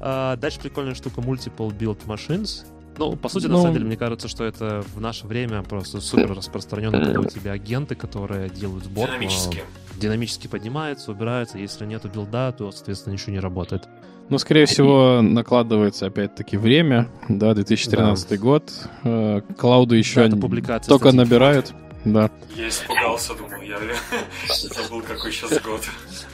[0.03, 2.65] А, Дальше прикольная штука Multiple Build Machines.
[3.01, 6.03] Ну, по сути, на Ну, самом деле, мне кажется, что это в наше время просто
[6.03, 9.15] супер распространенно, когда у тебя агенты, которые делают сборку.
[9.15, 9.63] Динамически.
[9.97, 11.57] динамически поднимается, убирается.
[11.59, 13.89] Если нету билда, то, соответственно, ничего не работает.
[14.29, 18.71] Ну, скорее всего, накладывается опять-таки время, да, 2013 год.
[19.03, 21.73] Э, Клауды еще Дата публикации только набирают,
[22.05, 23.79] да, Я испугался, думал, я
[24.49, 25.83] забыл, какой сейчас год.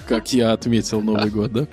[0.09, 1.67] как я отметил Новый год, да?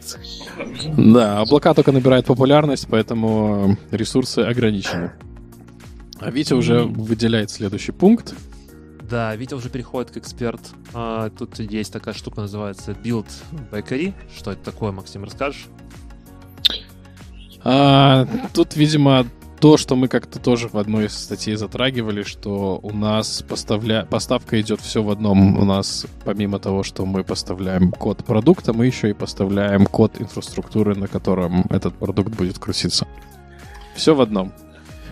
[0.98, 5.12] Да, облака только набирают популярность, поэтому э, ресурсы ограничены.
[6.20, 8.34] А Витя уже выделяет следующий пункт.
[9.10, 10.62] Да, Витя уже переходит к эксперт.
[10.94, 13.28] А, тут есть такая штука, называется Build
[13.72, 14.14] Bakery.
[14.36, 15.68] Что это такое, Максим, расскажешь?
[17.64, 19.28] А, тут, видимо,
[19.64, 24.06] то, что мы как-то тоже в одной из статей затрагивали, что у нас поставля...
[24.06, 25.58] поставка идет все в одном.
[25.58, 30.96] У нас, помимо того, что мы поставляем код продукта, мы еще и поставляем код инфраструктуры,
[30.96, 33.08] на котором этот продукт будет крутиться.
[33.96, 34.52] Все в одном.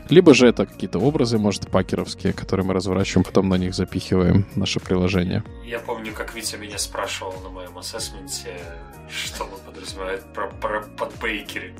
[0.09, 4.81] Либо же это какие-то образы, может, пакеровские, которые мы разворачиваем, потом на них запихиваем наше
[4.81, 5.45] приложение.
[5.63, 8.59] Я помню, как Витя меня спрашивал на моем ассессменте,
[9.07, 11.73] что он подразумевает про, про подбейкеры.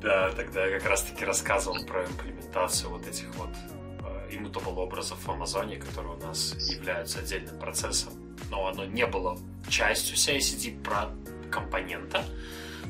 [0.00, 5.30] Да, тогда я как раз-таки рассказывал про имплементацию вот этих вот э, immutable образов в
[5.30, 8.12] Амазоне, которые у нас являются отдельным процессом.
[8.50, 9.38] Но оно не было
[9.68, 11.10] частью CICD про
[11.50, 12.24] компонента,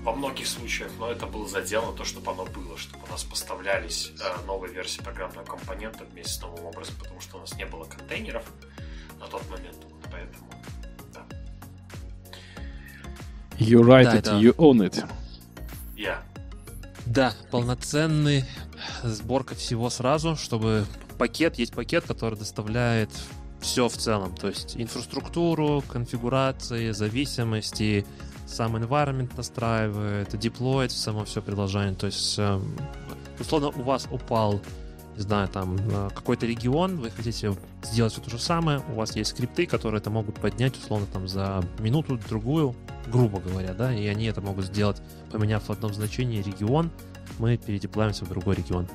[0.03, 4.13] во многих случаях, но это было заделано то, чтобы оно было, чтобы у нас поставлялись
[4.21, 7.85] э, новые версии программного компонента вместе с новым образом, потому что у нас не было
[7.85, 8.45] контейнеров
[9.19, 9.77] на тот момент,
[10.11, 10.51] поэтому
[11.13, 11.27] да.
[13.59, 14.31] You write да, it, это...
[14.37, 15.05] you own it.
[15.97, 16.23] Yeah.
[17.09, 18.45] Да, полноценный
[19.03, 20.85] сборка всего сразу, чтобы
[21.17, 23.09] пакет, есть пакет, который доставляет
[23.61, 28.07] все в целом, то есть инфраструктуру, конфигурации, зависимости,
[28.47, 31.95] сам environment настраивает, деплоит само все приложение.
[31.95, 32.77] То есть, эм,
[33.41, 34.61] условно, у вас упал,
[35.19, 35.77] не знаю, там,
[36.15, 40.11] какой-то регион, вы хотите сделать все то же самое, у вас есть скрипты, которые это
[40.11, 42.77] могут поднять, условно, там, за минуту, другую,
[43.09, 46.93] грубо говоря, да, и они это могут сделать, поменяв в одном значении регион,
[47.41, 48.89] мы передеплаемся в другой регион.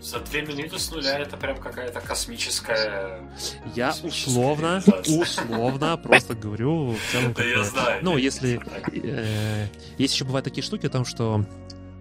[0.00, 3.28] За две минуты с нуля это прям какая-то космическая...
[3.74, 7.32] Я условно, условно просто говорю в целом...
[7.32, 8.04] Да я знаю.
[8.04, 8.60] Ну, если...
[8.92, 9.66] Э,
[9.98, 11.44] есть еще бывают такие штуки о том, что...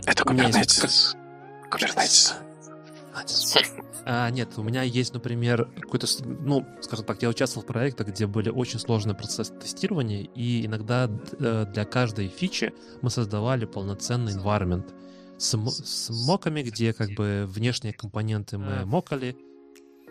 [0.06, 1.16] Это Kubernetes.
[1.72, 2.45] Kubernetes.
[4.06, 8.28] А, нет, у меня есть, например, какой-то, ну, скажем так, я участвовал в проектах, где
[8.28, 11.10] были очень сложные процессы тестирования, и иногда
[11.40, 14.94] э, для каждой фичи мы создавали полноценный environment
[15.38, 19.36] с, с моками, где как бы внешние компоненты мы мокали.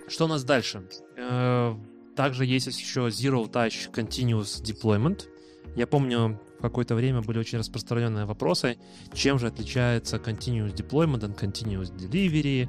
[0.09, 0.89] Что у нас дальше?
[1.17, 1.75] Э,
[2.17, 5.29] также есть еще Zero Touch Continuous Deployment.
[5.77, 8.77] Я помню, в какое-то время были очень распространенные вопросы,
[9.13, 12.69] чем же отличается Continuous Deployment от Continuous Delivery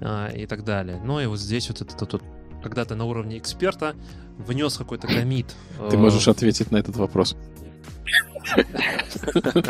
[0.00, 1.00] и так далее.
[1.04, 2.22] Ну и вот здесь вот это тут
[2.62, 3.94] когда ты на уровне эксперта
[4.38, 5.54] внес какой-то комит.
[5.90, 7.36] Ты можешь э, ответить на этот вопрос.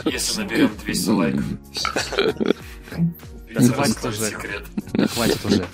[0.05, 1.45] Если наберем 200 лайков.
[3.55, 5.07] Хватит уже.
[5.09, 5.67] Хватит уже.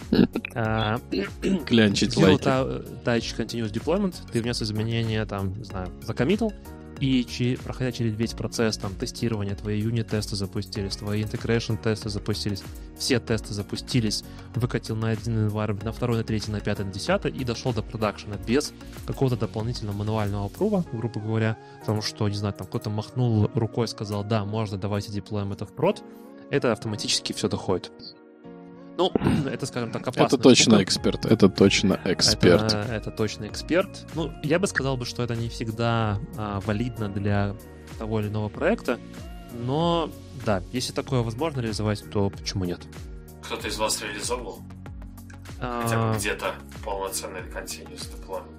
[1.66, 2.44] Клянчить лайки.
[2.44, 6.52] Touch Continuous Deployment, ты внес изменения, там, не знаю, закоммитил,
[7.00, 12.62] и проходя через весь процесс там тестирования, твои юнит-тесты запустились, твои integration-тесты запустились,
[12.98, 14.24] все тесты запустились,
[14.54, 17.82] выкатил на один environment, на второй, на третий, на пятый, на десятый и дошел до
[17.82, 18.72] продакшена без
[19.06, 24.24] какого-то дополнительного мануального прува, грубо говоря, потому что, не знаю, там кто-то махнул рукой, сказал,
[24.24, 26.02] да, можно, давайте деплоим это в прод,
[26.50, 27.92] это автоматически все доходит.
[28.96, 29.12] Ну,
[29.50, 30.22] это, скажем так, опасно.
[30.22, 30.84] Это точно штука.
[30.84, 31.26] эксперт.
[31.26, 32.62] Это точно эксперт.
[32.62, 34.06] Это, это точно эксперт.
[34.14, 37.54] Ну, я бы сказал бы, что это не всегда а, валидно для
[37.98, 38.98] того или иного проекта,
[39.52, 40.10] но
[40.44, 42.80] да, если такое возможно реализовать, то почему нет?
[43.42, 44.60] Кто-то из вас реализовывал?
[45.60, 45.82] А...
[45.82, 46.54] Хотя бы где-то
[46.84, 48.52] полноценный continuous deployment?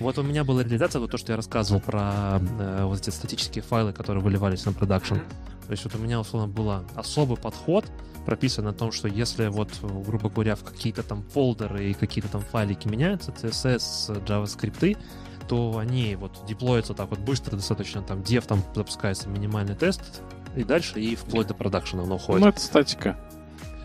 [0.00, 3.62] Вот у меня была реализация, вот то, что я рассказывал про э, вот эти статические
[3.62, 5.16] файлы, которые выливались на продакшн.
[5.16, 5.49] Mm-hmm.
[5.66, 7.84] То есть вот у меня, условно, был особый подход,
[8.26, 12.42] прописано о том, что если вот, грубо говоря, в какие-то там фолдеры и какие-то там
[12.42, 14.98] файлики меняются, CSS, JavaScript,
[15.48, 20.22] то они вот деплоятся так вот быстро достаточно, там dev там запускается минимальный тест,
[20.54, 22.42] и дальше, и вплоть до продакшена оно уходит.
[22.42, 23.16] Ну, это статика.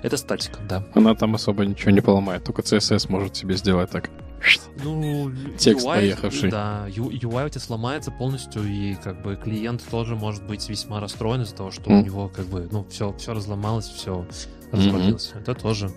[0.03, 0.83] Это статика, да.
[0.93, 4.09] Она там особо ничего не поломает, только CSS может себе сделать так.
[4.83, 6.51] Ну, Текст UI, поехавший.
[6.51, 11.41] Да, UI у тебя сломается полностью, и как бы клиент тоже может быть весьма расстроен
[11.41, 12.01] из-за того, что mm.
[12.01, 14.25] у него как бы, ну, все, все разломалось, все
[14.71, 15.33] развалилось.
[15.33, 15.41] Mm-hmm.
[15.41, 15.91] Это тоже,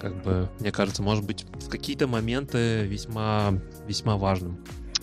[0.00, 3.54] как бы, мне кажется, может быть в какие-то моменты весьма,
[3.86, 4.58] весьма важным.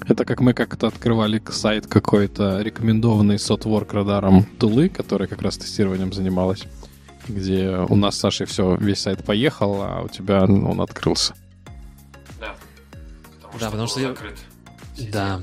[0.08, 6.14] Это как мы как-то открывали сайт какой-то рекомендованный сотворк радаром Тулы, которая как раз тестированием
[6.14, 6.66] занималась,
[7.28, 11.34] где у нас с Сашей все, весь сайт поехал, а у тебя он открылся.
[13.60, 14.16] Да, потому что я...
[15.12, 15.42] Да.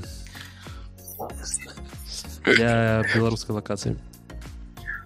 [2.43, 3.97] Для белорусской локации.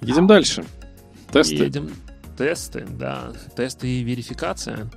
[0.01, 0.65] Едем дальше.
[1.31, 1.55] Тесты.
[1.55, 1.91] Едем.
[2.37, 3.31] Тесты, да.
[3.55, 4.89] Тесты и верификация.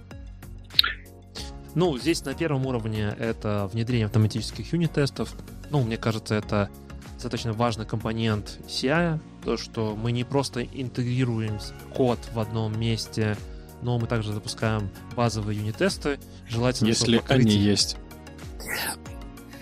[1.75, 5.35] Ну, здесь на первом уровне это внедрение автоматических юнит-тестов.
[5.71, 6.69] Ну, мне кажется, это
[7.15, 11.59] достаточно важный компонент CI, то, что мы не просто интегрируем
[11.95, 13.37] код в одном месте,
[13.81, 16.19] но мы также запускаем базовые юнит-тесты,
[16.49, 16.89] желательно...
[16.89, 17.97] Если они есть.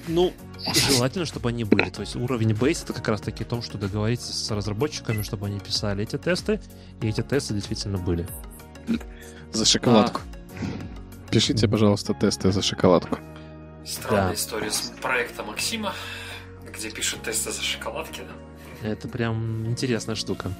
[0.08, 0.32] Ну,
[0.74, 1.90] желательно, чтобы они были.
[1.90, 5.46] То есть уровень бейс это как раз таки о том, что договориться с разработчиками, чтобы
[5.46, 6.60] они писали эти тесты,
[7.00, 8.26] и эти тесты действительно были.
[9.52, 10.20] За шоколадку.
[10.20, 11.30] А...
[11.30, 13.18] Пишите, пожалуйста, тесты за шоколадку.
[13.84, 14.34] Странная да.
[14.34, 15.94] история с проекта Максима,
[16.66, 18.88] где пишут тесты за шоколадки, да?
[18.88, 20.52] Это прям интересная штука.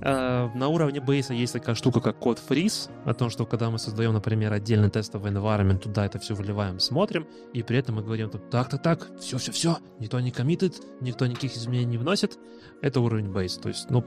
[0.00, 3.78] Э, на уровне бейса есть такая штука, как код freeze, о том, что когда мы
[3.78, 8.30] создаем, например, отдельный тестовый environment, туда это все вливаем, смотрим, и при этом мы говорим,
[8.30, 12.38] так, так, так, все, все, все, никто не коммитит, никто никаких изменений не вносит.
[12.80, 13.56] Это уровень бейс.
[13.56, 14.04] То есть, ну,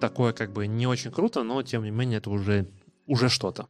[0.00, 2.68] такое как бы не очень круто, но тем не менее это уже,
[3.06, 3.68] уже что-то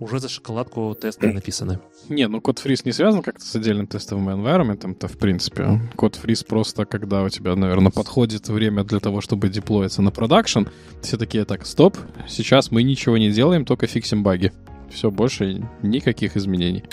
[0.00, 1.80] уже за шоколадку тесты написаны.
[2.08, 5.80] Не, ну код фриз не связан как-то с отдельным тестовым environment, то в принципе.
[5.96, 10.64] Код фриз просто, когда у тебя, наверное, подходит время для того, чтобы деплоиться на продакшн,
[11.02, 11.96] все такие, так, стоп,
[12.28, 14.52] сейчас мы ничего не делаем, только фиксим баги.
[14.90, 16.84] Все, больше никаких изменений.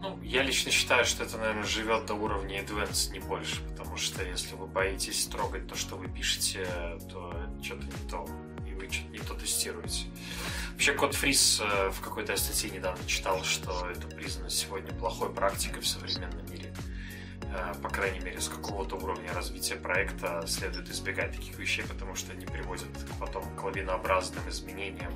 [0.00, 4.22] Ну, я лично считаю, что это, наверное, живет до уровня advanced, не больше, потому что
[4.24, 6.66] если вы боитесь трогать то, что вы пишете,
[7.10, 8.28] то что-то не то,
[8.68, 10.06] и вы что-то не то тестируете.
[10.82, 15.80] Вообще, Код Фрис э, в какой-то статье недавно читал, что это признано сегодня плохой практикой
[15.80, 16.74] в современном мире.
[17.54, 22.32] Э, по крайней мере, с какого-то уровня развития проекта следует избегать таких вещей, потому что
[22.32, 22.88] они приводят
[23.20, 25.14] потом к лавинообразным изменениям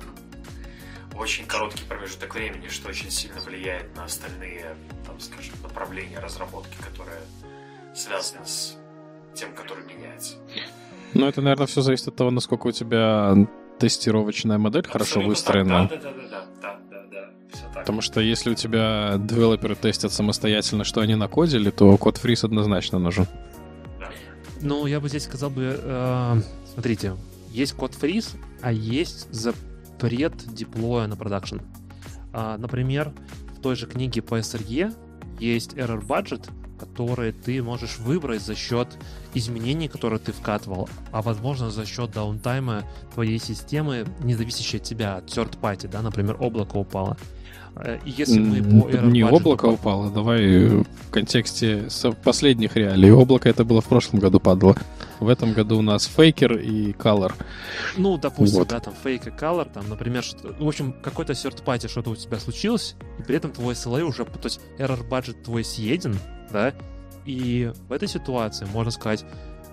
[1.13, 7.19] очень короткий промежуток времени, что очень сильно влияет на остальные, там, скажем, направления разработки, которые
[7.93, 8.77] связаны с
[9.35, 10.35] тем, который меняется.
[11.13, 13.35] Ну, это, наверное, все зависит от того, насколько у тебя
[13.79, 15.87] тестировочная модель Абсолютно хорошо выстроена.
[15.89, 17.83] Да, да, да, да, да, да, да, все так.
[17.83, 22.99] Потому что если у тебя девелоперы тестят самостоятельно, что они накодили, то код фриз однозначно
[22.99, 23.27] нужен.
[23.99, 24.09] Да.
[24.61, 26.41] Ну, я бы здесь сказал бы, э,
[26.73, 27.13] смотрите,
[27.51, 31.57] есть код фриз, а есть запрет деплоя на продакшн.
[32.33, 33.13] А, например,
[33.57, 34.93] в той же книге по SRE
[35.39, 36.49] есть error budget,
[36.97, 38.87] которые ты можешь выбрать за счет
[39.35, 45.17] изменений, которые ты вкатывал, а возможно за счет даунтайма твоей системы, не зависящей от тебя,
[45.17, 47.15] от third party, да, например, облако упало.
[47.83, 51.87] Э, если мы по Не облако упало, давай в контексте
[52.23, 53.11] последних реалий.
[53.11, 54.75] Облако это было в прошлом году падало.
[55.19, 57.33] В этом году у нас фейкер и color.
[57.97, 58.67] Ну, допустим, вот.
[58.69, 62.15] да, там фейк и color, там, например, что, в общем, какой-то third party что-то у
[62.15, 66.17] тебя случилось, и при этом твой SLA уже, то есть error budget твой съеден,
[66.51, 66.73] да,
[67.25, 69.25] и в этой ситуации можно сказать,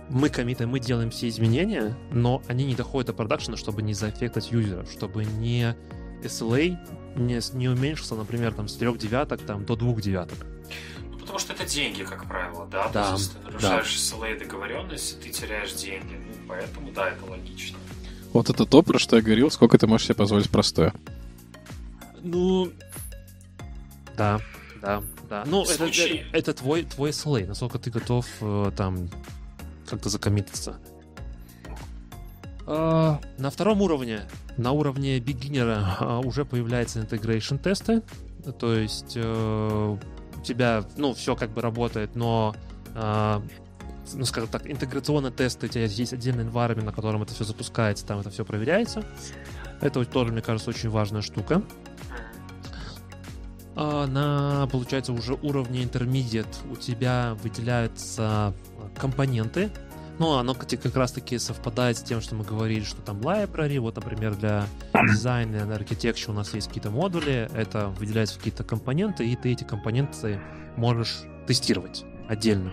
[0.09, 4.51] мы комиты, мы делаем все изменения, но они не доходят до продакшена, чтобы не заэффектать
[4.51, 5.74] юзера, чтобы не
[6.22, 6.76] SLA
[7.16, 10.39] не, не уменьшился, например, там, с трех девяток там, до двух девяток.
[11.11, 12.89] Ну, потому что это деньги, как правило, да?
[12.89, 14.16] да То есть, если ты нарушаешь да.
[14.16, 16.15] SLA договоренность, ты теряешь деньги.
[16.15, 17.78] Ну, поэтому, да, это логично.
[18.32, 20.93] Вот это то, про что я говорил, сколько ты можешь себе позволить простое.
[22.23, 22.73] Ну,
[24.16, 24.41] да,
[24.81, 25.45] да, да.
[25.47, 29.09] Ну, это, это, это твой, твой SLA, насколько ты готов э, там
[29.86, 30.78] как-то закоммититься.
[32.66, 34.23] Uh, на втором уровне,
[34.56, 38.02] на уровне бигинера, uh, уже появляются integration тесты.
[38.59, 39.98] То есть uh,
[40.36, 42.55] у тебя, ну, все как бы работает, но
[44.12, 48.06] ну, скажем так, интеграционные тесты, у тебя есть отдельный environment, на котором это все запускается,
[48.06, 49.05] там это все проверяется.
[49.81, 51.62] Это тоже, мне кажется, очень важная штука.
[53.74, 58.55] На, получается, уже уровне intermediate у тебя выделяются
[58.97, 59.72] компоненты,
[60.19, 64.35] ну, оно как раз-таки совпадает с тем, что мы говорили, что там library, вот, например,
[64.36, 64.66] для
[65.11, 69.65] дизайна и architecture у нас есть какие-то модули, это выделяются какие-то компоненты, и ты эти
[69.65, 70.41] компоненты
[70.77, 72.73] можешь тестировать отдельно.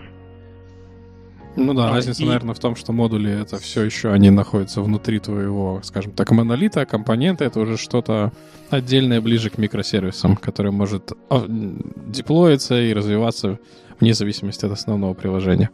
[1.54, 2.26] Ну да, а, разница, и...
[2.26, 6.80] наверное, в том, что модули это все еще они находятся внутри твоего, скажем так, монолита,
[6.80, 8.32] а компоненты это уже что-то
[8.70, 13.58] отдельное ближе к микросервисам, которое может а, деплоиться и развиваться
[14.00, 15.70] вне зависимости от основного приложения.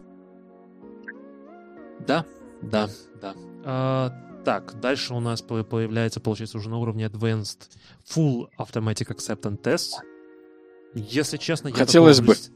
[2.09, 2.25] Да,
[2.63, 2.89] да,
[3.21, 3.35] да.
[3.65, 4.13] А,
[4.45, 7.69] так, дальше у нас появляется, получается, уже на уровне Advanced
[8.11, 9.91] Full Automatic Acceptance Test.
[10.95, 12.35] Если честно, я Хотелось бы.
[12.35, 12.55] Жизни,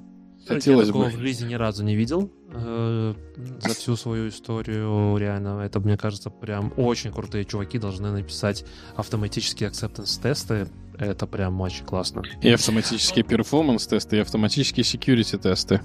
[0.48, 1.16] Хотелось я такого бы.
[1.16, 2.32] в жизни ни разу не видел.
[2.50, 3.14] Э,
[3.60, 8.64] за всю свою историю, реально, это, мне кажется, прям очень крутые чуваки должны написать
[8.96, 10.66] автоматические acceptance тесты.
[11.02, 12.22] Это прям очень классно.
[12.40, 15.80] И автоматические performance тесты, и автоматические security тесты.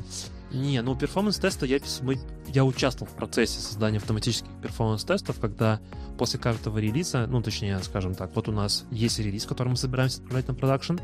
[0.52, 2.18] Не, ну performance тесты я, мы,
[2.48, 5.81] я участвовал в процессе создания автоматических performance тестов, когда
[6.18, 10.22] после каждого релиза, ну точнее, скажем так, вот у нас есть релиз, который мы собираемся
[10.22, 10.95] отправлять на продакшн,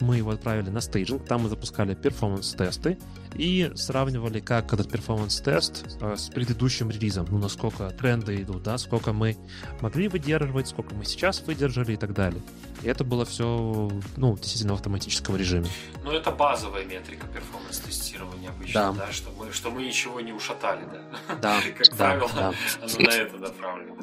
[0.00, 2.98] мы его отправили на стейджинг, там мы запускали performance тесты
[3.34, 7.26] и сравнивали, как этот performance performance тест э, с предыдущим релизом.
[7.30, 9.36] Ну, насколько тренды идут, да, сколько мы
[9.80, 12.40] могли выдерживать, сколько мы сейчас выдержали и так далее.
[12.82, 15.68] И это было все, ну, действительно в автоматическом режиме.
[16.02, 20.84] Ну, это базовая метрика перформанс-тестирования обычно, да, да что, мы, что мы ничего не ушатали,
[20.92, 21.36] да.
[21.36, 22.54] Да, Как да, правило, да.
[22.80, 23.96] оно на это направлено.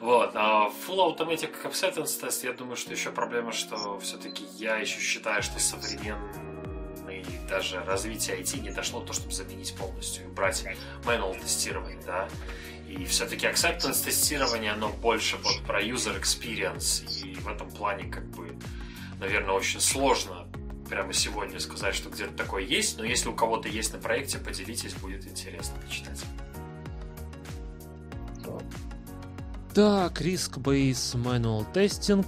[0.00, 0.32] Вот.
[0.34, 5.42] А Full Automatic Acceptance тест, я думаю, что еще проблема, что все-таки я еще считаю,
[5.42, 6.46] что современный
[7.48, 10.64] даже развитие IT не дошло до того, чтобы заменить полностью и убрать
[11.04, 12.28] manual тестирование, да.
[12.88, 18.26] И все-таки acceptance тестирование, оно больше вот про user experience, и в этом плане, как
[18.30, 18.56] бы,
[19.20, 20.46] наверное, очень сложно
[20.88, 24.94] прямо сегодня сказать, что где-то такое есть, но если у кого-то есть на проекте, поделитесь,
[24.94, 26.24] будет интересно почитать.
[29.74, 32.24] Так, Risk-Based Manual Testing.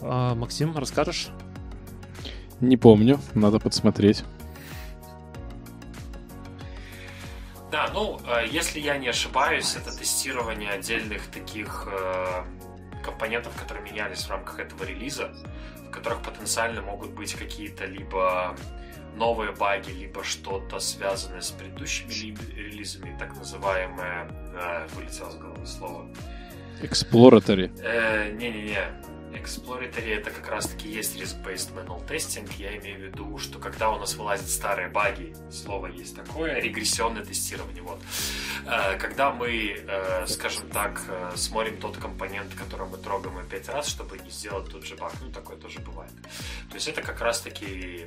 [0.00, 1.28] А, Максим, расскажешь?
[2.60, 4.24] Не помню, надо подсмотреть.
[7.70, 12.44] Да, ну, э, если я не ошибаюсь, это тестирование отдельных таких э,
[13.04, 15.30] компонентов, которые менялись в рамках этого релиза,
[15.86, 18.56] в которых потенциально могут быть какие-то либо
[19.16, 25.66] новые баги, либо что-то связанное с предыдущими ли- релизами, так называемое, э, вылетело с головы
[25.66, 26.08] слово,
[26.80, 27.70] Exploratory.
[27.82, 28.78] Э, Не-не-не.
[29.32, 32.50] Exploratory это как раз таки есть risk-based manual testing.
[32.58, 37.24] Я имею в виду, что когда у нас вылазят старые баги, слово есть такое, регрессионное
[37.24, 37.82] тестирование.
[37.82, 38.00] Вот.
[38.66, 43.88] Э, Когда мы, э, скажем так, э, смотрим тот компонент, который мы трогаем опять раз,
[43.88, 45.12] чтобы не сделать тот же баг.
[45.20, 46.12] Ну, такое тоже бывает.
[46.68, 48.06] То есть это как раз таки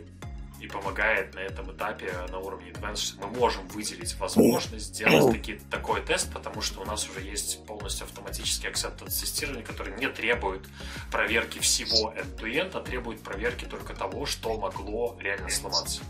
[0.62, 6.02] и помогает на этом этапе на уровне Advanced, мы можем выделить возможность сделать таки, такой
[6.02, 10.68] тест, потому что у нас уже есть полностью автоматический acceptance тестирование, который не требует
[11.12, 16.02] проверки всего end-to-end, а требует проверки только того, что могло реально сломаться.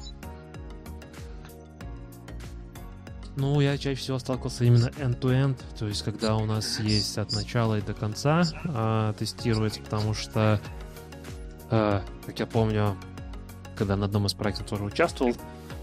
[3.37, 7.77] Ну, я чаще всего сталкивался именно end-to-end, то есть когда у нас есть от начала
[7.77, 10.59] и до конца а, тестируется, потому что,
[11.69, 12.97] а, как я помню,
[13.81, 15.33] когда на одном из проектов тоже участвовал,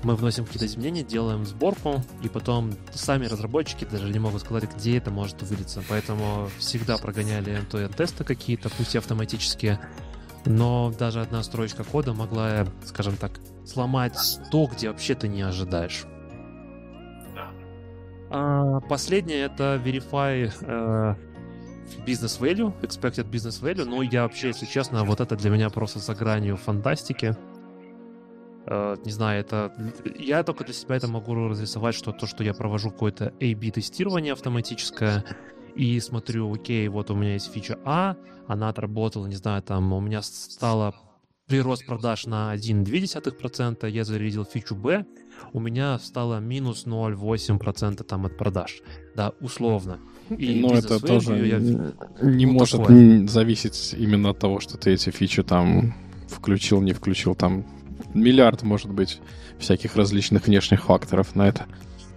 [0.05, 4.99] мы вносим какие-то изменения, делаем сборку, и потом сами разработчики даже не могут сказать, где
[4.99, 5.83] это может вылиться.
[5.89, 9.81] Поэтому всегда прогоняли end-to-end тесты какие-то, пусть и автоматические,
[10.47, 13.33] но даже одна строчка кода могла, скажем так,
[13.67, 14.17] сломать
[14.53, 16.05] то, где вообще ты не ожидаешь.
[17.35, 17.51] Да.
[18.31, 21.15] А, последнее это Verify э,
[22.07, 23.87] Business Value, Expected Business Value.
[23.87, 27.37] Ну, я вообще, если честно, вот это для меня просто за гранью фантастики.
[28.71, 29.73] Э, не знаю, это...
[30.19, 34.33] Я только для себя это могу разрисовать, что то, что я провожу какое-то A-B тестирование
[34.35, 35.25] автоматическое,
[35.75, 38.17] и смотрю, окей, вот у меня есть фича А,
[38.47, 40.95] она отработала, не знаю, там у меня стало
[41.47, 45.07] прирост продаж на 1,2%, я зарядил фичу Б,
[45.53, 48.83] у меня стало минус 0,8% там от продаж.
[49.15, 49.99] Да, условно.
[50.31, 53.27] И Но business это тоже я- не ну, может такое.
[53.29, 55.95] зависеть именно от того, что ты эти фичи там
[56.29, 57.35] включил, не включил.
[57.35, 57.65] Там
[58.15, 59.21] миллиард, может быть,
[59.59, 61.67] всяких различных внешних факторов на это.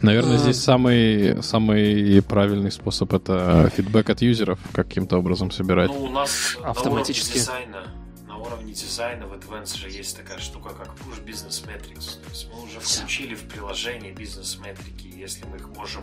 [0.01, 0.39] Наверное, А.
[0.39, 5.89] здесь самый, самый правильный способ— это фидбэк от юзеров каким-то образом собирать.
[5.91, 7.37] Ну, у нас Автоматически.
[7.37, 7.87] на уровне дизайна,
[8.27, 12.19] на уровне дизайна в Advanced же есть такая штука, как Push Business Metrics.
[12.23, 15.05] То есть мы уже включили в приложение бизнес-метрики.
[15.05, 16.01] и Если мы их можем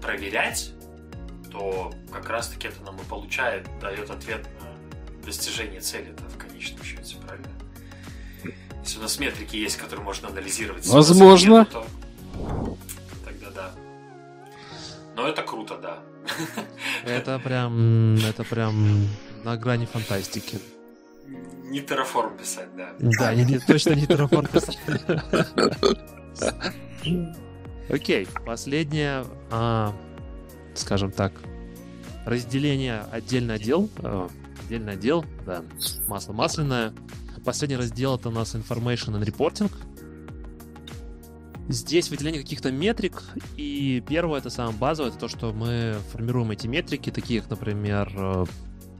[0.00, 0.70] проверять,
[1.50, 7.16] то как раз-таки это нам и получает, дает ответ на достижение цели в конечном счете,
[7.26, 7.48] правильно?
[8.88, 11.58] Если у нас метрики есть, которые можно анализировать, если Возможно.
[11.58, 11.84] нету,
[12.32, 12.76] то
[13.22, 13.70] тогда да.
[15.14, 15.98] Но это круто, да.
[17.04, 19.06] Это прям, это прям
[19.44, 20.58] на грани фантастики.
[21.64, 22.94] Не Terraform писать, да.
[22.98, 24.78] Да, не- не- точно не Terraform писать.
[27.90, 29.94] Окей, последнее, а,
[30.74, 31.34] скажем так,
[32.24, 34.28] разделение отдельный отдел, э,
[34.64, 35.62] отдельный отдел, да,
[36.06, 36.94] масло масляное.
[37.44, 39.70] Последний раздел это у нас Information and Reporting.
[41.68, 43.22] Здесь выделение каких-то метрик,
[43.58, 48.10] и первое, это самое базовое, это то, что мы формируем эти метрики, такие как, например,
[48.16, 48.44] э,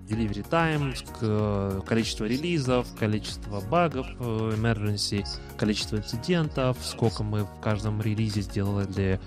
[0.07, 8.03] delivery time, э, количество релизов, количество багов, э, emergency, количество инцидентов, сколько мы в каждом
[8.03, 9.19] релизе сделали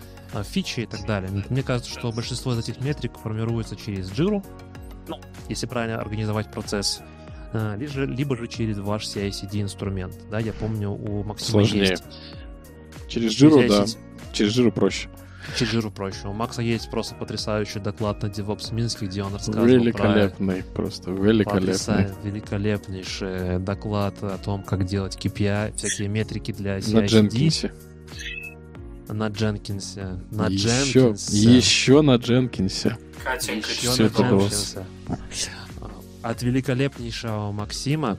[0.43, 1.31] фичи и так далее.
[1.49, 4.45] Мне кажется, что большинство из этих метрик формируется через Jira,
[5.07, 5.19] ну,
[5.49, 7.01] если правильно организовать процесс,
[7.53, 10.15] либо же, либо же через ваш CI/CD инструмент.
[10.29, 11.89] Да, я помню, у Максима Сложнее.
[11.91, 12.03] есть.
[13.07, 13.83] Через жиру, да.
[13.83, 13.97] CI/CD
[14.33, 15.09] Через жиру проще.
[15.57, 16.27] Через Jira проще.
[16.27, 21.11] У Макса есть просто потрясающий доклад на DevOps Минске, где он рассказывал Великолепный, просто про
[21.23, 21.61] великолепный.
[21.73, 27.05] потрясающий, великолепнейший доклад о том, как делать KPI, всякие метрики для На CI/CD.
[27.07, 27.73] Дженкинсе.
[29.09, 30.19] на Дженкинсе.
[30.31, 30.69] На еще,
[31.09, 31.37] Дженкинсе.
[31.57, 32.97] еще на Дженкинсе.
[33.23, 34.47] Катенька, Еще на.
[34.47, 34.85] Дженкинсе.
[36.21, 38.17] От великолепнейшего Максима.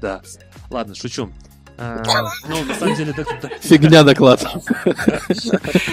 [0.00, 0.22] Да.
[0.70, 1.30] Ладно, шучу.
[1.78, 2.02] А,
[2.48, 4.44] ну, на самом деле, так- так- Фигня доклад.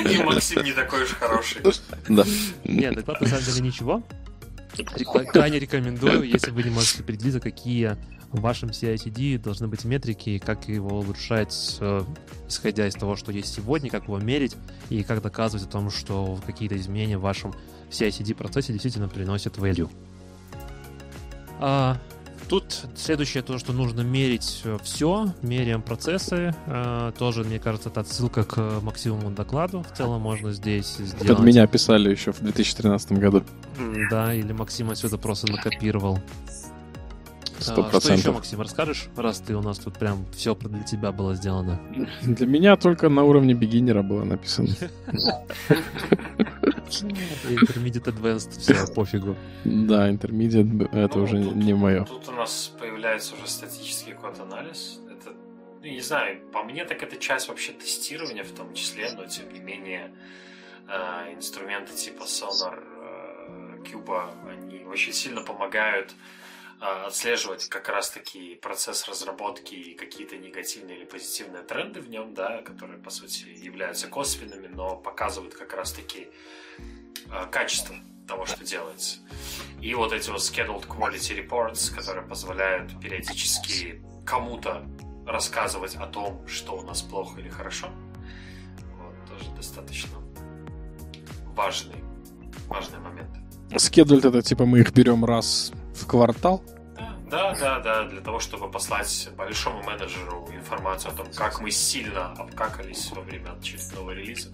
[0.10, 1.62] И Максим не такой уж хороший.
[2.10, 2.24] Да.
[2.64, 4.04] Нет, доклад на самом деле ничего.
[5.32, 7.98] Крайне рекомендую, если вы не можете определиться, какие
[8.32, 11.80] в вашем CICD должны быть метрики, как его улучшать,
[12.48, 14.56] исходя из того, что есть сегодня, как его мерить,
[14.90, 17.54] и как доказывать о том, что какие-то изменения в вашем
[17.90, 19.90] CICD процессе действительно приносят value.
[21.60, 21.98] А,
[22.48, 26.54] тут следующее то, что нужно мерить все, меряем процессы.
[26.68, 29.84] А, тоже, мне кажется, это отсылка к максимуму докладу.
[29.84, 31.28] В целом можно здесь сделать.
[31.28, 33.44] Под меня писали еще в 2013 году.
[34.10, 36.20] Да, или Максим отсюда просто накопировал.
[37.60, 38.32] Сто А, Что еще.
[38.32, 41.80] Максим, расскажешь, раз ты у нас тут прям все для тебя было сделано?
[42.24, 44.70] Для меня только на уровне бигинера было написано.
[46.90, 49.36] Intermediate Advanced, все, пофигу.
[49.66, 52.06] Да, интермедиат это Ну, уже тут- не мое.
[52.06, 55.00] Тут у нас появляется уже статический код-анализ.
[55.10, 55.32] Это,
[55.82, 59.52] ну, не знаю, по мне так это часть вообще тестирования в том числе, но тем
[59.54, 60.12] не менее
[60.88, 66.14] э, инструменты типа Sonar, э, Cube, они очень сильно помогают
[66.82, 72.62] э, отслеживать как раз-таки процесс разработки и какие-то негативные или позитивные тренды в нем, да,
[72.62, 76.28] которые, по сути, являются косвенными, но показывают как раз-таки э,
[77.52, 77.96] качество
[78.28, 79.18] того, что делается.
[79.82, 84.86] И вот эти вот scheduled quality reports, которые позволяют периодически кому-то
[85.26, 87.88] рассказывать о том, что у нас плохо или хорошо,
[88.98, 90.18] вот, тоже достаточно
[91.56, 92.04] важный,
[92.68, 93.30] важный момент.
[93.78, 96.64] Скедуль это типа мы их берем раз в квартал.
[97.30, 102.32] Да, да, да, для того, чтобы послать большому менеджеру информацию о том, как мы сильно
[102.32, 104.52] обкакались во время очередного релиза.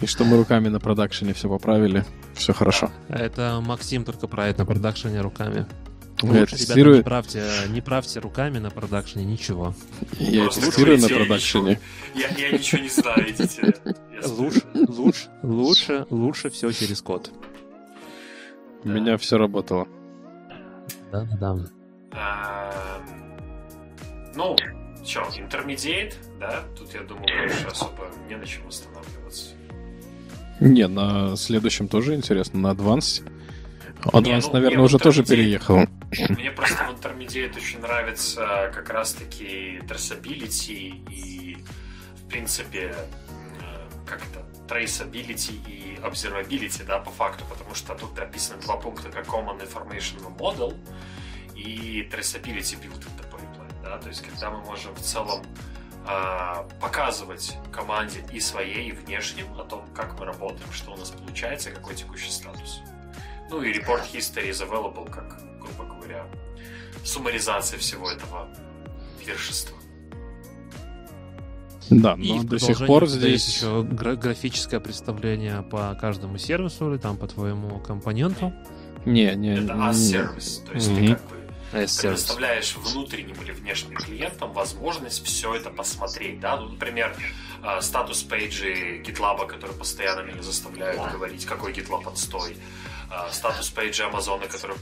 [0.00, 2.04] И что мы руками на продакшене все поправили.
[2.34, 2.90] Все хорошо.
[3.08, 5.66] Это Максим только правит на продакшене руками.
[6.22, 9.74] Я Лучше, ребята, не правьте, не правьте руками на продакшене ничего.
[10.18, 11.80] я Просто тестирую на продакшене.
[12.14, 13.74] Я, я ничего не знаю, видите.
[14.26, 17.30] Лучше, лучше, лучше, лучше все через код.
[18.82, 19.86] У меня все работало.
[21.12, 21.56] Да-да-да.
[22.12, 22.72] А,
[24.34, 24.56] Ну,
[25.04, 26.64] что, интермедиат, да?
[26.76, 29.54] Тут, я думаю, больше особо не на чем останавливаться.
[30.60, 33.22] Не, на следующем тоже интересно, на Advanced.
[34.02, 35.28] Advanced, ну, наверное, уже тоже Intermediate.
[35.28, 35.86] переехал.
[36.28, 41.58] Мне просто в интермедиат очень нравится как раз-таки traceability и,
[42.16, 42.94] в принципе,
[43.60, 49.08] э, как это, traceability и observability, да, по факту, потому что тут описаны два пункта,
[49.10, 50.76] как Common Information Model
[51.56, 53.27] и Traceability Pipeline,
[53.88, 55.42] да, то есть когда мы можем в целом
[56.06, 61.10] а, показывать команде и своей, и внешним о том, как мы работаем, что у нас
[61.10, 62.80] получается, какой текущий статус.
[63.50, 66.26] Ну и report history is available, как, грубо говоря,
[67.04, 68.48] суммаризация всего этого
[69.24, 69.76] пиршества.
[71.90, 73.48] Да, И но в до сих пор есть здесь...
[73.48, 78.52] еще гра- графическое представление по каждому сервису или там по твоему компоненту.
[79.06, 79.80] Не, не, Это не.
[79.80, 80.98] as-service, то есть Мгм.
[80.98, 81.37] ты как бы.
[81.70, 87.16] Предоставляешь внутренним или внешним клиентам возможность все это посмотреть, да, ну, например,
[87.62, 92.56] э, статус пейджи GitLab, которые постоянно меня заставляют говорить, какой GitLab отстой,
[93.10, 94.76] э, статус пейджи Амазона, который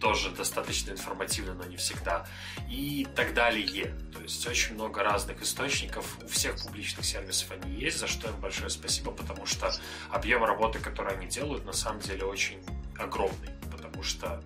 [0.00, 2.26] тоже достаточно информативно, но не всегда,
[2.68, 3.94] и так далее.
[4.12, 8.36] То есть очень много разных источников, у всех публичных сервисов они есть, за что им
[8.40, 9.72] большое спасибо, потому что
[10.10, 12.58] объем работы, который они делают, на самом деле очень
[12.98, 14.42] огромный, потому что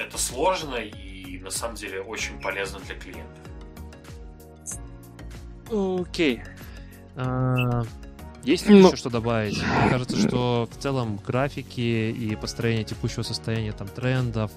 [0.00, 3.38] это сложно и на самом деле очень полезно для клиентов.
[5.70, 6.42] Окей.
[7.16, 7.82] А,
[8.42, 8.86] Есть Ну.
[8.86, 9.58] еще что добавить?
[9.62, 14.50] Мне кажется, что в целом графики и построение текущего состояния там трендов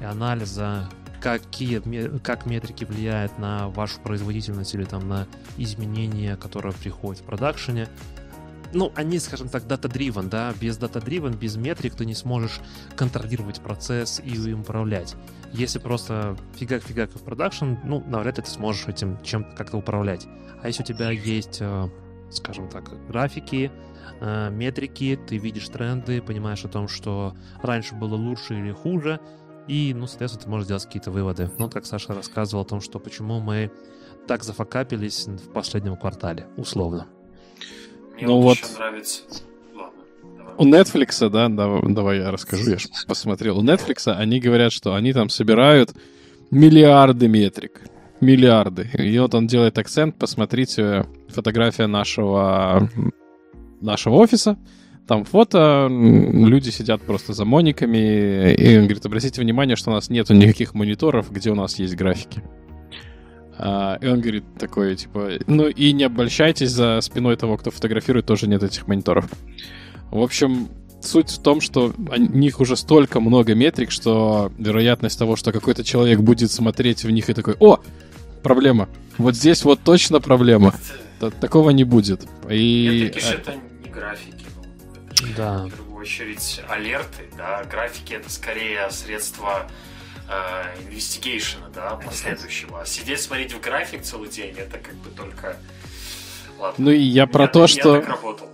[0.00, 0.88] и анализа,
[1.20, 7.88] какие, как метрики влияют на вашу производительность или там на изменения, которые приходят в продакшене.
[8.72, 12.60] Ну, они, скажем так, data-driven, да, без data-driven, без метрик ты не сможешь
[12.96, 15.16] контролировать процесс и им управлять.
[15.52, 20.26] Если просто фигак-фигак в продакшн, ну, навряд ли ты сможешь этим чем-то как-то управлять.
[20.62, 21.88] А если у тебя есть, э,
[22.30, 23.70] скажем так, графики,
[24.20, 29.20] э, метрики, ты видишь тренды, понимаешь о том, что раньше было лучше или хуже,
[29.66, 31.50] и, ну, соответственно, ты можешь сделать какие-то выводы.
[31.58, 33.70] Ну, как Саша рассказывал о том, что почему мы
[34.26, 37.06] так зафакапились в последнем квартале, условно.
[38.18, 38.78] Мне Ну вот, вот.
[38.78, 39.22] нравится...
[39.74, 40.02] Ладно,
[40.36, 40.54] давай.
[40.56, 43.58] У Netflix, да, дав- давай я расскажу, я ж посмотрел.
[43.58, 45.94] У Netflix они говорят, что они там собирают
[46.50, 47.82] миллиарды метрик.
[48.20, 48.90] миллиарды.
[48.98, 52.88] И вот он делает акцент, посмотрите, фотография нашего,
[53.80, 54.58] нашего офиса,
[55.06, 60.10] там фото, люди сидят просто за мониками, и он говорит, обратите внимание, что у нас
[60.10, 62.42] нету никаких мониторов, где у нас есть графики.
[63.60, 68.26] А, и он говорит такой, типа, ну и не обольщайтесь за спиной того, кто фотографирует,
[68.26, 69.28] тоже нет этих мониторов.
[70.10, 70.68] В общем,
[71.02, 75.82] суть в том, что у них уже столько много метрик, что вероятность того, что какой-то
[75.82, 77.80] человек будет смотреть в них и такой, о,
[78.42, 78.88] проблема.
[79.18, 80.72] Вот здесь вот точно проблема.
[81.40, 82.26] Такого не будет.
[82.48, 83.12] И...
[83.12, 84.46] Это не графики.
[85.20, 85.64] Ну, да.
[85.64, 87.64] В первую очередь алерты, да.
[87.64, 89.68] Графики это скорее средства
[90.82, 92.82] инвестигейшена, э, да, последующего.
[92.82, 95.56] А сидеть смотреть в график целый день, это как бы только...
[96.58, 96.84] Ладно.
[96.84, 98.00] Ну и я про я, то, я что...
[98.00, 98.48] Так работал,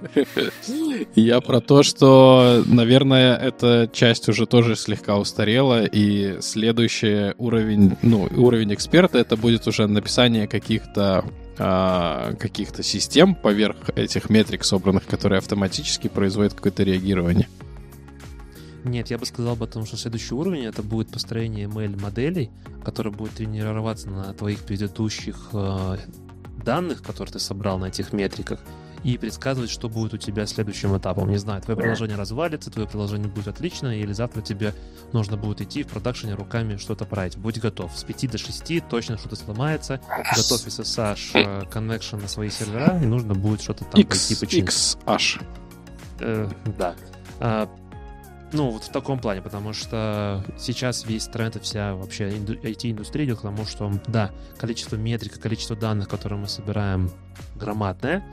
[1.14, 8.28] Я про то, что, наверное, эта часть уже тоже слегка устарела, и следующий уровень, ну,
[8.36, 11.24] уровень эксперта, это будет уже написание каких-то
[11.58, 17.48] а, каких-то систем поверх этих метрик собранных, которые автоматически производят какое-то реагирование.
[18.84, 22.50] Нет, я бы сказал бы о том, что следующий уровень это будет построение ML-моделей,
[22.84, 25.98] которые будут тренироваться на твоих предыдущих э,
[26.64, 28.60] данных, которые ты собрал на этих метриках,
[29.02, 31.30] и предсказывать, что будет у тебя следующим этапом.
[31.30, 34.74] Не знаю, твое приложение развалится, твое приложение будет отлично, или завтра тебе
[35.12, 37.36] нужно будет идти в продакшене руками что-то править.
[37.36, 37.96] Будь готов.
[37.96, 40.00] С 5 до 6 точно что-то сломается.
[40.36, 44.68] Готовь SSH э, connection на свои сервера, и нужно будет что-то там X, пойти починить.
[44.68, 45.42] XH.
[46.20, 46.94] Э, да.
[48.52, 53.38] Ну, вот в таком плане, потому что сейчас весь тренд и вся вообще IT-индустрия идет
[53.38, 57.10] к тому, что, да, количество метрик, количество данных, которые мы собираем,
[57.54, 58.24] громадное,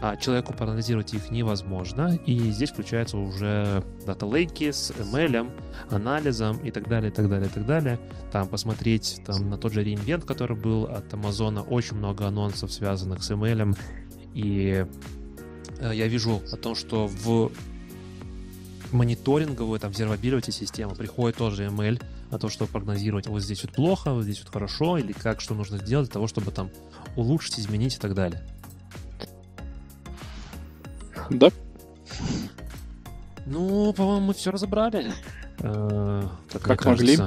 [0.00, 5.50] а человеку проанализировать их невозможно, и здесь включаются уже дата-лейки с ML,
[5.90, 7.98] анализом и так далее, и так далее, и так далее.
[8.30, 13.22] Там посмотреть там, на тот же реинвент, который был от Амазона, очень много анонсов, связанных
[13.24, 13.76] с ML,
[14.34, 14.86] и
[15.80, 17.50] э, я вижу о том, что в
[18.94, 24.12] мониторинговую, там, observability систему приходит тоже ML, о том, чтобы прогнозировать, вот здесь вот плохо,
[24.12, 26.70] вот здесь вот хорошо, или как, что нужно сделать для того, чтобы там
[27.16, 28.40] улучшить, изменить и так далее.
[31.30, 31.50] Да.
[33.46, 35.12] Ну, по-моему, мы все разобрали.
[35.60, 37.18] Э, как, как могли.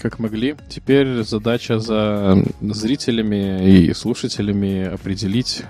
[0.00, 0.56] Как могли.
[0.68, 5.64] Теперь задача за зрителями и слушателями определить,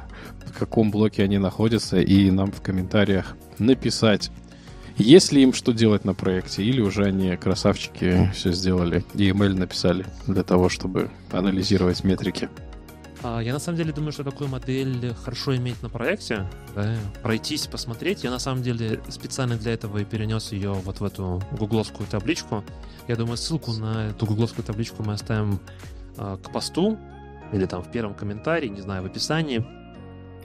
[0.46, 4.30] в каком блоке они находятся, и нам в комментариях написать,
[4.96, 10.06] есть ли им что делать на проекте, или уже они, красавчики, все сделали email написали
[10.26, 12.48] для того, чтобы анализировать метрики.
[13.22, 17.66] А, я на самом деле думаю, что такую модель хорошо иметь на проекте, да, пройтись,
[17.66, 18.24] посмотреть.
[18.24, 22.64] Я на самом деле специально для этого и перенес ее вот в эту гугловскую табличку.
[23.08, 25.60] Я думаю, ссылку на эту гугловскую табличку мы оставим
[26.16, 26.98] а, к посту
[27.52, 29.66] или там в первом комментарии, не знаю, в описании,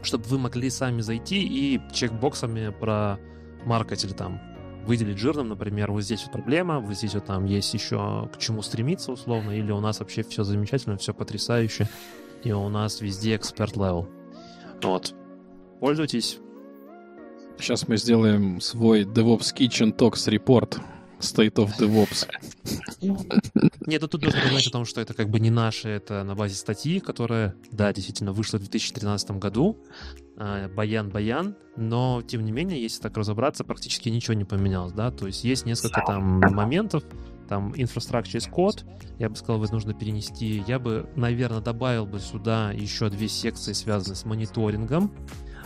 [0.01, 3.19] чтобы вы могли сами зайти и чекбоксами про
[3.65, 4.39] маркетили там
[4.85, 8.61] выделить жирным, например, вот здесь вот проблема, вот здесь вот там есть еще к чему
[8.61, 11.89] стремиться условно, или у нас вообще все замечательно, все потрясающе,
[12.43, 14.07] и у нас везде expert level.
[14.81, 15.15] Вот.
[15.79, 16.39] Пользуйтесь.
[17.57, 20.79] Сейчас мы сделаем свой DevOps Kitchen Talks Report.
[21.19, 22.27] State of DevOps.
[23.87, 26.35] Нет, ну тут нужно понимать о том, что это как бы не наше, это на
[26.35, 29.77] базе статьи, которая, да, действительно вышла в 2013 году.
[30.37, 35.43] Баян-баян, но, тем не менее, если так разобраться, практически ничего не поменялось, да, то есть
[35.43, 37.03] есть несколько там моментов,
[37.47, 38.85] там инфраструктура из код,
[39.19, 40.63] я бы сказал, вы нужно перенести.
[40.67, 45.11] Я бы, наверное, добавил бы сюда еще две секции, связанные с мониторингом,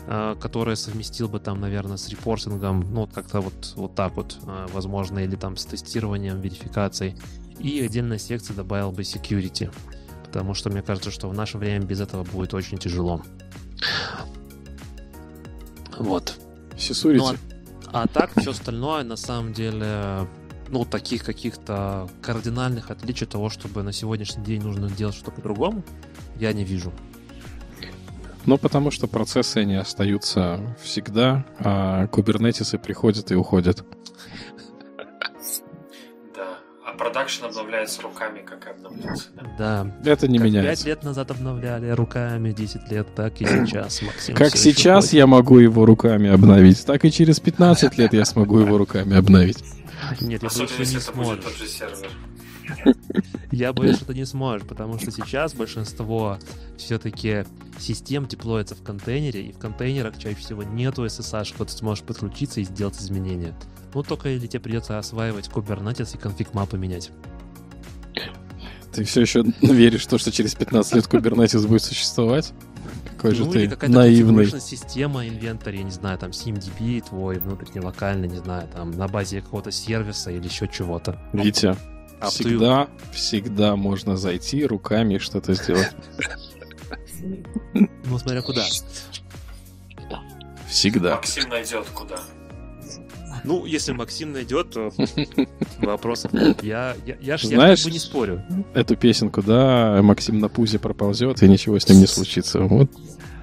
[0.08, 4.38] а, которые совместил бы там, наверное, с репортингом, ну, вот как-то вот, вот так вот,
[4.46, 7.16] а, возможно, или там с тестированием, верификацией.
[7.60, 9.72] И отдельная секция добавил бы security,
[10.26, 13.22] потому что мне кажется, что в наше время без этого будет очень тяжело.
[16.00, 16.36] Вот.
[16.78, 17.24] Сисурите.
[17.24, 17.36] Ну,
[17.92, 20.28] а, а так все остальное на самом деле
[20.70, 25.84] ну, таких каких-то кардинальных отличий того, чтобы на сегодняшний день нужно делать что-то по-другому,
[26.40, 26.94] я не вижу.
[28.46, 33.84] Ну, потому что процессы не остаются всегда, а кубернетисы приходят и уходят
[37.00, 39.30] продакшн обновляется руками, как и обновлялся.
[39.58, 39.88] Да.
[40.04, 40.12] да.
[40.12, 40.84] Это не как меняется.
[40.84, 44.36] 5 лет назад обновляли руками, 10 лет, так и сейчас, Максим.
[44.36, 48.78] Как сейчас я могу его руками обновить, так и через 15 лет я смогу его
[48.78, 49.64] руками обновить.
[50.20, 51.44] Нет, я боюсь, что не сможешь.
[53.52, 56.38] Я боюсь, что ты не сможешь, потому что сейчас большинство
[56.78, 57.46] все-таки
[57.80, 62.60] систем деплоится в контейнере, и в контейнерах чаще всего нету SSH, куда ты сможешь подключиться
[62.60, 63.56] и сделать изменения.
[63.94, 67.12] Ну, только или тебе придется осваивать Kubernetes и конфиг мапы менять.
[68.94, 72.54] Ты все еще веришь в то, что через 15 лет Kubernetes будет существовать?
[73.16, 74.48] Какой же ну, ты или какая-то наивный.
[74.62, 79.42] система инвентарь, я не знаю, там SIMDB твой, внутренний, локальный, не знаю, там на базе
[79.42, 81.22] какого-то сервиса или еще чего-то.
[81.34, 81.78] Витя, Up
[82.22, 82.30] you.
[82.30, 85.92] всегда, всегда можно зайти руками и что-то сделать.
[87.74, 88.66] Ну, смотря куда.
[90.68, 91.16] Всегда.
[91.16, 92.22] Максим найдет куда.
[93.44, 94.92] Ну, если Максим найдет, то
[95.80, 96.64] вопросов нет.
[96.64, 98.44] Я, я, я, ж- я Знаешь- как бы не спорю.
[98.74, 102.60] Эту песенку, да, Максим на пузе проползет, и ничего с ним не случится.
[102.62, 102.90] Вот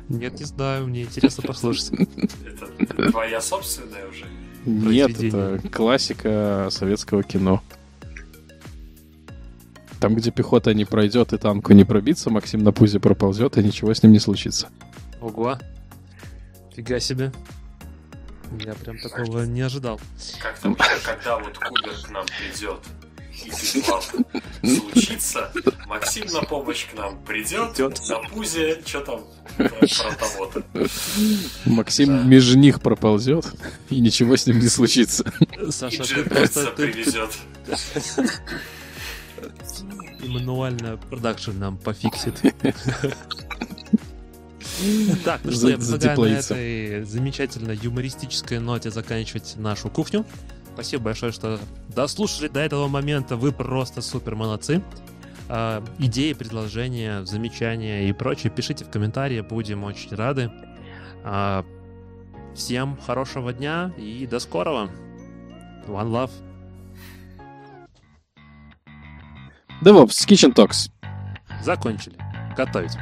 [0.09, 1.90] Нет, не знаю, мне интересно послушать.
[1.93, 4.24] Это твоя собственная уже.
[4.64, 7.62] Нет, это классика советского кино.
[10.01, 13.94] Там, где пехота не пройдет и танку не пробиться, Максим на пузе проползет, и ничего
[13.94, 14.68] с ним не случится.
[15.20, 15.59] Ого.
[16.74, 17.32] Фига себе.
[18.60, 20.01] Я прям такого не ожидал.
[20.40, 22.78] Как там, когда вот Кубер к нам придет
[23.44, 24.02] и Битвап
[24.64, 25.52] случится,
[25.86, 28.01] Максим на помощь к нам придет, Идет.
[28.09, 29.24] на пузе, что там
[29.59, 30.62] про, про того-то.
[31.66, 32.23] Максим Да.
[32.23, 33.47] меж них проползет,
[33.90, 35.31] и ничего с ним не случится.
[35.60, 37.31] И Саша, ты Джин просто ты- привезет.
[40.23, 42.40] и мануально продакшн нам пофиксит.
[45.24, 50.24] Так, ну что, я предлагаю на этой замечательно юмористической ноте заканчивать нашу кухню.
[50.74, 51.59] Спасибо большое, что
[51.89, 53.36] дослушали до этого момента.
[53.36, 54.82] Вы просто супер молодцы.
[55.48, 60.51] А, идеи, предложения, замечания и прочее пишите в комментарии, будем очень рады.
[61.24, 61.65] А,
[62.55, 64.90] всем хорошего дня и до скорого.
[65.86, 66.31] One love.
[69.82, 70.90] DevOps, Kitchen Talks.
[71.62, 72.16] Закончили.
[72.57, 72.97] Готовить.